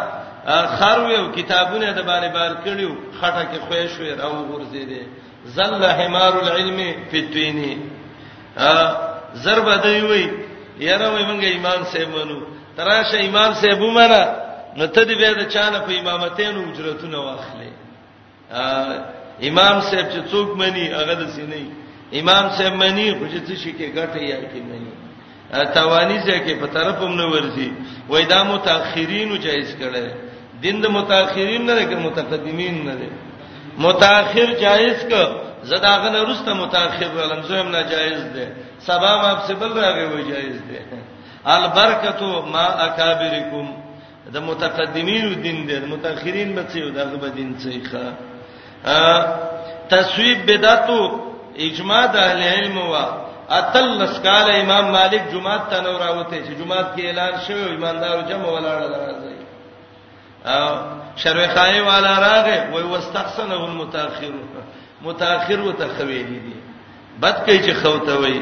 خرویو 0.77 1.31
کتابونه 1.31 1.91
د 1.91 2.01
باندې 2.05 2.33
بار 2.33 2.51
کړیو 2.65 2.97
خټه 3.21 3.43
کې 3.51 3.59
خوښ 3.69 3.87
شو 3.97 4.23
او 4.25 4.45
غورځیدې 4.49 5.30
زل 5.57 5.83
حمار 5.99 6.33
العلم 6.43 6.77
فتوینی 7.11 7.73
ا 8.69 8.71
ضرب 9.45 9.67
دی 9.85 9.97
وی 10.09 10.23
یاره 10.87 11.07
وی 11.13 11.23
مونږه 11.29 11.47
ایمان 11.55 11.81
سه 11.93 12.01
منو 12.13 12.37
تراشه 12.77 13.17
ایمان 13.25 13.51
سه 13.61 13.69
بو 13.79 13.87
منا 13.97 14.23
نو 14.77 14.85
ته 14.95 15.01
دی 15.09 15.15
به 15.21 15.31
د 15.41 15.43
چانه 15.53 15.79
په 15.87 15.91
امامتین 16.01 16.53
او 16.59 16.63
اجرتونه 16.71 17.17
واخلې 17.27 17.71
ا 18.61 18.61
امام 19.49 19.75
صاحب 19.89 20.05
چې 20.13 20.19
څوک 20.31 20.49
مني 20.61 20.85
هغه 20.99 21.13
د 21.21 21.23
سینې 21.35 21.63
امام 22.19 22.45
صاحب 22.55 22.73
مني 22.83 23.07
خو 23.17 23.25
چې 23.33 23.39
څه 23.47 23.53
شي 23.61 23.71
کې 23.77 23.87
ګټه 23.97 24.21
یا 24.31 24.39
کې 24.51 24.61
مني 24.69 24.91
توانی 25.77 26.17
ځکه 26.27 26.51
په 26.61 26.67
طرفوم 26.75 27.11
نه 27.21 27.25
ورزي 27.33 27.69
وای 28.09 28.25
دا 28.33 28.39
متأخرین 28.53 29.29
جایز 29.45 29.69
کړي 29.81 30.05
دین 30.63 30.75
د 30.81 30.85
متأخرین 30.97 31.61
نه 31.69 31.73
لکه 31.79 31.95
متقدمین 32.07 32.75
نه 32.87 32.93
دي 32.99 33.09
متأخر 33.77 34.47
جایز 34.61 35.03
ک 35.05 35.13
زداغه 35.63 36.09
نه 36.09 36.21
رسته 36.29 36.53
متأخر 36.53 37.09
ولم 37.17 37.41
زم 37.49 37.67
نه 37.75 37.83
جایز 37.91 38.21
ده 38.33 38.47
سبا 38.79 39.11
ما 39.21 39.35
په 39.47 39.53
بل 39.53 39.73
راغي 39.81 40.05
و 40.05 40.17
جایز 40.29 40.57
ده 40.69 40.79
البرکتو 41.55 42.41
ما 42.53 42.65
اکابرکم 42.87 43.67
د 44.33 44.37
متقدمین 44.49 45.33
دین 45.41 45.65
ده 45.65 45.79
متأخرین 45.91 46.55
به 46.55 46.63
څه 46.71 46.89
دغه 46.97 47.17
به 47.21 47.29
دین 47.29 47.57
څه 47.61 47.71
ښه 47.87 48.05
تسویب 49.89 50.39
بدعتو 50.51 51.01
اجماع 51.65 52.05
د 52.07 52.15
اهل 52.15 52.41
علم 52.55 52.77
وا 52.77 53.05
اتل 53.59 54.01
اسکال 54.07 54.47
امام 54.61 54.85
مالک 54.95 55.23
جمعه 55.31 55.61
ته 55.69 55.79
نو 55.85 55.97
راوته 56.03 56.35
چې 56.45 56.51
جمعه 56.59 56.85
کې 56.95 57.01
اعلان 57.05 57.33
شوی 57.47 57.61
ایماندارو 57.73 58.21
جمع 58.29 58.45
ولاړه 58.55 58.89
راځي 58.95 59.35
شروي 61.15 61.47
خای 61.47 61.79
والا 61.81 62.19
راغه 62.19 62.67
وای 62.71 62.83
واستحسنه 62.83 63.53
المتاخر 63.63 64.31
متاخر 65.01 65.59
وتخویلی 65.61 66.39
دي 66.39 66.55
بد 67.21 67.45
کوي 67.45 67.59
چې 67.63 67.71
خوته 67.75 68.17
وای 68.19 68.41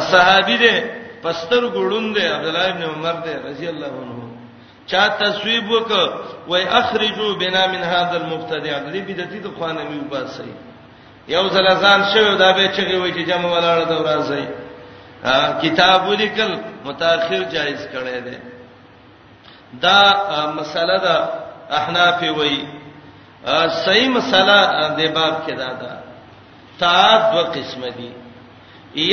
صحابي 0.00 0.56
دي 0.58 0.82
پستر 1.22 1.68
ګړوند 1.70 2.14
دي 2.18 2.26
عبد 2.28 2.46
الله 2.46 2.68
ابن 2.68 2.82
عمر 2.82 3.12
دي 3.12 3.34
رضی 3.48 3.68
الله 3.68 3.86
عنه 3.86 4.20
چا 4.92 5.08
تصویب 5.18 5.70
وک 5.70 5.90
وای 6.48 6.62
اخرجوا 6.68 7.34
بنا 7.34 7.66
من 7.66 7.82
هذا 7.82 8.16
المبتدع 8.24 8.78
دې 8.92 8.96
بدعتي 8.96 9.38
د 9.38 9.50
خوانمي 9.58 9.98
وباسي 10.00 10.44
یو 11.28 11.48
زلزان 11.48 12.02
شوی 12.14 12.36
دا 12.36 12.52
به 12.52 12.68
چغي 12.68 12.96
وای 12.96 13.12
چې 13.12 13.28
جمع 13.28 13.50
ولاړه 13.60 13.88
دا 13.88 14.02
راځي 14.04 14.44
کتاب 15.62 16.08
ولیکل 16.08 16.58
متأخر 16.84 17.42
جایز 17.42 17.88
کړي 17.92 18.24
دي 18.24 18.38
دا 19.82 20.14
مسله 20.60 20.98
ده 20.98 21.43
احناف 21.78 22.20
وی 22.38 22.54
صحیح 23.84 24.08
مسله 24.16 24.58
د 24.98 25.00
باب 25.16 25.34
کې 25.46 25.54
دا 25.62 25.70
ده 25.80 25.90
طاعت 26.82 27.22
دوه 27.32 27.42
قسم 27.56 27.82
دي 27.98 28.10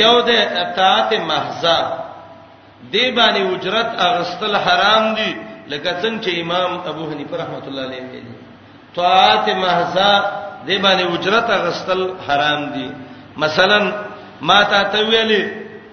یو 0.02 0.14
د 0.28 0.60
طاعت 0.80 1.10
محضه 1.30 1.78
دی 2.92 3.04
باندې 3.18 3.42
اجرت 3.54 3.90
اغستل 4.08 4.52
حرام 4.64 5.04
دي 5.18 5.30
لکه 5.72 5.90
څنګه 6.02 6.20
چې 6.24 6.30
امام 6.42 6.70
ابو 6.92 7.02
حنیفه 7.10 7.34
رحمۃ 7.42 7.64
اللہ 7.70 7.84
علیہ 7.88 8.04
ویلي 8.12 8.34
طاعت 9.00 9.46
محضه 9.64 10.10
دی 10.66 10.76
باندې 10.84 11.06
اجرت 11.14 11.48
اغستل 11.58 12.00
حرام 12.28 12.62
دي 12.76 12.88
مثلا 13.44 13.78
ما 14.48 14.58
ته 14.72 14.98
ویلي 15.12 15.42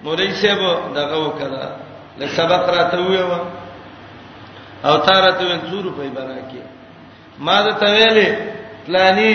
مولوی 0.04 0.32
صاحب 0.40 0.60
دغه 0.98 1.16
وکړه 1.24 1.68
لکه 2.20 2.32
سبق 2.40 2.68
را 2.74 2.82
ته 2.92 2.96
ویوه 3.06 3.40
او 4.84 4.96
تارته 4.98 5.44
ول 5.46 5.60
زورو 5.70 5.90
په 5.90 6.08
برکه 6.16 6.62
ما 7.38 7.56
دا 7.66 7.72
تویلې 7.82 8.28
پلاني 8.86 9.30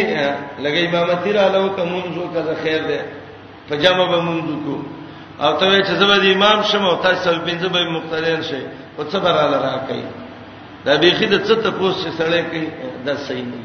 لګې 0.63 0.81
امامتی 0.89 1.31
را 1.33 1.47
لو 1.49 1.69
کومونځو 1.77 2.33
کزه 2.35 2.55
خیر 2.63 2.81
ده 2.89 2.99
په 3.69 3.75
جامه 3.75 4.05
به 4.11 4.19
مونږ 4.21 4.47
کو 4.65 4.77
او 5.45 5.57
ته 5.59 5.81
چې 5.83 5.93
زما 6.01 6.17
د 6.17 6.25
امام 6.35 6.61
شمه 6.69 6.89
او 6.89 6.95
تاسو 7.03 7.29
په 7.31 7.45
پنځه 7.47 7.67
به 7.73 7.89
مختلفین 7.97 8.41
شي 8.49 8.61
او 8.97 9.03
څه 9.11 9.17
براله 9.25 9.57
راکې 9.57 10.03
دا 10.85 10.95
بيخي 10.95 11.25
د 11.25 11.45
څه 11.47 11.55
ته 11.63 11.71
پوس 11.71 11.95
چې 12.03 12.09
سړی 12.19 12.41
کوي 12.49 12.69
دا 13.05 13.15
صحیح 13.15 13.45
نه 13.45 13.57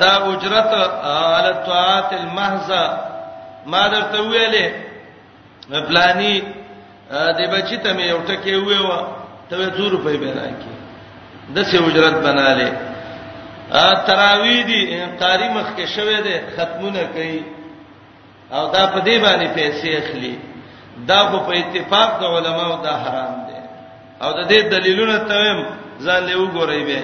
دا 0.00 0.12
اجرت 0.30 0.72
علی 1.08 1.52
طاعت 1.66 2.12
المحضه 2.12 2.82
ما 3.66 3.88
درته 3.88 4.18
ویلې 4.30 4.66
پلاني 5.88 6.34
د 7.38 7.40
بچی 7.52 7.76
ته 7.76 7.94
مې 7.94 8.04
یو 8.12 8.18
ټکی 8.28 8.54
ویو 8.68 9.20
ته 9.52 9.68
2 9.68 9.88
روپۍ 9.96 10.16
به 10.22 10.30
راکې 10.40 10.70
د 11.54 11.56
سه 11.68 11.78
اجرت 11.86 12.16
بناله 12.26 12.68
ا 13.84 13.86
تراوی 14.06 14.58
دی 14.68 14.80
قاری 15.20 15.48
مخ 15.56 15.66
کې 15.76 15.84
شوه 15.94 16.16
دی 16.26 16.36
ختمونه 16.54 17.02
کوي 17.14 17.40
او 18.54 18.62
دا 18.74 18.82
په 18.92 18.98
دې 19.06 19.16
باندې 19.24 19.48
پیسې 19.56 19.88
اخلي 20.00 20.34
دا 21.08 21.18
خو 21.28 21.38
په 21.48 21.52
اتفاق 21.62 22.08
د 22.20 22.22
علماو 22.36 22.82
دا 22.86 22.92
حرام 23.02 23.34
دی 23.48 23.60
او 24.24 24.30
د 24.38 24.40
دې 24.50 24.58
دلیلونه 24.74 25.16
تم 25.28 25.58
ځان 26.04 26.22
له 26.28 26.34
وګورئ 26.40 26.82
به 26.88 27.00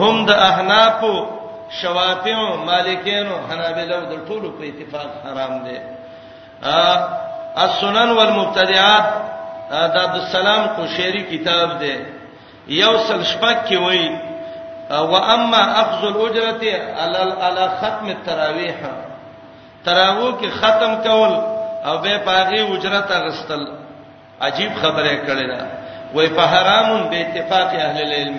هم 0.00 0.16
د 0.28 0.30
احناف 0.48 1.00
شوافیو 1.80 2.44
مالکینو 2.68 3.34
حنابلو 3.48 4.00
د 4.12 4.14
ټولو 4.28 4.48
په 4.58 4.64
اتفاق 4.72 5.10
حرام 5.24 5.54
دی 5.66 5.78
ا 6.74 6.78
السنن 7.66 8.10
والمبتدعات 8.18 9.06
دا 9.70 10.00
عبدالسلام 10.02 10.66
قشيري 10.68 11.22
کتاب 11.38 11.78
دی 11.80 11.94
یوصل 12.68 13.22
شپک 13.24 13.66
کې 13.68 13.76
وای 13.76 14.08
او 14.90 15.16
اما 15.16 15.62
اخذ 15.82 16.04
الاجره 16.04 17.00
على 17.00 17.18
على 17.40 17.68
ختم 17.80 18.06
التراويح 18.06 18.74
تراوو 19.84 20.32
کې 20.40 20.46
ختم 20.60 20.94
کول 21.02 21.34
او 21.84 21.98
به 21.98 22.16
پاغي 22.28 22.62
اجرت 22.76 23.12
غستل 23.12 23.68
عجیب 24.40 24.72
خبره 24.82 25.14
کړې 25.26 25.58
ده 25.58 25.66
وای 26.14 26.28
په 26.28 26.42
حرام 26.54 27.08
به 27.10 27.20
اتفاق 27.20 27.68
اهل 27.68 28.02
العلم 28.02 28.38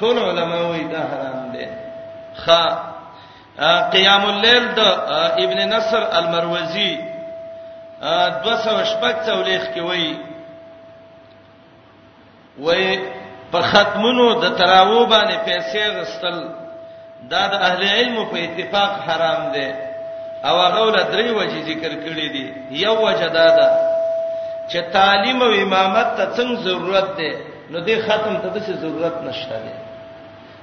ټول 0.00 0.18
علما 0.28 0.60
وای 0.66 0.84
دا 0.84 0.98
حرام 1.12 1.50
ده 1.52 1.70
خ 2.36 2.50
قیام 3.92 4.24
الليل 4.30 4.72
د 4.74 4.78
ابن 5.42 5.58
نصر 5.74 6.06
المروزي 6.18 6.94
200 8.00 9.26
تولیخ 9.26 9.74
کې 9.74 9.80
وای 9.80 10.16
وای 12.58 12.98
په 13.50 13.60
ختمونو 13.62 14.40
د 14.40 14.56
تراو 14.58 15.06
باندې 15.06 15.36
پیسې 15.46 15.80
غستل 15.96 16.48
دا 17.30 17.46
د 17.48 17.54
اهل 17.54 17.82
علم 17.84 18.24
په 18.30 18.36
اتفاق 18.36 18.92
حرام 19.08 19.52
دي 19.52 19.68
او 20.44 20.56
هغه 20.60 20.80
ول 20.80 20.98
درې 21.12 21.30
وجې 21.38 21.58
ذکر 21.68 21.92
کړې 22.04 22.26
دي 22.32 22.76
یو 22.76 22.94
وجه 23.00 23.28
دا 23.32 23.46
ده 23.56 23.68
چې 24.70 24.92
تعلیم 24.92 25.42
او 25.42 25.52
امامت 25.52 26.16
ته 26.16 26.24
څنګه 26.36 26.60
ضرورت 26.68 27.16
ده 27.16 27.32
نو 27.70 27.78
دې 27.86 27.96
ختم 28.06 28.36
ته 28.42 28.48
د 28.52 28.58
ضرورت 28.60 29.22
نشته 29.22 29.56
ده 29.64 29.74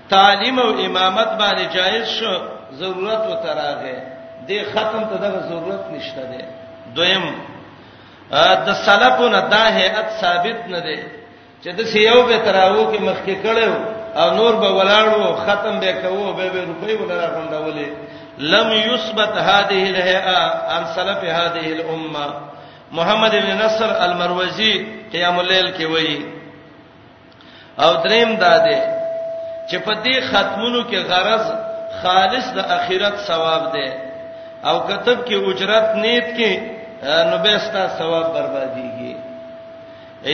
تعلیم 0.09 0.59
او 0.59 0.85
امامت 0.85 1.29
باندې 1.39 1.73
جایز 1.75 2.07
شو 2.07 2.33
ضرورت 2.73 3.25
و 3.27 3.35
تراغه 3.45 3.97
دې 4.47 4.59
ختم 4.73 5.03
ته 5.09 5.15
د 5.17 5.49
ضرورت 5.49 5.87
نشته 5.91 6.21
ده 6.31 6.45
دویم 6.95 7.25
د 8.65 8.69
سلفونه 8.85 9.39
دا 9.53 9.63
هيئت 9.79 10.07
ثابت 10.21 10.59
نه 10.73 10.79
دی 10.85 10.97
چې 11.63 11.69
د 11.77 11.81
سیو 11.93 12.21
به 12.29 12.37
تراو 12.45 12.83
کې 12.91 12.99
مخکې 13.09 13.35
کړو 13.43 13.73
او 14.21 14.27
نور 14.37 14.53
به 14.61 14.69
ولاړو 14.77 15.21
ختم 15.45 15.79
به 15.83 15.91
کوو 16.01 16.33
به 16.37 16.47
به 16.53 16.61
روپۍ 16.71 16.93
ولرا 17.01 17.27
غندولې 17.35 17.89
لم 18.53 18.67
يثبت 18.91 19.33
هذه 19.49 19.81
الهيئه 19.89 20.39
عن 20.73 20.83
سلف 20.95 21.21
هذه 21.39 21.65
الامه 21.75 22.27
محمد 22.97 23.31
بن 23.31 23.51
نصر 23.65 23.89
المروزي 24.05 24.73
قيام 25.11 25.39
الليل 25.39 25.67
کې 25.77 25.85
وایي 25.93 26.25
او 27.83 27.91
دریم 28.05 28.35
داده 28.35 28.77
چې 29.69 29.75
په 29.85 29.93
دې 30.03 30.21
ختمونو 30.29 30.83
کې 30.89 30.95
غرض 30.95 31.45
خالص 32.03 32.47
د 32.53 32.59
اخرت 32.77 33.15
ثواب 33.27 33.71
دی 33.73 33.87
او 34.69 34.75
کتب 34.87 35.17
کې 35.27 35.33
اجرت 35.47 35.95
نیت 36.05 36.27
کې 36.37 36.81
نو 37.01 37.37
به 37.37 37.57
ستا 37.57 37.87
ثواب 37.97 38.33
برباديږي 38.33 39.15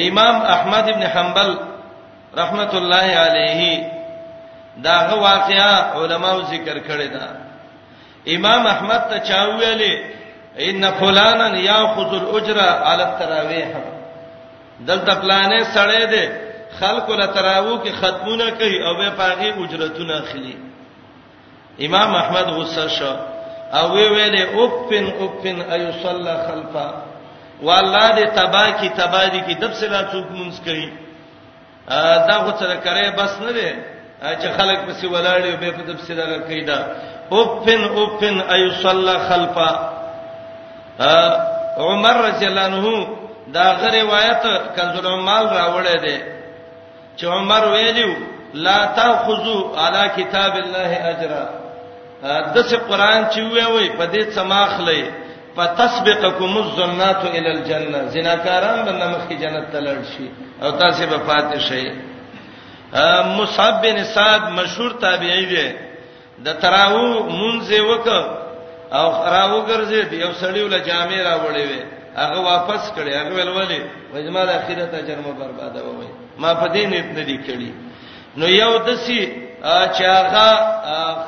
امام 0.10 0.42
احمد 0.42 0.90
ابن 0.90 1.04
حنبل 1.08 1.58
رحمت 2.38 2.74
الله 2.76 3.08
علیه 3.24 3.92
داغه 4.84 5.14
واقعا 5.16 6.04
علماو 6.04 6.42
ذکر 6.42 6.78
کړی 6.88 7.08
دا 7.14 7.28
امام 8.36 8.66
احمد 8.68 9.02
ته 9.10 9.20
چاویلې 9.30 9.96
ان 10.58 10.92
فلانا 11.00 11.58
یاخذ 11.60 12.14
الاجر 12.14 12.60
علی 12.60 13.04
التراویح 13.04 13.74
دلته 14.88 15.16
پلانې 15.22 15.64
سړې 15.76 16.04
دي 16.12 16.28
خلکو 16.80 17.14
له 17.16 17.26
تراوو 17.26 17.84
کې 17.86 17.90
ختمونه 18.02 18.52
کوي 18.52 18.84
او 18.86 18.94
به 18.96 19.10
پاغي 19.10 19.50
اجرتونه 19.64 20.14
اخلي 20.18 20.58
امام 21.86 22.16
احمد 22.16 22.46
غصه 22.48 22.88
شو 22.88 23.16
او 23.78 23.88
وی 23.96 24.06
ویلې 24.14 24.44
اوپن 24.58 25.06
اوپن 25.22 25.62
ايو 25.74 25.92
صلى 26.04 26.36
خلفا 26.48 26.88
والله 27.64 28.06
دې 28.16 28.26
تبا 28.40 28.66
کی 28.80 28.90
تبا 29.00 29.24
دي 29.34 29.40
کی 29.48 29.54
دب 29.54 29.74
سلا 29.82 30.02
څوک 30.12 30.26
مونږ 30.32 30.54
کوي 30.66 30.90
دا 32.30 32.34
خو 32.46 32.52
سره 32.60 32.76
کرے 32.86 33.10
بس 33.18 33.38
نه 33.42 33.52
دي 33.52 33.70
چې 34.22 34.58
خلک 34.58 34.80
پسې 34.88 35.06
ولاړي 35.06 35.56
به 35.60 35.72
په 35.78 35.84
دب 35.92 36.00
سلا 36.08 36.38
کوي 36.48 36.62
دا 36.66 36.80
اوپن 37.32 37.84
اوپن 37.84 38.42
ايو 38.54 38.72
صلى 38.82 39.16
خلفا 39.30 39.72
عمر 41.90 42.16
رضی 42.28 42.46
الله 42.48 42.62
عنه 42.64 43.08
دا 43.48 43.64
غ 43.64 43.96
روایت 44.02 44.42
کنزل 44.78 45.06
المال 45.08 45.48
راوړې 45.50 46.02
ده 46.02 46.22
چې 47.18 47.24
عمر 47.26 47.66
ویلو 47.68 48.14
لا 48.54 48.86
تاخذوا 48.86 49.78
على 49.80 50.12
كتاب 50.24 50.56
الله 50.58 50.92
اجرا 51.12 51.59
د 52.56 52.64
څه 52.70 52.78
قران 52.90 53.22
چې 53.34 53.40
وی 53.54 53.66
وی 53.76 53.88
په 53.98 54.06
دې 54.14 54.22
سماخلې 54.38 55.02
فتسبقکم 55.58 56.54
الظنات 56.58 57.22
الى 57.38 57.50
الجنه 57.58 58.00
زناکاران 58.16 58.78
باندې 58.86 59.08
مخکې 59.16 59.36
جنت 59.42 59.66
ته 59.74 59.80
لړ 59.80 59.98
شي 60.14 60.28
او 60.64 60.72
تاسو 60.72 61.08
به 61.12 61.18
پاتې 61.28 61.60
شئ 61.68 61.86
مصعب 63.40 63.76
بن 63.82 64.04
سعد 64.04 64.42
مشهور 64.52 64.92
تابعی 64.92 65.46
دی 65.46 65.68
د 66.46 66.54
تراو 66.62 67.30
مونځه 67.30 67.82
وک 67.88 68.08
او 68.92 69.08
راو 69.34 69.66
ګرځید 69.68 70.14
یو 70.14 70.32
سړی 70.42 70.60
ول 70.64 70.80
جامع 70.84 71.20
راوړې 71.30 71.64
وې 71.70 71.84
هغه 72.16 72.40
واپس 72.42 72.92
کړي 72.96 73.12
هغه 73.22 73.32
ولولې 73.36 73.80
وجما 74.14 74.46
د 74.46 74.50
اخرت 74.50 74.94
اجر 74.94 75.18
مو 75.26 75.32
برباده 75.42 75.80
وې 75.82 76.10
ما 76.42 76.54
په 76.54 76.68
دې 76.74 76.84
نیت 76.92 77.06
نه 77.18 77.24
دی 77.24 77.38
کړی 77.48 77.70
نو 78.38 78.46
یو 78.48 78.78
دسی 78.88 79.49
چاغه 79.64 80.50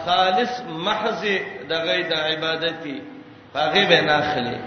خالص 0.05 0.59
محض 0.69 1.21
دغه 1.69 1.95
د 2.09 2.13
عبادتي 2.13 3.01
هغه 3.55 3.83
به 3.89 4.01
نه 4.01 4.21
خلی 4.33 4.57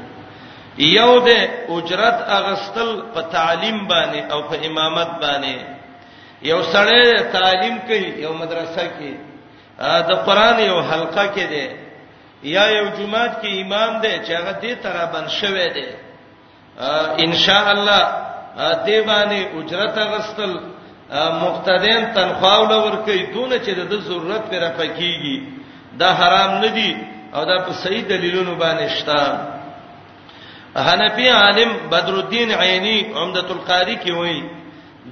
یو 0.78 1.12
د 1.26 1.30
اجرت 1.74 2.18
اغستل 2.38 3.02
په 3.14 3.20
تعلیم 3.22 3.88
باندې 3.88 4.32
او 4.32 4.42
په 4.48 4.56
امامت 4.66 5.08
باندې 5.22 5.56
یو 6.42 6.62
سړی 6.62 7.22
تعلیم 7.32 7.78
کوي 7.88 8.22
یو 8.24 8.32
مدرسه 8.32 8.84
کې 8.98 9.12
د 10.08 10.12
قران 10.26 10.58
یو 10.60 10.80
حلقه 10.82 11.24
کې 11.34 11.44
دی 11.52 11.68
یا 12.42 12.64
یو 12.70 12.86
جمعات 12.98 13.42
کې 13.42 13.46
امام 13.64 14.00
دی 14.00 14.14
چې 14.24 14.30
هغه 14.40 14.52
دې 14.62 14.82
ترا 14.82 15.04
بن 15.04 15.28
شوی 15.28 15.68
دی 15.72 15.86
ان 17.24 17.32
شاء 17.32 17.68
الله 17.70 18.02
دې 18.86 18.98
باندې 19.06 19.40
اجرت 19.58 19.98
اغستل 19.98 20.52
مقتدیان 21.12 22.14
تنخواو 22.14 22.64
لور 22.64 22.96
کوي 23.04 23.26
دونه 23.34 23.58
چې 23.60 23.70
د 23.84 23.92
ضرورت 24.08 24.50
پر 24.50 24.68
پکېږي 24.78 25.36
دا 26.00 26.08
حرام 26.18 26.50
نه 26.64 26.68
دی 26.68 26.92
او 27.34 27.44
دا 27.44 27.56
په 27.66 27.72
صحیح 27.82 28.04
دلیلونو 28.08 28.54
باندې 28.58 28.88
شته 28.96 29.20
حنفی 30.76 31.28
عالم 31.28 31.70
بدر 31.90 32.14
الدین 32.14 32.50
عینی 32.60 32.98
عمدۃ 33.14 33.50
القاری 33.50 33.96
کې 33.96 34.10
وایي 34.18 34.42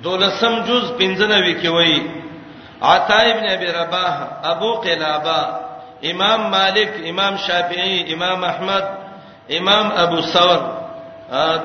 دولسم 0.03 0.55
جز 0.67 0.85
95 0.99 1.61
کې 1.63 1.69
وایي 1.69 2.01
عطا 2.83 3.21
ابن 3.35 3.47
ابي 3.51 3.67
رباح 3.67 4.15
ابو 4.45 4.73
قلابه 4.75 5.39
امام 6.11 6.41
مالک 6.51 6.91
امام 7.09 7.37
شافعی 7.37 8.15
امام 8.15 8.45
احمد 8.45 8.85
امام 9.59 9.93
ابو 9.97 10.21
ثور 10.33 10.61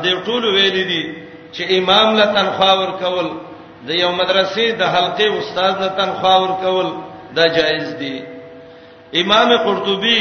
د 0.03 0.23
ټولو 0.25 0.47
ویل 0.55 0.71
دي 0.87 1.03
چې 1.53 1.73
امام 1.79 2.15
له 2.15 2.25
تنخوا 2.25 2.71
ور 2.73 2.91
کول 3.03 3.29
د 3.87 3.91
یو 4.03 4.11
مدرسې 4.21 4.65
د 4.79 4.83
حلقې 4.95 5.27
استاد 5.39 5.73
نه 5.83 5.87
تنخوا 5.99 6.35
ورکول 6.43 6.87
دا 7.37 7.45
جایز 7.57 7.87
دی 8.01 8.15
امام 9.21 9.49
قرطبي 9.65 10.19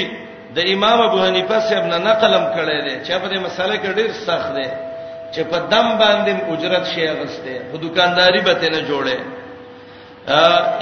د 0.56 0.58
امام 0.74 0.98
ابو 1.08 1.18
حنیفه 1.26 1.58
صاحب 1.68 1.84
نه 1.92 1.98
نقلم 2.08 2.44
کړی 2.56 2.78
دی 2.86 2.94
چې 3.06 3.12
په 3.22 3.26
دې 3.32 3.38
مسله 3.46 3.74
کې 3.82 3.90
ډیر 3.98 4.10
سخت 4.26 4.48
دی 4.58 4.68
چې 5.32 5.40
په 5.50 5.58
دم 5.72 5.86
باندې 6.04 6.32
اجرت 6.52 6.84
شي 6.92 7.02
اغسته 7.14 7.52
په 7.70 7.76
دکانداري 7.84 8.40
به 8.46 8.54
ته 8.60 8.68
نه 8.74 8.80
جوړه 8.90 9.18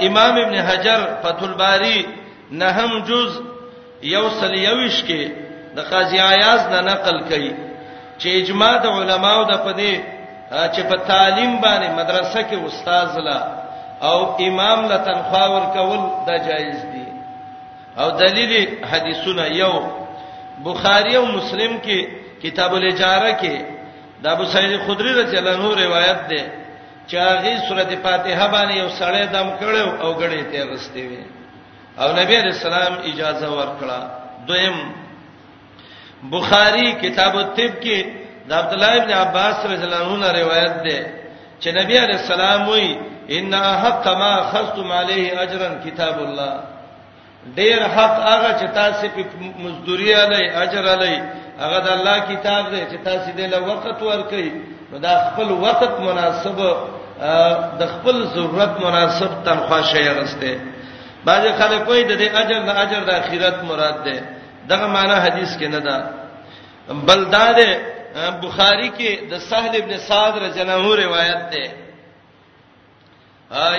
امام 0.07 0.33
ابن 0.43 0.55
حجر 0.69 0.99
فتح 1.23 1.43
الباری 1.47 1.99
نهم 2.61 2.91
جز 3.09 3.29
یوصل 4.13 4.53
یوش 4.67 4.95
کې 5.07 5.21
د 5.75 5.79
قاضی 5.91 6.19
عیاض 6.29 6.61
نه 6.73 6.79
نقل 6.91 7.17
کړي 7.29 7.53
چې 8.19 8.27
اجماع 8.41 8.73
د 8.83 8.85
علماو 8.97 9.43
د 9.49 9.51
په 9.65 9.71
دې 9.79 9.93
چې 10.49 10.83
په 10.89 10.95
تعلیم 11.07 11.61
باندې 11.61 11.89
مدرسه 11.97 12.41
کې 12.49 12.55
استاد 12.67 13.17
لا 13.25 13.65
او 14.01 14.35
امام 14.47 14.85
لا 14.89 14.97
تنخوا 14.97 15.45
ورکول 15.47 16.01
دا 16.27 16.37
جایز 16.37 16.81
دي 16.93 17.05
او 17.97 18.09
دلیل 18.19 18.85
حدیثونه 18.85 19.41
یو 19.63 19.73
بخاری 20.63 21.15
او 21.15 21.25
مسلم 21.25 21.81
کې 21.81 22.07
کتاب 22.43 22.73
الاجاره 22.73 23.31
کې 23.41 23.55
د 24.21 24.25
ابو 24.29 24.45
سعید 24.45 24.81
خدری 24.87 25.13
رضی 25.13 25.37
الله 25.37 25.55
عنه 25.57 25.85
روایت 25.85 26.19
ده 26.29 26.45
چې 27.07 27.15
هغه 27.15 27.67
سورته 27.67 27.95
فاتحه 28.03 28.47
باندې 28.51 28.77
یو 28.77 28.89
سړی 28.99 29.25
دم 29.33 29.47
کړو 29.59 30.03
او 30.03 30.13
غړې 30.19 30.43
ته 30.51 30.65
غستې 30.71 31.03
وي 31.09 31.23
او 31.99 32.11
نبی 32.15 32.37
رسول 32.37 32.73
الله 32.73 33.13
اجازه 33.13 33.47
ورکړه 33.57 33.97
دویم 34.47 34.75
بخاری 36.31 36.91
کتاب 37.01 37.35
الطب 37.37 37.81
کې 37.83 38.24
د 38.49 38.51
عبد 38.53 38.73
الله 38.73 38.93
ابن 39.01 39.11
عباس 39.23 39.55
رضی 39.65 39.83
الله 39.89 40.03
عنه 40.15 40.27
روایت 40.41 40.75
ده 40.87 40.99
چې 41.61 41.67
نبی 41.79 41.97
عليه 41.99 42.15
السلام 42.21 42.69
وی 42.69 42.97
ان 43.37 43.53
حق 43.83 44.07
ما 44.07 44.33
خصتم 44.53 44.91
عليه 44.91 45.41
اجرا 45.43 45.69
کتاب 45.85 46.15
الله 46.27 46.53
ډیر 47.57 47.79
حق 47.95 48.15
هغه 48.31 48.49
چې 48.59 48.67
تاسو 48.79 49.07
په 49.15 49.23
مزدوري 49.63 50.13
علی 50.13 50.43
اجر 50.63 50.83
علی 50.95 51.15
هغه 51.61 51.79
د 51.85 51.87
الله 51.97 52.17
کتاب 52.31 52.63
دی 52.71 52.81
چې 52.91 52.97
تاسو 53.07 53.27
دې 53.37 53.45
له 53.53 53.59
وخت 53.69 54.01
ورکړي 54.01 54.51
نو 54.91 54.97
دا 54.97 55.13
خپل 55.31 55.47
وخت 55.65 55.91
مناسب 56.07 56.59
د 57.79 57.83
خپل 57.93 58.15
ضرورت 58.35 58.73
مناسب 58.85 59.29
تنخوا 59.45 59.81
شي 59.81 60.09
غسته 60.19 60.55
بعضی 61.25 61.49
خلک 61.59 61.87
وایي 61.89 62.03
د 62.03 62.13
دې 62.21 62.27
اجر 62.41 62.59
د 62.65 62.69
اجر 62.83 63.01
د 63.09 63.09
اخرت 63.09 63.57
مراد 63.69 63.97
ده 64.03 64.17
دغه 64.69 64.85
معنی 64.87 65.15
حدیث 65.25 65.57
کې 65.59 65.65
نه 65.75 65.79
ده 65.79 65.97
بل 67.09 67.19
دا 67.29 67.51
ده 67.51 67.94
بخاری 68.15 68.89
کې 68.89 69.27
د 69.31 69.37
سهل 69.39 69.75
ابن 69.75 69.97
سعد 70.07 70.37
رجنه 70.37 70.75
روایت 71.03 71.49
ده 71.51 71.63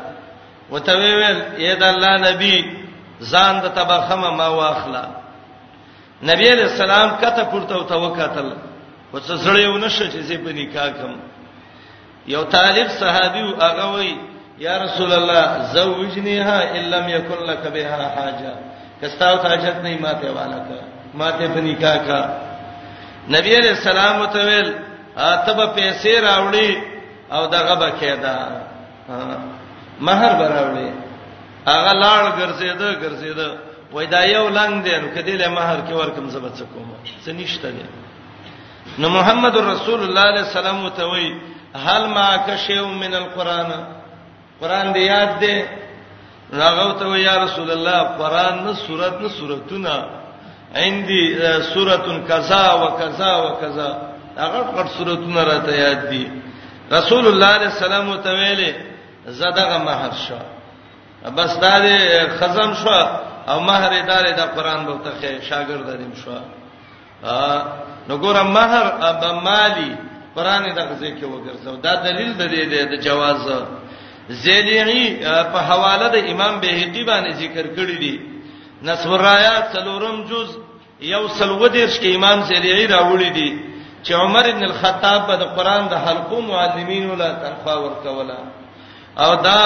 وته 0.71 0.93
ویل 0.97 1.39
اے 1.57 1.75
د 1.75 1.83
الله 1.83 2.13
نبی 2.29 2.55
ځان 3.21 3.61
د 3.61 3.67
تبخمه 3.77 4.29
ما 4.37 4.47
واخلا 4.47 5.05
نبی 6.23 6.47
علیہ 6.49 6.63
السلام 6.71 7.09
کته 7.21 7.43
پورته 7.45 7.75
او 7.75 7.83
توکتل 7.83 8.49
وڅ 9.13 9.23
سره 9.45 9.59
یو 9.63 9.77
نشه 9.77 10.09
چې 10.11 10.19
زی 10.27 10.37
په 10.37 10.49
نکاح 10.53 10.89
کم 10.97 11.13
یو 12.27 12.43
طالب 12.43 12.87
صحابي 12.89 13.39
او 13.41 13.55
هغه 13.61 13.95
وی 13.95 14.15
یا 14.57 14.77
رسول 14.77 15.13
الله 15.13 15.73
زوجنیها 15.73 16.77
الا 16.77 16.97
لم 16.97 17.09
یکن 17.09 17.39
لك 17.43 17.67
بها 17.67 18.07
حاجه 18.15 18.53
کستاو 19.03 19.37
ته 19.41 19.47
حاجت 19.49 19.77
نه 19.83 19.91
ماته 20.05 20.27
والا 20.37 20.57
کا 20.67 20.77
ماته 21.21 21.47
په 21.53 21.59
نکاح 21.67 21.97
کا 22.07 22.19
نبی 23.35 23.51
علیہ 23.59 23.69
السلام 23.77 24.13
متویل 24.23 24.69
اتب 25.17 25.57
پیسې 25.75 26.13
راوړي 26.27 26.69
او 27.35 27.41
دغه 27.55 27.73
بکیدا 27.81 28.35
مہر 30.07 30.31
براوړي 30.41 30.89
هغه 31.69 31.91
لاړ 32.03 32.23
ګرځیدو 32.39 32.89
ګرځیدو 33.03 33.49
وای 33.93 34.05
دا 34.15 34.21
یو 34.35 34.45
لنګ 34.57 34.73
دی 34.85 34.95
نو 35.01 35.07
کدی 35.15 35.35
له 35.41 35.47
مہر 35.57 35.77
کې 35.87 35.93
ورکم 35.95 36.29
زبد 36.35 36.53
څه 36.59 36.65
کوم 36.73 36.87
څه 37.25 37.29
نشته 37.29 37.69
دی 37.77 37.85
نو 39.01 39.09
محمد 39.17 39.55
رسول 39.71 39.99
الله 40.03 40.21
علیہ 40.31 40.45
السلام 40.47 40.83
متوی 40.87 41.29
هل 41.87 42.03
ما 42.17 42.29
کشیو 42.47 42.87
من 42.87 43.13
القران 43.21 43.69
قران 44.61 44.93
دی 44.95 45.03
یاد 45.11 45.31
دی 45.41 45.55
راغو 46.53 46.91
ته 46.99 47.19
یا 47.19 47.43
رسول 47.43 47.69
الله 47.71 47.99
قران 48.21 48.55
نه 48.65 48.73
سورت 48.87 49.13
نه 49.21 49.27
سورتونه 49.37 49.97
عندي 50.75 51.21
سورتون 51.73 52.23
کذا 52.29 52.65
و 52.81 52.85
کذا 53.01 53.31
و 53.43 53.55
کذا 53.65 53.89
هغه 54.37 54.61
پر 54.75 54.87
سورتونه 54.97 55.43
را 55.43 55.59
ته 55.65 55.73
یاد 55.79 56.09
دي 56.09 56.23
رسول 56.91 57.27
الله 57.27 57.45
عليه 57.57 57.67
السلام 57.75 58.15
ته 58.23 58.29
ویلې 58.39 58.73
زداغه 59.25 59.77
مہر 59.87 60.13
شو 60.27 60.39
بس 61.37 61.51
دا 61.61 61.79
دې 61.85 61.97
خزم 62.39 62.71
شو 62.73 62.99
او 63.49 63.57
مہر 63.69 63.91
دار 64.09 64.25
د 64.33 64.37
دا 64.37 64.45
قران 64.55 64.85
به 64.85 64.93
ته 65.03 65.39
شاګرد 65.49 65.85
دریم 65.87 66.13
شو 66.23 66.31
ا 67.27 67.63
نو 68.07 68.13
ګور 68.17 68.37
مہر 68.57 68.85
اب 69.09 69.23
مالی 69.45 69.91
قران 70.35 70.63
دغه 70.79 70.93
ځکه 71.01 71.25
وګرځو 71.27 71.81
دا 71.85 71.93
دلیل 72.05 72.31
د 72.41 72.43
دې 72.53 72.81
د 72.91 72.93
جواز 73.05 73.41
زیدعی 74.29 75.05
په 75.53 75.59
حواله 75.69 76.07
د 76.15 76.17
امام 76.31 76.55
بهقی 76.59 77.03
باندې 77.09 77.31
ذکر 77.43 77.65
کړی 77.75 77.97
دی 78.03 78.15
نصر 78.87 79.25
آیات 79.35 79.63
څلورم 79.75 80.17
جز 80.29 80.49
یو 81.13 81.27
سلو 81.27 81.67
دیرش 81.67 81.99
کې 81.99 82.15
امام 82.15 82.43
زیدعی 82.49 82.87
راوړی 82.87 83.29
دی 83.37 83.59
چې 84.03 84.13
عمر 84.13 84.45
ابن 84.49 84.63
الخطاب 84.63 85.19
په 85.27 85.35
قرآن 85.55 85.83
د 85.87 85.93
حلقو 86.05 86.41
معلمین 86.41 87.09
ولا 87.11 87.29
تنخوا 87.43 87.75
ورکولا 87.79 88.37
او 89.23 89.35
دا 89.35 89.59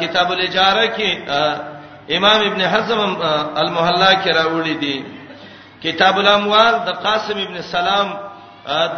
کتاب 0.00 0.32
الاجاره 0.32 0.86
کې 0.96 1.08
امام 2.16 2.40
ابن 2.46 2.60
حزم 2.72 3.00
المحلا 3.62 4.12
کې 4.22 4.30
راوړی 4.40 4.76
دی 4.82 4.98
کتاب 5.82 6.18
الاموال 6.18 6.74
د 6.86 6.90
قاسم 7.04 7.38
ابن 7.46 7.60
سلام 7.62 8.10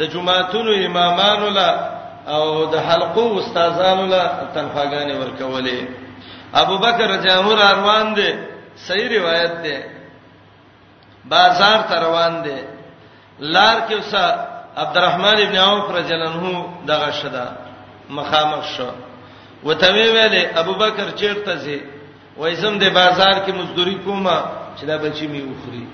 د 0.00 0.08
جمعهتونو 0.14 0.72
امامانو 0.86 1.48
لا 1.58 1.70
او 2.36 2.44
د 2.72 2.76
حلقو 2.88 3.26
استادانو 3.40 4.04
لا 4.14 4.24
تنخواګانې 4.54 5.14
ورکولې 5.22 5.78
ابو 6.62 6.74
بکر 6.84 7.08
جامور 7.26 7.58
روان 7.76 8.06
دي 8.16 8.30
صحیح 8.86 9.08
روایت 9.18 9.52
ده 9.64 9.76
بازار 11.32 11.78
ته 11.88 11.94
روان 12.06 12.32
دي 12.44 12.58
لار 13.54 13.76
کې 13.88 13.92
اوسه 14.00 14.24
عبدالرحمن 14.82 15.38
ابن 15.46 15.56
عوف 15.66 15.86
رضی 15.98 16.12
الله 16.14 16.30
عنه 16.32 16.48
دغه 16.90 17.10
شدا 17.20 17.46
مخامخ 18.16 18.64
شو 18.76 18.88
وته 19.66 19.88
ویلې 19.94 20.42
ابو 20.62 20.74
بکر 20.82 21.06
چیرته 21.20 21.54
زی 21.64 21.78
وایزم 22.40 22.74
د 22.78 22.84
بازار 23.00 23.36
کې 23.46 23.52
مزدوري 23.58 23.94
کومه 24.04 24.36
چې 24.76 24.82
دا 24.90 24.96
بچی 25.04 25.26
می 25.34 25.40
وخوري 25.48 25.86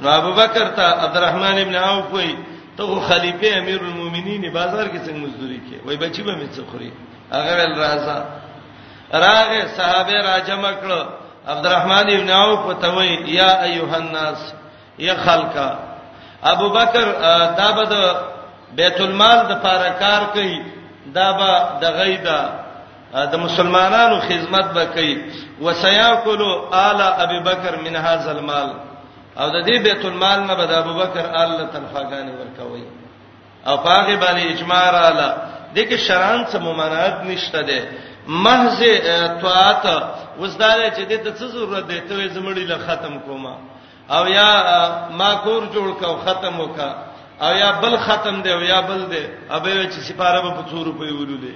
نو 0.00 0.08
ابو 0.20 0.32
بکر 0.40 0.66
ته 0.76 0.82
عبدالرحمن 1.04 1.56
ابن 1.62 1.74
عوف 1.86 2.08
وایي 2.14 2.34
ته 2.76 3.00
خلیفہ 3.08 3.48
امیر 3.58 3.80
المؤمنین 3.86 4.48
بازار 4.52 4.86
کې 4.88 4.98
څنګه 5.06 5.22
مزدوری 5.22 5.60
کې 5.66 5.86
وای 5.86 5.96
بچی 5.96 6.22
به 6.22 6.32
مڅ 6.32 6.54
خوري 6.70 6.92
هغه 7.32 7.52
ول 7.54 7.74
راځه 7.78 8.24
راغه 9.24 9.66
صحابه 9.76 10.12
راجم 10.28 10.62
کړ 10.80 10.90
عبدالرحمن 11.52 12.10
ابن 12.16 12.30
عوف 12.30 12.66
وتوي 12.66 13.14
یا 13.34 13.62
ایها 13.64 13.96
الناس 13.96 14.52
یا 14.98 15.14
خلقا 15.24 15.70
ابو 16.42 16.68
بکر 16.68 17.06
دابد 17.58 17.92
بیت 18.78 19.00
المال 19.00 19.38
د 19.48 19.60
پارکار 19.62 20.22
کوي 20.34 20.58
دابا 21.14 21.52
د 21.80 21.84
غیدا 21.96 22.40
د 23.32 23.34
مسلمانانو 23.44 24.20
خدمت 24.20 24.64
به 24.74 24.84
کوي 24.84 25.16
وسیاکلوا 25.60 26.54
آل 26.90 27.00
ابي 27.02 27.38
بکر 27.40 27.76
من 27.84 27.96
هاذا 27.96 28.30
المال 28.30 28.72
او 29.40 29.46
د 29.50 29.56
دې 29.66 29.76
بیت 29.86 30.04
المال 30.04 30.40
نه 30.48 30.54
به 30.58 30.64
د 30.66 30.72
ابوبکر 30.82 31.24
آل 31.42 31.50
تنخواګانې 31.74 32.32
ورکوي 32.40 32.84
او 33.68 33.76
هغه 33.76 34.16
باندې 34.24 34.42
اجماع 34.54 34.84
رااله 34.98 35.28
د 35.74 35.78
کې 35.88 35.96
شران 36.06 36.38
څه 36.50 36.56
ممانعت 36.66 37.16
نشته 37.30 37.60
ده 37.68 37.78
محض 38.44 38.78
طاعت 39.44 39.84
وزدار 40.40 40.78
چې 40.96 41.02
دې 41.10 41.18
ته 41.24 41.30
څه 41.38 41.44
ضرورت 41.54 41.84
ده 41.90 41.98
ته 42.08 42.28
زمړی 42.34 42.64
له 42.72 42.78
ختم 42.86 43.14
کوما 43.26 43.54
او 44.16 44.22
یا 44.28 44.50
ما 45.18 45.30
کور 45.44 45.62
جوړ 45.74 45.88
کو 46.00 46.08
ختم 46.26 46.60
وکا 46.60 46.90
او 47.44 47.52
یا 47.62 47.70
بل 47.82 47.96
ختم 47.96 48.42
دی 48.42 48.52
او 48.52 48.60
یا 48.60 48.80
بل 48.88 49.02
دی 49.12 49.24
ابه 49.50 49.72
چې 49.92 50.00
سپاره 50.08 50.40
په 50.56 50.60
200 50.74 50.86
روپۍ 50.88 51.10
ورولې 51.18 51.54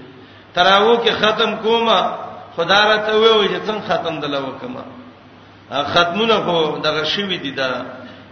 تراو 0.55 0.97
کې 1.05 1.11
ختم 1.23 1.57
کوما 1.57 2.01
خدای 2.57 2.85
را 2.91 2.97
ته 3.07 3.13
وې 3.13 3.49
چې 3.53 3.59
څنګه 3.67 3.87
ختم 3.95 4.21
دلا 4.21 4.39
وکما 4.41 4.85
ختمونه 5.73 6.35
خو 6.47 6.57
دغه 6.87 7.03
شوی 7.13 7.39
دي 7.45 7.51
دا 7.51 7.69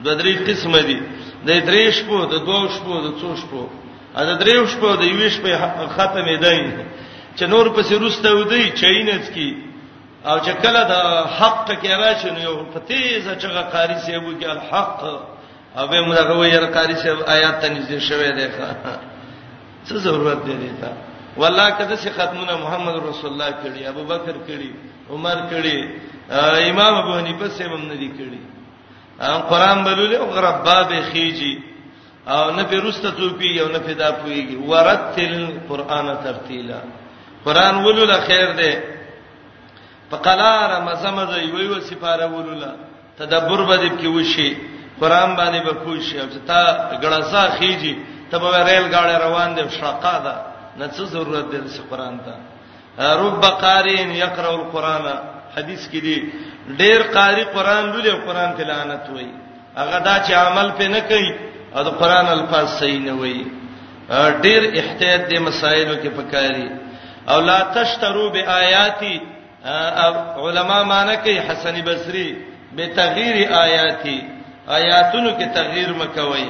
د 0.05 0.09
درې 0.21 0.33
قسمه 0.49 0.81
دي 0.89 0.99
د 1.47 1.51
درې 1.69 1.85
شپو 1.99 2.17
د 2.35 2.35
دوه 2.49 2.63
شپو 2.75 2.95
د 3.07 3.09
څو 3.21 3.29
شپو 3.43 3.63
ا 4.19 4.23
د 4.29 4.33
درې 4.43 4.55
شپو 4.73 4.91
د 5.03 5.05
یوه 5.15 5.29
شپې 5.37 5.53
ختمې 5.97 6.37
دی 6.45 6.61
چې 7.37 7.45
نور 7.53 7.67
پسې 7.77 7.95
روسته 8.03 8.29
ودی 8.39 8.71
چینس 8.81 9.25
کی 9.35 9.49
او 10.29 10.37
چې 10.47 10.53
کله 10.63 10.81
د 10.93 10.95
حق 11.39 11.57
ته 11.67 11.75
کې 11.83 11.91
راشي 12.03 12.31
نو 12.35 12.41
یو 12.49 12.57
فتیزه 12.75 13.33
چې 13.41 13.49
قاری 13.73 13.97
سی 14.05 14.17
وو 14.17 14.33
کې 14.41 14.47
الحق 14.55 14.99
او 15.79 15.85
به 15.91 15.99
موږ 16.07 16.15
هغه 16.23 16.35
ویل 16.41 16.67
قاری 16.77 16.95
سی 17.03 17.09
آیات 17.37 17.57
ته 17.61 17.67
نږدې 17.75 17.99
شوه 18.09 18.31
دی 18.39 18.49
څه 19.87 19.95
ضرورت 20.07 20.41
دی 20.47 20.55
دیتا 20.65 20.91
والله 21.41 21.71
کده 21.79 21.97
چې 22.03 22.09
ختمونه 22.19 22.55
محمد 22.65 22.95
رسول 23.09 23.31
الله 23.33 23.51
کړي 23.63 23.81
ابوبکر 23.93 24.37
کړي 24.49 24.69
عمر 25.13 25.39
کړي 25.53 25.79
امام 26.31 26.95
ابو 26.95 27.17
حنیفه 27.19 27.49
سیمم 27.57 27.85
ندی 27.93 28.09
کړی 28.17 28.41
قرآن 29.49 29.85
بلولې 29.85 30.15
او 30.15 30.37
رباب 30.47 30.89
خيجي 31.13 31.59
او 32.27 32.51
نه 32.51 32.63
پیروسته 32.65 33.11
توپی 33.11 33.59
او 33.61 33.69
نه 33.69 33.79
پیدا 33.79 34.11
پويږي 34.11 34.57
ورتل 34.69 35.59
قرآن 35.69 36.15
ترتیلا 36.25 36.81
قرآن 37.45 37.75
ولول 37.85 38.13
خیر 38.27 38.51
دی 38.61 38.71
فقلار 40.11 40.71
مزمز 40.83 41.35
وی 41.37 41.67
وی 41.69 41.81
سپاره 41.81 42.27
ولولا 42.27 42.73
تدبر 43.19 43.65
به 43.65 43.77
دې 43.77 43.91
کې 44.03 44.07
وشي 44.07 44.57
قرآن 45.01 45.37
باندې 45.37 45.61
به 45.67 45.73
پوښي 45.85 46.17
او 46.21 46.27
تا 46.47 46.91
غړسا 47.03 47.59
خيجي 47.59 47.97
تبه 48.31 48.63
ریل 48.65 48.89
گاډه 48.95 49.19
روان 49.25 49.55
دي 49.55 49.69
شقا 49.77 50.19
ده 50.19 50.35
نه 50.77 50.87
څه 50.91 51.03
ضرورت 51.05 51.45
دې 51.51 51.81
قرآن 51.91 52.19
ته 52.21 52.35
رب 53.19 53.45
قارین 53.45 54.11
یقرأ 54.13 54.51
القرآن 54.55 55.34
حدیث 55.57 55.87
کې 55.93 56.01
دی 56.07 56.17
ډېر 56.81 57.01
قاری 57.17 57.45
قران 57.57 57.85
لولي 57.93 58.11
او 58.13 58.21
قران 58.29 58.51
ته 58.57 58.65
لعنت 58.71 59.05
وایي 59.15 59.33
هغه 59.77 59.99
دا 60.07 60.17
چې 60.27 60.33
عمل 60.45 60.69
په 60.79 60.87
نه 60.95 61.01
کوي 61.11 61.31
او 61.77 61.83
د 61.89 61.91
قران 62.01 62.27
الفاظ 62.37 62.67
صحیح 62.81 63.01
نه 63.07 63.15
وایي 63.21 63.45
ډېر 64.45 64.63
احتیاط 64.81 65.23
دې 65.31 65.39
مسایلو 65.49 65.95
کې 66.03 66.11
پکاري 66.19 66.69
او 67.29 67.41
لا 67.41 67.61
تشترو 67.77 68.29
بیااتی 68.31 69.15
علما 70.45 70.83
معنی 70.93 71.17
کوي 71.25 71.39
حسن 71.51 71.81
بصري 71.85 72.29
به 72.77 72.87
تغییر 72.97 73.37
آیاتی 73.65 74.19
آیاتونو 74.79 75.31
کې 75.39 75.47
تغییر 75.55 75.93
مکوي 76.03 76.49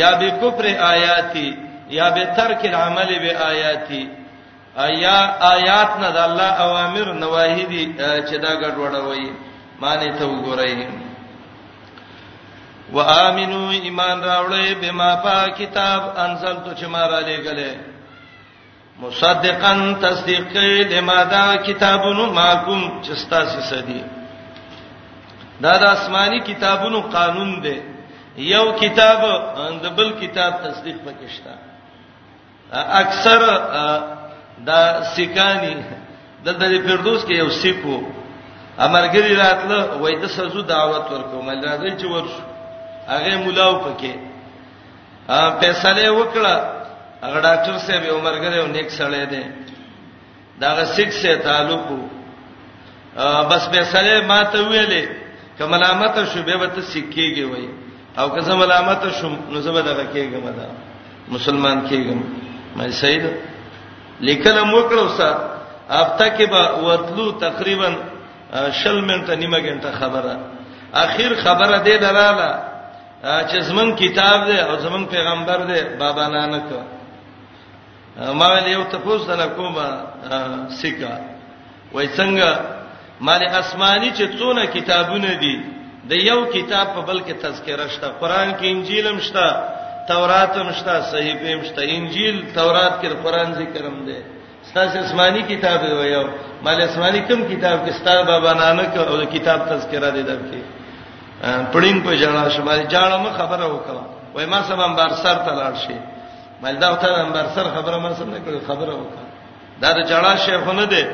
یا 0.00 0.10
به 0.20 0.28
کفر 0.42 0.66
آیاتی 0.92 1.48
یا 1.98 2.08
به 2.16 2.24
ترک 2.36 2.64
العمل 2.70 3.18
به 3.22 3.36
آیاتی 3.46 4.02
ایا 4.82 5.18
آیات 5.54 5.90
نه 6.00 6.08
د 6.16 6.18
الله 6.28 6.50
اوامر 6.66 7.06
نواهی 7.22 7.64
دي 7.72 7.82
چې 8.28 8.36
دا 8.44 8.52
ګډوډوي 8.62 9.28
معنی 9.80 10.10
ته 10.18 10.24
وګورئ 10.26 10.74
وآمنو 12.96 13.70
ایمان 13.70 14.22
راوړې 14.24 14.74
بما 14.82 15.14
پا 15.24 15.38
کتاب 15.58 16.00
انزل 16.24 16.56
تو 16.64 16.70
چې 16.78 16.86
ما 16.86 17.06
را 17.08 17.20
لېګلې 17.20 17.70
مصدقن 18.98 19.94
تصدیق 20.02 20.52
کړي 20.54 20.80
لما 20.92 21.24
دا 21.24 21.56
کتابونو 21.56 22.26
ماکم 22.32 23.02
چې 23.04 23.28
تاسو 23.30 23.60
سدي 23.60 24.02
دا 25.60 25.76
د 25.78 25.82
آسماني 25.84 26.40
کتابونو 26.40 27.00
قانون 27.00 27.50
دی 27.62 27.78
یو 28.36 28.72
کتاب 28.72 29.20
د 29.82 29.86
بل 29.96 30.10
کتاب 30.20 30.52
تصدیق 30.64 30.96
پکې 31.06 31.28
شته 31.36 31.54
اکثر 33.02 33.40
دا 34.68 34.80
سکانی 35.16 35.74
د 36.44 36.46
د 36.60 36.64
فردوس 36.86 37.20
کې 37.24 37.34
یو 37.42 37.50
سیکو 37.60 37.96
امرګری 38.86 39.34
راتله 39.44 39.78
وای 40.02 40.14
د 40.22 40.24
سزو 40.36 40.62
دعوت 40.74 41.04
ورکوم 41.10 41.48
راځي 41.50 41.92
چې 42.00 42.06
ورشو 42.12 42.42
هغه 43.12 43.34
مولاو 43.44 43.74
پکې 43.84 44.12
ا 45.36 45.40
فیصله 45.60 46.10
وکړه 46.14 46.54
هغه 47.24 47.38
ډاکټر 47.46 47.78
صاحب 47.86 48.04
عمرګری 48.16 48.56
یو 48.56 48.66
نیک 48.76 48.88
سړی 48.98 49.24
دی 49.32 49.42
دا 50.60 50.84
سیک 50.96 51.12
سره 51.12 51.36
تعلق 51.46 51.84
بس 53.50 53.62
فیصله 53.74 54.14
ما 54.30 54.40
ته 54.52 54.58
ویلې 54.68 55.04
کملامت 55.58 56.14
شو 56.32 56.42
به 56.48 56.56
وته 56.60 56.80
سکیږي 56.90 57.44
وای 57.50 57.68
او 58.18 58.28
که 58.34 58.40
زه 58.46 58.54
ملامت 58.56 59.02
شم 59.20 59.34
نو 59.52 59.60
زه 59.66 59.72
به 59.72 59.82
دغه 59.90 60.04
کېږم 60.14 60.44
دا 60.60 60.66
مسلمان 61.34 61.78
کېږم 61.88 62.18
مې 62.76 62.90
صحیح 63.02 63.20
ده 63.24 63.53
لیکل 64.20 64.60
مو 64.64 64.80
کړو 64.88 65.08
سات 65.16 65.40
افته 65.92 66.28
کې 66.36 66.46
به 66.50 66.86
وتلو 66.86 67.30
تقریبا 67.46 67.90
شل 68.82 69.00
منټه 69.00 69.36
نیمه 69.40 69.58
غنټه 69.58 69.90
خبره 70.00 70.34
اخیر 71.04 71.34
خبره 71.44 71.82
دې 71.84 72.00
دلاله 72.06 72.48
چې 73.22 73.60
زمون 73.70 73.94
کتاب 73.96 74.48
دې 74.48 74.58
او 74.68 74.76
زمون 74.86 75.04
پیغمبر 75.14 75.58
دې 75.70 75.98
بابا 75.98 76.28
نانک 76.28 76.64
ما 78.38 78.46
ویل 78.54 78.72
یو 78.72 78.82
تاسو 78.90 79.34
نه 79.36 79.46
کومه 79.56 79.86
سیکا 80.80 81.12
وای 81.92 82.06
څنګه 82.08 82.58
مالی 83.20 83.46
آسمانی 83.46 84.10
چې 84.10 84.38
څونه 84.38 84.64
کتابونه 84.66 85.34
دي 85.40 85.56
د 86.10 86.24
یو 86.30 86.44
کتاب 86.54 86.86
په 86.94 87.00
بل 87.00 87.20
کې 87.20 87.32
تذکرہ 87.42 87.86
شته 87.94 88.08
قران 88.20 88.52
کې 88.54 88.64
انجیل 88.70 89.06
هم 89.06 89.20
شته 89.20 89.74
تورات 90.08 90.54
مشتا 90.68 90.94
صحیفه 91.12 91.54
مشتا 91.60 91.82
انجیل 91.96 92.36
تورات 92.54 92.94
کې 93.00 93.08
قرآن 93.24 93.48
ذکرم 93.60 93.96
دی 94.06 94.18
ستاسو 94.70 94.98
آسماني 95.04 95.42
کتاب 95.48 95.82
وي 96.00 96.14
او 96.16 96.24
مال 96.64 96.78
آسماني 96.88 97.20
کوم 97.28 97.40
کتاب 97.52 97.78
کې 97.86 97.92
ستاسو 98.00 98.22
بابا 98.30 98.52
نانک 98.62 98.96
او 98.98 99.16
کتاب 99.34 99.60
تذکرہ 99.68 100.10
دی 100.10 100.22
درکې 100.22 100.60
پړین 101.72 101.98
په 102.04 102.14
جنا 102.22 102.48
شمال 102.56 102.78
جاړه 102.88 103.16
ما 103.24 103.30
خبره 103.38 103.66
وکړه 103.76 104.36
وای 104.36 104.46
ما 104.46 104.62
سم 104.68 104.80
انبار 104.80 105.10
سر 105.22 105.36
ته 105.46 105.52
لاړ 105.58 105.86
شي 105.86 105.96
مال 106.62 106.76
دا 106.80 106.94
ته 106.94 107.22
انبار 107.24 107.46
سر 107.54 107.64
خبره 107.76 107.98
ما 107.98 108.14
سم 108.14 108.30
نه 108.30 108.40
کړو 108.46 108.68
خبره 108.68 108.94
وکړه 108.98 109.80
دا 109.80 109.92
د 109.92 110.06
جنا 110.08 110.36
شیخونه 110.46 110.84
دی 110.92 111.04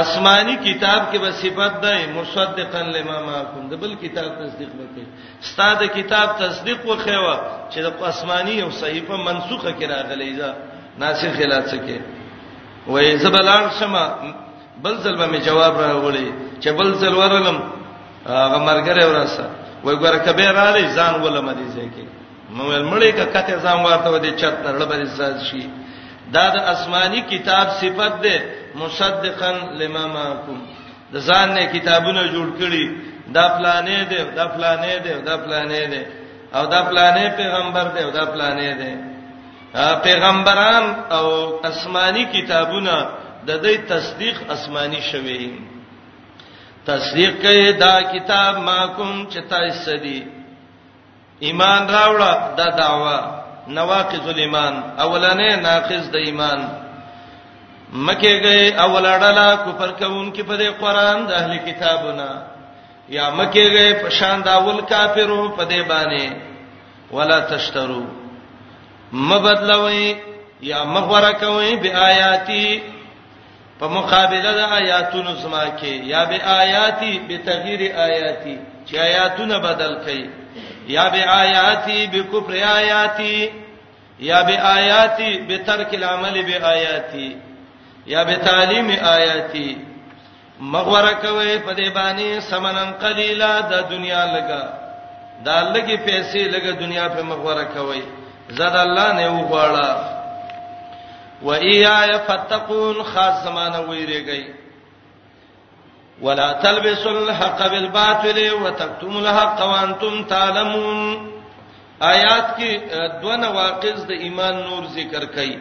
آسماني 0.00 0.56
کتاب 0.64 1.00
کې 1.12 1.18
به 1.18 1.30
صفات 1.30 1.80
ده 1.82 2.06
مصدقا 2.16 2.82
لما 2.82 3.18
معكم 3.26 3.68
ده 3.68 3.76
بل 3.76 3.94
کتاب 4.02 4.30
تصدیق 4.38 4.68
وکړي 4.78 5.04
استاد 5.42 5.84
کتاب 5.96 6.36
تصدیق 6.38 6.78
وکړو 6.84 7.36
چې 7.72 7.78
د 7.82 7.92
آسماني 8.02 8.62
او 8.62 8.70
صحیفه 8.70 9.16
منسوخه 9.16 9.72
کې 9.80 9.84
راغلي 9.90 10.32
ده 10.36 10.54
ناسخ 10.98 11.28
خلاف 11.38 11.64
څه 11.64 11.76
کې 11.76 11.98
وای 12.86 13.18
زبلان 13.18 13.70
شمه 13.80 14.14
بل 14.82 14.98
ځل 14.98 15.16
به 15.18 15.26
می 15.26 15.38
جواب 15.38 15.80
راغلی 15.80 16.32
چې 16.60 16.68
بل 16.68 16.94
ځل 16.94 17.14
ورلم 17.14 17.60
هغه 18.26 18.58
مرګره 18.68 19.04
ورسه 19.06 19.50
وای 19.84 19.96
ګوره 19.96 20.18
کبه 20.26 20.50
راړي 20.52 20.96
ځان 20.96 21.20
ولم 21.22 21.50
دي 21.52 21.66
ځکه 21.76 22.04
مې 22.56 22.82
مړې 22.92 23.10
کا 23.16 23.24
کته 23.24 23.54
ځان 23.64 23.84
ورته 23.84 24.10
ودی 24.10 24.30
چت 24.36 24.64
ترړ 24.64 24.82
به 24.88 25.06
ساز 25.18 25.44
شي 25.44 25.66
دا 26.34 26.44
د 26.54 26.56
آسماني 26.74 27.20
کتاب 27.32 27.66
صفت 27.82 28.12
ده 28.24 28.36
مصدقا 28.80 29.52
لما 29.80 30.04
معكم 30.18 30.58
د 31.12 31.16
ځان 31.28 31.48
نه 31.56 31.62
کتابونه 31.74 32.22
جوړ 32.34 32.48
کړي 32.60 32.86
دا 33.36 33.46
پلانې 33.56 34.00
ده 34.10 34.20
دا 34.38 34.44
پلانې 34.54 34.96
ده 35.06 35.14
دا 35.28 35.34
پلانې 35.44 35.84
ده 35.92 36.02
او 36.56 36.62
دا 36.74 36.80
پلانې 36.90 37.26
پیغمبر 37.40 37.86
ده 37.96 38.04
دا 38.18 38.24
پلانې 38.34 38.70
ده 38.80 38.90
پیغمبران 40.06 40.84
او 41.18 41.26
آسماني 41.70 42.24
کتابونه 42.34 42.94
د 43.48 43.50
دې 43.64 43.74
تصدیق 43.92 44.36
آسماني 44.54 45.00
شوي 45.10 45.42
تصدیق 46.90 47.32
کوي 47.44 47.72
دا 47.72 47.94
کتاب 48.14 48.52
ما 48.68 48.80
کوم 48.96 49.26
چې 49.32 49.40
تاسو 49.50 49.96
دي 50.04 50.20
ایمان 51.46 51.82
راوړه 51.88 52.32
دا 52.58 52.66
دعوه 52.82 53.41
نواقض 53.68 54.28
الایمان 54.28 54.82
اولنې 54.98 55.56
ناقص 55.62 56.10
د 56.12 56.16
ایمان 56.26 56.60
مکه 57.92 58.32
گئے 58.42 58.62
اولړلا 58.76 59.54
کفر 59.64 59.90
کوونکې 59.98 60.40
په 60.48 60.56
دې 60.56 60.68
قران 60.80 61.26
د 61.26 61.32
اهل 61.40 61.56
کتابونه 61.66 62.42
یا 63.16 63.28
مکه 63.30 63.64
گئے 63.74 63.92
په 64.02 64.08
شان 64.18 64.42
داول 64.44 64.80
کافرو 64.82 65.48
په 65.48 65.64
دې 65.68 65.82
باندې 65.88 66.32
ولا 67.12 67.38
تشترو 67.54 68.04
مبدلوي 69.12 70.14
یا 70.62 70.84
مغوره 70.84 71.30
کوي 71.32 71.76
بیااتی 71.76 72.82
په 73.80 73.88
مقابله 73.88 74.52
د 74.58 74.72
آیاتونو 74.80 75.34
سما 75.42 75.64
کې 75.78 75.86
یا 76.12 76.24
بیااتی 76.24 77.18
به 77.28 77.36
تغییر 77.46 77.80
آیاتی 78.08 78.56
چې 78.92 78.98
آیاتونه 79.10 79.58
بدل 79.68 79.92
کړي 80.04 80.22
یا 80.96 81.04
به 81.14 81.22
آیاتی 81.42 81.98
بکفر 82.14 82.54
آیاتی 82.80 83.36
یا 84.28 84.38
به 84.48 84.56
آیاتی 84.76 85.30
بترک 85.48 85.90
العمل 86.00 86.36
به 86.50 86.56
آیاتی 86.72 87.28
یا 88.06 88.24
به 88.30 88.36
تعلیم 88.48 88.88
آیاتی 89.16 89.70
مغوره 90.60 91.14
کوي 91.14 91.58
په 91.58 91.74
دې 91.74 91.90
باندې 91.98 92.44
سمنن 92.50 92.88
قلیلا 93.04 93.52
د 93.70 93.72
دنیا 93.92 94.22
لګا 94.34 94.62
دا 95.46 95.56
لګي 95.74 95.96
پیسې 96.08 96.40
لګا 96.56 96.72
دنیا 96.82 97.06
په 97.14 97.20
مغوره 97.30 97.64
کوي 97.76 98.02
زاد 98.58 98.76
الله 98.82 99.08
نه 99.12 99.24
وغواړه 99.36 99.88
و 101.42 101.48
ایا 101.52 102.18
فتقون 102.26 103.02
خاص 103.14 103.44
زمانہ 103.44 103.78
ویریږي 103.90 104.42
ولا 106.20 106.52
تلبسوا 106.52 107.10
الحق 107.10 107.66
بالباطل 107.66 108.52
وتكتموا 108.54 109.20
الحق 109.20 109.62
وانتم 109.64 110.22
تعلمون 110.28 111.28
آیات 112.02 112.56
کې 112.56 113.20
دوه 113.22 113.36
نواقص 113.36 114.04
د 114.06 114.10
ایمان 114.28 114.54
نور 114.70 114.84
ذکر 114.94 115.24
کړي 115.24 115.58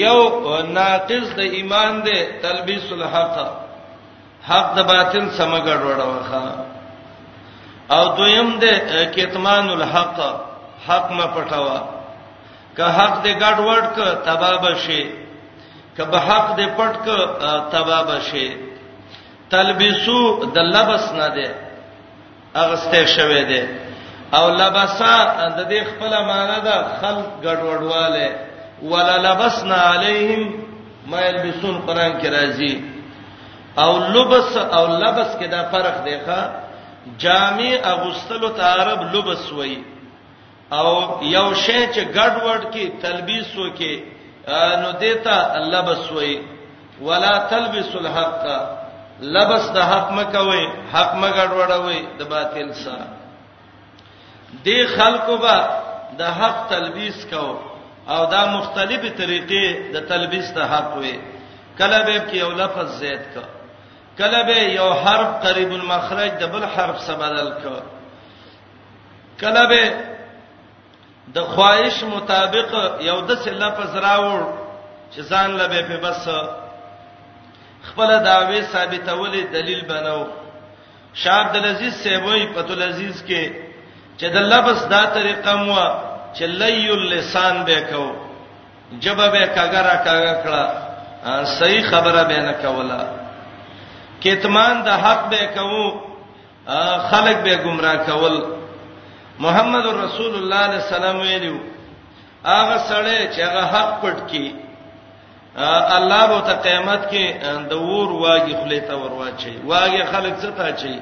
یو 0.00 0.68
ناقص 0.72 1.32
د 1.36 1.40
ایمان 1.60 2.00
دی 2.04 2.14
تلبیس 2.42 2.92
الحق 2.92 3.36
حق 4.50 4.74
د 4.76 4.80
باطل 4.92 5.24
سمګړ 5.30 5.78
وروخه 5.88 6.66
او 7.96 8.04
دویم 8.16 8.52
دی 8.58 8.72
کتمان 9.16 9.70
الحق 9.70 10.20
حق 10.88 11.10
ما 11.12 11.26
پټوا 11.26 11.80
که 12.76 12.84
حق 12.84 13.24
دې 13.24 13.34
ګډ 13.42 13.56
وډ 13.60 13.84
ک 13.96 13.98
تباب 14.24 14.74
شي 14.86 15.02
که 15.96 16.04
به 16.04 16.20
حق 16.28 16.52
دې 16.56 16.66
پټ 16.78 16.94
ک 17.04 17.06
تباب 17.72 18.10
شي 18.30 18.48
تلبسو 19.52 20.20
د 20.54 20.58
لبس 20.74 21.04
نه 21.18 21.28
دی 21.36 21.46
اغسته 22.64 23.00
شوی 23.16 23.42
دی 23.50 23.62
او 24.36 24.44
لبسا 24.62 25.16
د 25.58 25.60
دې 25.72 25.82
خپل 25.90 26.12
معنا 26.30 26.58
ده 26.66 26.76
خلق 27.00 27.26
ګډوډواله 27.44 28.28
ولا 28.90 29.16
لبسنا 29.28 29.78
علیهم 29.92 30.42
ما 31.10 31.20
یلبسون 31.28 31.76
قران 31.86 32.12
کې 32.20 32.28
راځي 32.36 32.72
او 33.82 33.92
لبس 34.16 34.56
او 34.76 34.84
لبس 35.04 35.30
کې 35.38 35.46
دا 35.54 35.60
فرق 35.72 35.96
دی 36.06 36.16
ښا 36.26 36.40
جامع 37.24 37.70
اغوستلو 37.92 38.48
ته 38.58 38.64
عرب 38.74 39.00
لبس 39.14 39.46
وایي 39.58 39.80
او 40.78 40.88
یو 41.22 41.54
شی 41.54 41.92
چې 41.92 42.02
ګډوډ 42.16 42.62
کې 42.72 42.86
تلبیس 43.02 43.56
وکي 43.56 43.94
نو 44.82 44.90
دیتا 45.00 45.38
لبس 45.74 46.12
وایي 46.12 46.36
ولا 47.08 47.34
تلبسوا 47.50 48.00
الحق 48.00 48.44
لبس 49.22 49.70
د 49.74 49.78
حق 49.90 50.08
مکوي 50.18 50.62
حق 50.92 51.10
مګړوړوي 51.22 51.98
د 52.18 52.22
باطل 52.34 52.68
سره 52.84 53.06
دی 54.64 54.78
خلکو 54.96 55.34
به 55.44 55.56
د 56.18 56.22
حق 56.40 56.56
تلبیس 56.74 57.18
کو 57.30 57.46
او 58.14 58.20
دا 58.34 58.42
مختلفه 58.56 59.10
طریقې 59.18 59.66
د 59.94 60.08
تلبیس 60.10 60.48
د 60.58 60.60
حق 60.72 60.96
وي 61.02 61.14
کله 61.78 61.98
به 62.06 62.16
کې 62.26 62.36
یو 62.44 62.50
لفظ 62.62 62.86
زیات 63.00 63.26
کا 63.34 63.44
کله 64.18 64.38
به 64.48 64.58
یو 64.78 64.90
حرف 65.04 65.28
قریب 65.44 65.70
المخرج 65.80 66.32
د 66.40 66.50
بل 66.54 66.64
حرف 66.74 66.96
سره 67.02 67.16
بدل 67.16 67.50
کا 67.62 67.76
کله 69.40 69.66
به 69.68 69.82
د 71.34 71.38
خواهش 71.54 72.02
مطابق 72.14 72.70
یو 73.00 73.20
د 73.20 73.30
څه 73.42 73.50
لفظ 73.62 73.92
راوړ 73.96 74.40
چې 75.12 75.20
ځان 75.30 75.50
لبه 75.60 75.80
په 75.88 75.96
بس 76.06 76.24
خپل 77.88 78.18
داوی 78.24 78.60
ثابتولې 78.72 79.42
دلیل 79.52 79.80
بنو 79.88 80.20
شاه 81.22 81.36
عبد 81.44 81.56
العزيز 81.56 81.94
سیوی 82.02 82.46
پتو 82.54 82.72
العزيز 82.74 83.22
کې 83.28 83.50
چې 84.18 84.24
د 84.36 84.36
الله 84.42 84.60
بس 84.68 84.82
دا 84.92 85.00
طریقه 85.16 85.54
مو 85.64 85.80
چې 86.34 86.42
لیل 86.62 87.02
لسان 87.14 87.62
به 87.70 87.80
کو 87.90 88.04
جواب 89.00 89.32
به 89.32 89.46
کاګرا 89.54 89.96
کاګا 90.04 90.34
کړه 90.44 90.64
صحیح 91.58 91.90
خبره 91.90 92.22
به 92.24 92.40
نه 92.48 92.52
کوله 92.52 93.00
کتمان 94.24 94.82
د 94.88 95.04
حق 95.04 95.28
به 95.34 95.46
کو 95.58 95.84
خلق 97.12 97.36
به 97.44 97.56
گمراه 97.56 97.96
کول 98.08 98.42
محمد 99.44 99.86
رسول 99.86 100.34
الله 100.40 100.40
صلی 100.40 100.40
الله 100.40 100.64
علیه 100.64 100.80
وسلم 100.80 101.20
ویلو 101.20 101.58
هغه 102.44 102.78
سره 102.78 103.32
چې 103.32 103.40
هغه 103.40 103.64
حق 103.76 104.02
پټ 104.02 104.28
کی 104.32 104.46
الله 105.56 106.26
به 106.26 106.40
ته 106.40 106.52
قیامت 106.64 107.10
کې 107.10 107.24
د 107.70 107.72
ور 107.72 108.10
واګي 108.24 108.54
خلیته 108.62 108.94
ور 108.96 109.12
واچي 109.20 109.54
واګي 109.68 110.02
خلک 110.12 110.34
څه 110.42 110.50
ته 110.56 110.72
چي 110.80 110.96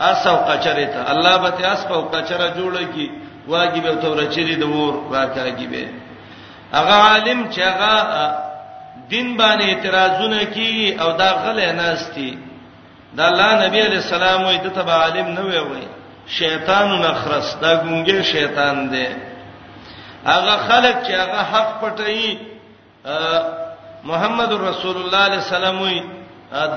اسو 0.00 0.36
قچره 0.48 0.86
ته 0.92 1.10
الله 1.12 1.36
به 1.38 1.50
ته 1.50 1.66
اسو 1.72 2.02
قچره 2.12 2.48
جوړه 2.56 2.84
کی 2.94 3.10
واګي 3.48 3.80
به 3.80 3.94
ته 4.02 4.08
ورچري 4.08 4.56
د 4.56 4.62
ور 4.64 4.94
راکاږي 5.12 5.66
به 5.66 5.88
هغه 6.72 6.92
عالم 7.08 7.50
چې 7.50 7.60
هغه 7.60 8.34
دین 9.08 9.36
باندې 9.38 9.64
اعتراضونه 9.68 10.44
کوي 10.44 10.98
او 11.00 11.12
دا 11.12 11.30
غلې 11.44 11.72
ناشتي 11.72 12.38
دا 13.16 13.26
الله 13.28 13.66
نبی 13.66 13.80
علی 13.80 13.96
السلام 13.96 14.42
وي 14.44 14.56
د 14.58 14.72
تبع 14.72 14.92
عالم 14.92 15.26
نه 15.28 15.40
وي 15.40 15.58
وي 15.58 15.82
شیطان 16.26 16.98
نخرس 17.02 17.56
دا 17.62 17.72
ګونګه 17.84 18.22
شیطان 18.22 18.90
دی 18.92 19.06
هغه 20.26 20.56
خلک 20.68 20.96
چې 21.06 21.12
هغه 21.20 21.40
حق 21.52 21.68
پټي 21.80 22.36
محمد 24.04 24.52
رسول 24.62 24.96
الله 24.96 25.16
علیه 25.16 25.38
السلام 25.38 25.78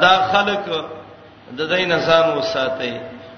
دا 0.02 0.14
خلق 0.32 0.68
د 1.58 1.62
دین 1.74 1.92
ازان 1.92 2.38
وساتي 2.38 2.92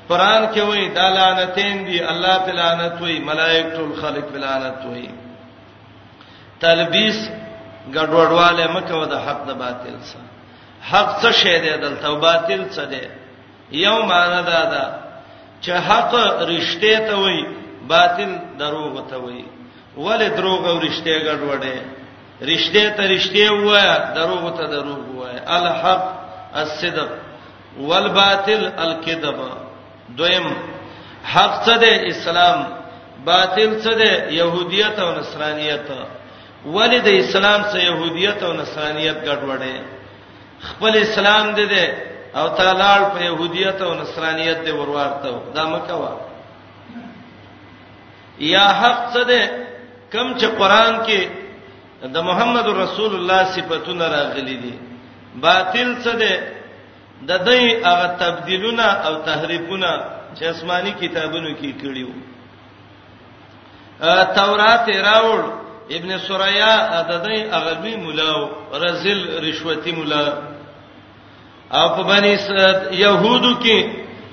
قران 0.10 0.44
کې 0.54 0.60
وایي 0.68 0.90
دا 0.98 1.08
لعنتین 1.16 1.86
دی 1.88 2.00
الله 2.12 2.36
په 2.48 2.52
لعنت 2.60 3.02
وایي 3.02 3.20
ملائکه 3.30 3.70
ټول 3.78 3.92
خلق 4.02 4.26
په 4.34 4.38
لعنت 4.44 4.82
وایي 4.88 5.10
تلبیس 6.60 7.18
ګډوډواله 7.94 8.68
مکه 8.76 8.96
و 9.02 9.06
د 9.14 9.26
حق 9.28 9.42
د 9.50 9.58
باطل 9.64 9.96
سره 10.12 10.28
حق 10.92 11.10
څه 11.22 11.32
شی 11.42 11.58
دی 11.66 11.76
دلته 11.84 12.14
باطل 12.28 12.64
څه 12.70 12.84
دی 12.94 13.10
یو 13.86 13.98
معنا 14.14 14.42
دا 14.52 14.62
ده 14.74 14.86
چې 15.62 15.72
حق 15.90 16.12
رښتې 16.52 17.10
ته 17.10 17.16
وایي 17.26 17.46
باطل 17.94 18.36
دروغ 18.64 19.04
ته 19.12 19.18
وایي 19.18 19.46
ولې 19.98 20.38
دروغ 20.40 20.70
او 20.70 20.80
رښتې 20.80 21.16
ګډوډه 21.28 21.96
رشته 22.42 22.84
ته 22.98 23.04
رشته 23.16 23.50
وایا 23.52 23.98
دروغ 24.16 24.44
ته 24.58 24.66
دروغ 24.68 25.04
وایا 25.18 25.42
الحق 25.58 26.06
الصدق 26.62 27.10
والباطل 27.80 28.62
الكذب 28.86 29.40
دویم 30.18 30.46
حق 31.34 31.54
څه 31.66 31.76
دی 31.84 31.92
اسلام 32.12 32.66
باطل 33.26 33.82
څه 33.82 33.94
دی 34.00 34.34
يهوديت 34.36 35.00
او 35.00 35.20
نصرانيت 35.20 35.90
ولید 36.66 37.08
اسلام 37.08 37.62
څخه 37.64 37.78
يهوديت 37.90 38.44
او 38.44 38.54
نصرانيت 38.54 39.18
ګډوډه 39.26 39.82
خپل 40.62 40.94
اسلام 40.98 41.56
دې 41.56 41.66
دې 41.70 41.86
او 42.38 42.48
تعالی 42.50 43.06
په 43.14 43.20
يهوديت 43.26 43.82
او 43.82 43.94
نصرانيت 43.94 44.58
دې 44.66 44.72
ورورته 44.74 45.42
دا 45.56 45.64
مکوا 45.66 46.18
یا 48.40 48.68
حق 48.80 49.14
څه 49.14 49.24
دی 49.26 49.42
کم 50.14 50.38
چې 50.40 50.46
قران 50.58 51.06
کې 51.06 51.47
د 52.02 52.18
محمد 52.24 52.68
رسول 52.68 53.16
الله 53.16 53.44
صفاتونه 53.58 54.06
راغلي 54.08 54.58
دي 54.64 54.74
باطل 55.42 55.96
څه 56.04 56.14
ده 57.22 57.38
د 57.38 57.46
دې 57.46 57.64
هغه 57.88 58.08
تبديلونه 58.22 58.84
او 58.86 59.16
تحریفونه 59.28 59.90
چې 60.38 60.44
آسماني 60.46 60.92
کتابونو 61.02 61.50
کې 61.58 61.82
کړیو 61.82 62.10
تورات 64.36 64.90
راوړ 64.90 65.40
ابن 65.90 66.18
سوریا 66.18 67.04
د 67.10 67.14
دې 67.26 67.40
هغه 67.56 67.78
لوی 67.82 67.96
مولا 67.96 68.30
رزل 68.84 69.44
رشوتی 69.50 69.92
مولا 69.92 70.26
او 71.72 71.88
په 71.96 72.02
بني 72.04 72.34
يهودو 72.98 73.52
کې 73.60 73.92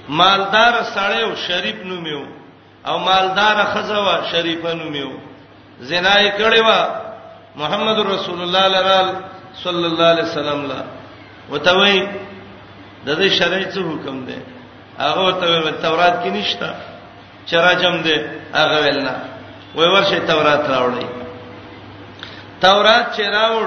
مالدار 0.09 0.74
سړی 0.95 1.23
او 1.23 1.35
شریف 1.47 1.85
نومیو 1.85 2.24
او 2.86 2.99
مالدار 2.99 3.57
خزوه 3.74 4.31
شریفه 4.32 4.74
نومیو 4.74 5.11
زنا 5.81 6.15
یې 6.20 6.31
کړی 6.39 6.59
و 6.61 7.03
محمد 7.60 7.98
رسول 8.01 8.39
الله 8.47 8.64
لرال 8.74 9.09
صلی 9.64 9.85
الله 9.90 10.06
علیه 10.14 10.26
وسلم 10.31 10.60
لا 10.70 10.81
وتوي 11.52 11.98
د 13.06 13.09
دې 13.20 13.28
شرعي 13.39 13.64
څه 13.74 13.81
حکم 13.90 14.16
دی 14.28 14.39
هغه 14.98 15.26
ته 15.40 15.70
تورات 15.85 16.14
کې 16.22 16.31
نشتا 16.39 16.70
چرجم 17.51 17.94
دی 18.06 18.16
هغه 18.59 18.76
ولنه 18.85 19.14
وای 19.76 19.89
ورشه 19.94 20.18
تورات 20.31 20.62
راوړی 20.74 21.06
تورات 22.64 23.06
چې 23.16 23.24
راوړ 23.39 23.66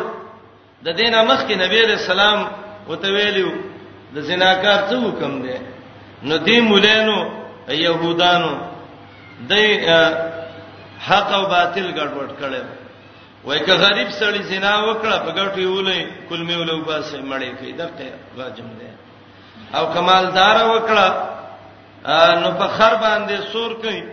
د 0.86 0.88
دینه 1.00 1.18
مخ 1.30 1.40
کې 1.48 1.56
نبی 1.64 1.78
رسول 1.94 2.12
الله 2.20 2.34
وته 2.90 3.10
ویلو 3.16 3.52
د 4.16 4.18
زناکار 4.30 4.80
څه 4.90 4.96
حکم 5.06 5.32
دی 5.46 5.58
نو 6.28 6.36
دې 6.48 6.58
مولانو 6.70 7.20
يهودانو 7.70 8.54
د 9.50 9.54
حق 11.08 11.30
او 11.38 11.44
باطل 11.54 11.88
ګډوډ 11.98 12.30
کړي 12.42 12.62
وای 13.48 13.60
که 13.66 13.74
غریب 13.74 14.10
سړی 14.20 14.44
زنا 14.44 14.74
وکړه 14.88 15.18
په 15.26 15.32
ګټو 15.40 15.60
یولې 15.60 16.00
کل 16.30 16.42
مې 16.48 16.56
ولو 16.62 16.82
باسه 16.90 17.18
مړې 17.30 17.52
کې 17.60 17.70
دغه 17.82 18.08
راجم 18.40 18.70
ده 18.80 18.90
او 19.78 19.84
کمالدار 19.96 20.58
وکړه 20.72 21.10
نو 22.42 22.50
په 22.62 22.68
خر 22.68 22.94
باندې 23.06 23.38
سور 23.52 23.72
کوي 23.84 24.04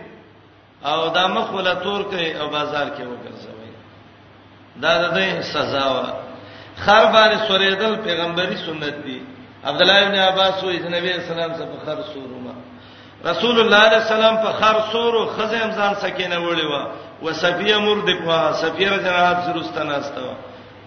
او 0.91 1.09
دا 1.09 1.27
مخ 1.27 1.47
ولا 1.53 1.73
تور 1.83 2.01
کوي 2.11 2.29
او 2.39 2.47
بازار 2.49 2.87
کې 2.95 3.05
وګرځوي 3.11 3.73
دا 4.83 4.93
د 5.15 5.41
سزا 5.51 5.85
و 5.91 5.97
خر 6.85 7.05
باندې 7.05 7.39
سورېدل 7.47 7.95
پیغمبري 8.07 8.57
سنت 8.57 8.95
دي 9.05 9.21
عبد 9.63 9.81
الله 9.81 10.07
ابن 10.07 10.15
عباس 10.19 10.63
او 10.63 10.69
نبی 10.69 11.11
اسلام 11.13 11.51
سره 11.57 11.65
په 11.65 11.85
خر 11.85 11.97
سورما 12.13 12.55
رسول 13.25 13.59
الله 13.59 13.83
صلی 13.83 13.95
الله 13.95 13.99
علیه 14.05 14.05
وسلم 14.07 14.37
په 14.37 14.51
خر 14.59 14.81
سورو 14.91 15.25
خزم 15.35 15.69
ځان 15.79 15.93
سکینه 16.05 16.37
وړي 16.49 16.65
و 16.73 16.87
وسفیه 17.23 17.77
مرد 17.77 18.07
کو 18.25 18.31
سفیه 18.61 18.89
رجعات 18.91 19.37
سرستانه 19.45 19.93
استو 19.99 20.25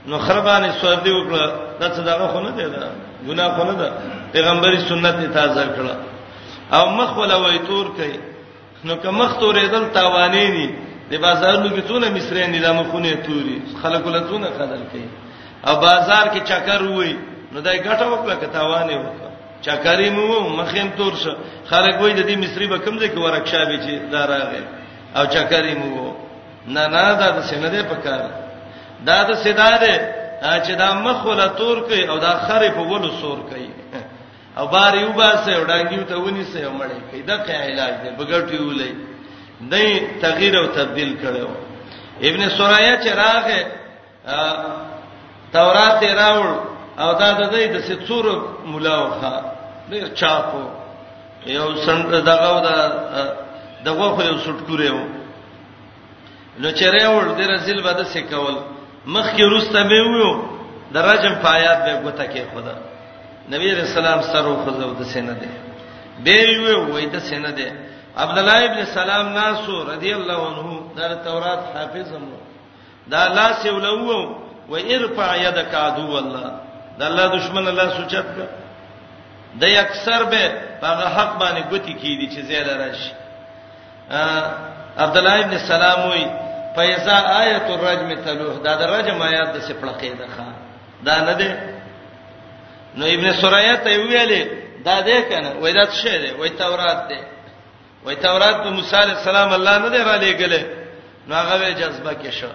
نو 0.08 0.18
خربانه 0.18 0.72
سوردی 0.80 1.10
وکړه 1.10 1.52
دا 1.80 1.88
څه 1.94 2.00
دغه 2.00 2.26
خو 2.32 2.40
نه 2.40 2.50
دی 2.56 2.62
دا 2.74 2.90
ګناه 3.28 3.48
خو 3.56 3.64
نه 3.70 3.74
ده 3.80 3.92
پیغمبري 4.32 4.78
سنت 4.88 5.14
ته 5.20 5.26
تازه 5.34 5.62
کړه 5.76 5.96
او 6.76 6.90
مخ 6.90 7.16
ولا 7.18 7.36
وای 7.42 7.58
تور 7.58 7.86
کوي 7.98 8.18
نو 8.84 8.96
که 8.96 9.10
مخ 9.10 9.38
تورې 9.40 9.64
دل 9.72 9.84
تاوانې 9.98 10.44
ني 10.56 10.68
د 11.10 11.14
بازارونو 11.20 11.76
کې 11.76 11.82
څونه 11.88 12.06
مصرې 12.18 12.46
نه 12.50 12.58
لمخونه 12.58 13.14
توري 13.26 13.58
خلک 13.82 14.06
له 14.06 14.20
څونه 14.28 14.46
قدر 14.58 14.78
کوي 14.92 15.08
او 15.66 15.74
بازار 15.80 16.26
کې 16.34 16.40
چکر 16.50 16.82
وای 16.82 17.16
نو 17.52 17.60
دای 17.60 17.78
ګټه 17.84 18.02
وکړه 18.12 18.34
که 18.40 18.46
تاوانې 18.58 18.92
وکړه 19.00 19.28
چکرې 19.66 20.08
مو 20.10 20.48
مخیم 20.60 20.88
تور 20.96 21.12
شه 21.22 21.32
خلک 21.70 22.00
وای 22.00 22.12
د 22.12 22.22
دې 22.28 22.36
مصری 22.44 22.66
به 22.66 22.78
کم 22.78 22.98
ځای 22.98 23.06
کې 23.08 23.18
ورکشابې 23.24 23.78
چې 23.86 23.92
دارغه 24.12 24.48
او 25.16 25.24
چکرې 25.26 25.74
مو 25.80 26.07
نه 26.74 26.84
نه 26.94 27.02
دا 27.20 27.28
څنګه 27.50 27.68
ده 27.74 27.80
پکار 27.92 28.20
دا 29.06 29.16
د 29.28 29.30
سیدا 29.44 29.70
ده 29.82 29.94
چې 30.64 30.72
دا 30.82 30.88
مخ 31.04 31.18
ولا 31.26 31.46
تور 31.58 31.76
کوي 31.88 32.02
او 32.10 32.16
دا 32.26 32.32
خره 32.44 32.70
په 32.76 32.82
ولو 32.90 33.10
سور 33.20 33.38
کوي 33.50 33.68
او 34.58 34.66
بار 34.72 34.94
یو 34.94 35.12
باسه 35.20 35.50
وډانګیو 35.60 36.02
ته 36.10 36.16
ونی 36.18 36.44
سه 36.52 36.58
مړې 36.80 37.00
کوي 37.10 37.22
دا 37.30 37.36
څه 37.46 37.50
علاج 37.70 37.94
دی 38.02 38.10
بغټي 38.18 38.58
ولې 38.62 38.92
نه 39.60 40.00
تغییر 40.22 40.54
او 40.58 40.66
تبديل 40.78 41.12
کړو 41.22 41.48
ابن 42.28 42.48
سورایا 42.56 42.94
چې 43.02 43.08
راغه 43.22 43.60
تورات 45.52 46.02
یې 46.02 46.12
راوړ 46.22 46.46
او 47.02 47.10
دا 47.20 47.28
د 47.40 47.42
دې 47.52 47.64
د 47.66 48.06
څور 48.08 48.24
ملاوخه 48.72 49.32
ډیر 49.90 50.08
چاپو 50.20 50.64
یو 51.46 51.68
سند 51.86 52.10
دغه 52.30 52.52
دا 52.66 52.76
دغه 53.84 54.06
خو 54.14 54.22
یو 54.22 54.36
سټکوره 54.44 54.90
و 54.92 55.17
نو 56.62 56.68
چرې 56.78 57.04
ور 57.14 57.24
دې 57.38 57.46
رسول 57.54 57.78
بده 57.86 58.04
سکول 58.12 58.56
مخ 59.14 59.26
کې 59.36 59.40
روسته 59.54 59.80
به 59.90 60.02
وو 60.12 60.28
درجم 60.94 61.34
پایات 61.42 61.78
به 61.84 61.92
ګوته 62.06 62.26
کې 62.32 62.42
خدا 62.54 62.74
نبی 63.52 63.68
رسول 63.80 63.98
الله 64.06 64.22
سره 64.32 64.50
خو 64.64 64.70
د 65.02 65.04
سینه 65.12 65.32
ده 65.42 65.48
به 66.24 66.38
وو 66.64 66.74
وای 66.94 67.06
د 67.14 67.16
سینه 67.28 67.50
ده 67.58 67.68
عبد 68.24 68.36
الله 68.42 68.58
ابن 68.70 68.80
سلام 68.94 69.26
ناسو 69.34 69.74
رضی 69.90 70.12
الله 70.14 70.38
عنه 70.48 70.68
دا 70.96 71.06
تورات 71.28 71.60
حافظم 71.76 72.22
دا 73.14 73.22
لاس 73.38 73.62
ولو 73.66 74.06
و 74.68 74.74
ارفع 74.74 75.48
يدك 75.48 75.72
عدو 75.74 76.12
الله 76.22 76.48
دا 76.98 77.04
الله 77.10 77.24
دشمن 77.36 77.64
الله 77.74 77.88
سوچت 78.00 78.26
کا 78.40 78.46
د 79.60 79.62
اکثر 79.84 80.20
به 80.34 80.42
هغه 80.82 81.08
حق 81.08 81.40
باندې 81.40 81.64
ګوتی 81.70 81.94
کیدی 82.02 82.26
چې 82.36 82.40
زیاده 82.52 82.72
راشي 82.84 83.12
عبد 85.04 85.16
الله 85.16 85.34
ابن 85.46 85.54
سلام 85.70 86.00
وای 86.10 86.26
فایزا 86.78 87.16
آیت 87.42 87.66
الرجم 87.74 88.10
تلوح 88.24 88.54
دا 88.66 88.72
د 88.80 88.82
رجم 88.94 89.16
آیات 89.30 89.48
د 89.54 89.58
سپړقې 89.68 90.10
ده 90.20 90.26
ښا 90.34 90.46
دا 91.06 91.14
نه 91.28 91.32
ده 91.40 91.50
نو 92.98 93.04
ابن 93.14 93.26
سوریا 93.40 93.74
ته 93.84 93.90
ویلې 94.08 94.42
دا 94.86 94.96
دې 95.08 95.18
کنه 95.30 95.50
وای 95.62 95.72
دا 95.78 95.84
څه 95.96 96.08
ده 96.22 96.30
وای 96.40 96.50
تورات 96.60 97.00
ده 97.10 97.18
وای 98.04 98.16
تورات 98.24 98.56
په 98.64 98.70
موسی 98.78 98.96
علی 99.02 99.12
السلام 99.18 99.48
الله 99.58 99.74
نه 99.84 99.88
دی 99.94 99.98
را 100.08 100.16
لېګلې 100.24 100.62
نو 101.28 101.34
هغه 101.34 101.68
جذبه 101.80 102.12
کې 102.22 102.30
شو 102.38 102.52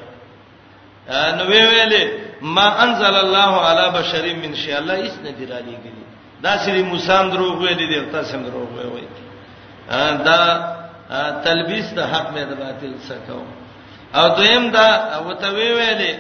نو 1.38 1.42
ویلې 1.50 2.04
ما 2.42 2.68
انزل 2.84 3.16
الله 3.26 3.52
علی 3.70 3.86
بشر 4.00 4.24
من 4.42 4.56
شی 4.56 4.74
الله 4.74 4.96
هیڅ 5.04 5.14
نه 5.28 5.32
دی 5.38 5.46
را 5.46 5.60
لېګلې 5.68 6.06
دا 6.44 6.58
سری 6.66 6.84
موسی 6.84 7.18
دروغ 7.34 7.54
ویلې 7.68 7.86
دی 7.94 8.12
تاسو 8.12 8.38
هم 8.38 8.44
دروغ 8.46 8.70
وایي 8.72 9.08
دا 10.28 10.40
تلبیس 11.46 11.94
د 11.98 12.00
حق 12.12 12.28
مې 12.34 12.42
د 12.50 12.54
باطل 12.60 12.94
څخه 13.10 13.20
کوم 13.32 13.63
او 14.16 14.30
دویم 14.30 14.66
دا 14.72 14.88
وته 15.28 15.50
وی 15.58 15.70
ویلې 15.78 16.14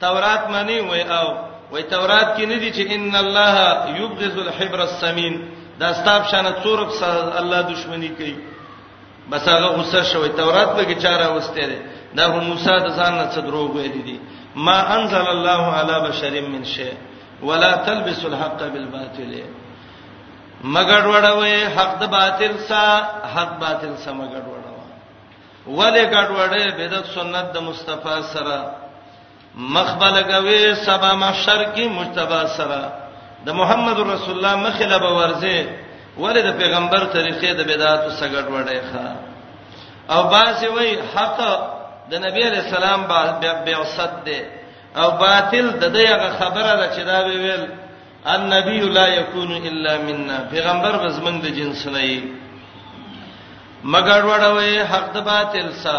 تورات 0.00 0.42
معنی 0.50 0.80
وای 0.80 1.02
او 1.02 1.26
وای 1.72 1.82
تورات 1.82 2.36
کې 2.36 2.42
نه 2.44 2.56
دي 2.62 2.70
چې 2.76 2.92
ان 2.94 3.14
الله 3.16 3.56
یبغض 4.00 4.38
الحبر 4.38 4.80
السمین 4.80 5.34
دا 5.80 5.92
ستاب 5.92 6.22
شانه 6.30 6.54
څورب 6.62 6.90
سره 7.00 7.38
الله 7.40 7.62
دښمنی 7.62 8.08
کوي 8.18 8.36
بس 9.30 9.48
هغه 9.48 9.68
غصه 9.76 10.02
شوی 10.02 10.28
تورات 10.28 10.68
به 10.76 10.84
کې 10.84 11.02
چاره 11.02 11.28
وسته 11.36 11.66
ده 11.66 11.78
دا 12.16 12.24
هم 12.26 12.44
موسی 12.44 12.70
د 12.84 12.88
ځان 12.96 13.12
نه 13.20 13.28
څه 13.34 13.38
دروغ 13.40 13.70
ویل 13.76 14.02
دي 14.04 14.20
ما 14.54 14.78
انزل 14.96 15.26
الله 15.34 15.62
على 15.78 16.08
بشر 16.08 16.40
من 16.48 16.64
شيء 16.64 16.94
ولا 17.42 17.72
تلبس 17.76 18.24
الحق 18.24 18.60
بالباطل 18.72 19.42
مګړ 20.64 21.02
وړوي 21.12 21.56
حق 21.78 21.98
د 22.00 22.04
باطل 22.10 22.58
سره 22.58 23.08
حق 23.34 23.58
باطل 23.60 23.96
سره 23.96 24.12
مګړ 24.14 24.57
ولې 25.76 26.04
ګډوډې 26.14 26.64
بدعت 26.78 27.06
سنت 27.14 27.46
د 27.54 27.58
مصطفی 27.68 28.16
سره 28.32 28.58
مخبل 29.74 30.14
کوي 30.30 30.60
سبا 30.86 31.10
محشر 31.22 31.60
کې 31.74 31.84
مجتبی 31.98 32.42
سره 32.58 32.82
د 33.46 33.54
محمد 33.60 33.98
رسول 34.12 34.34
الله 34.36 34.54
مخله 34.68 34.96
به 35.04 35.10
ورځي 35.18 35.58
ولې 36.22 36.40
د 36.46 36.50
پیغمبر 36.60 37.02
طریقې 37.16 37.50
د 37.54 37.60
بدعت 37.72 38.00
سره 38.18 38.28
ګډوډې 38.34 38.80
ښه 38.90 39.06
او 40.14 40.20
باسي 40.34 40.66
وای 40.74 40.90
حق 41.14 41.38
د 42.10 42.14
نبی 42.24 42.42
علی 42.48 42.58
السلام 42.66 43.00
بعثت 43.66 44.12
ده 44.26 44.38
او 45.02 45.08
باطل 45.22 45.66
د 45.70 45.84
دغه 45.98 46.28
خبره 46.40 46.72
ده 46.80 46.86
چې 46.94 47.02
دا 47.10 47.18
ویل 47.26 47.62
النبی 48.34 48.80
لا 48.96 49.06
یکون 49.18 49.50
الا 49.68 49.92
منا 50.06 50.36
پیغمبر 50.50 50.92
بس 51.04 51.16
موږ 51.24 51.36
د 51.44 51.48
جنس 51.58 51.82
نه 51.86 52.02
یی 52.10 52.18
مگر 53.84 54.20
وړوي 54.26 54.82
حق 54.90 55.06
د 55.14 55.18
باطل 55.30 55.68
سا 55.82 55.98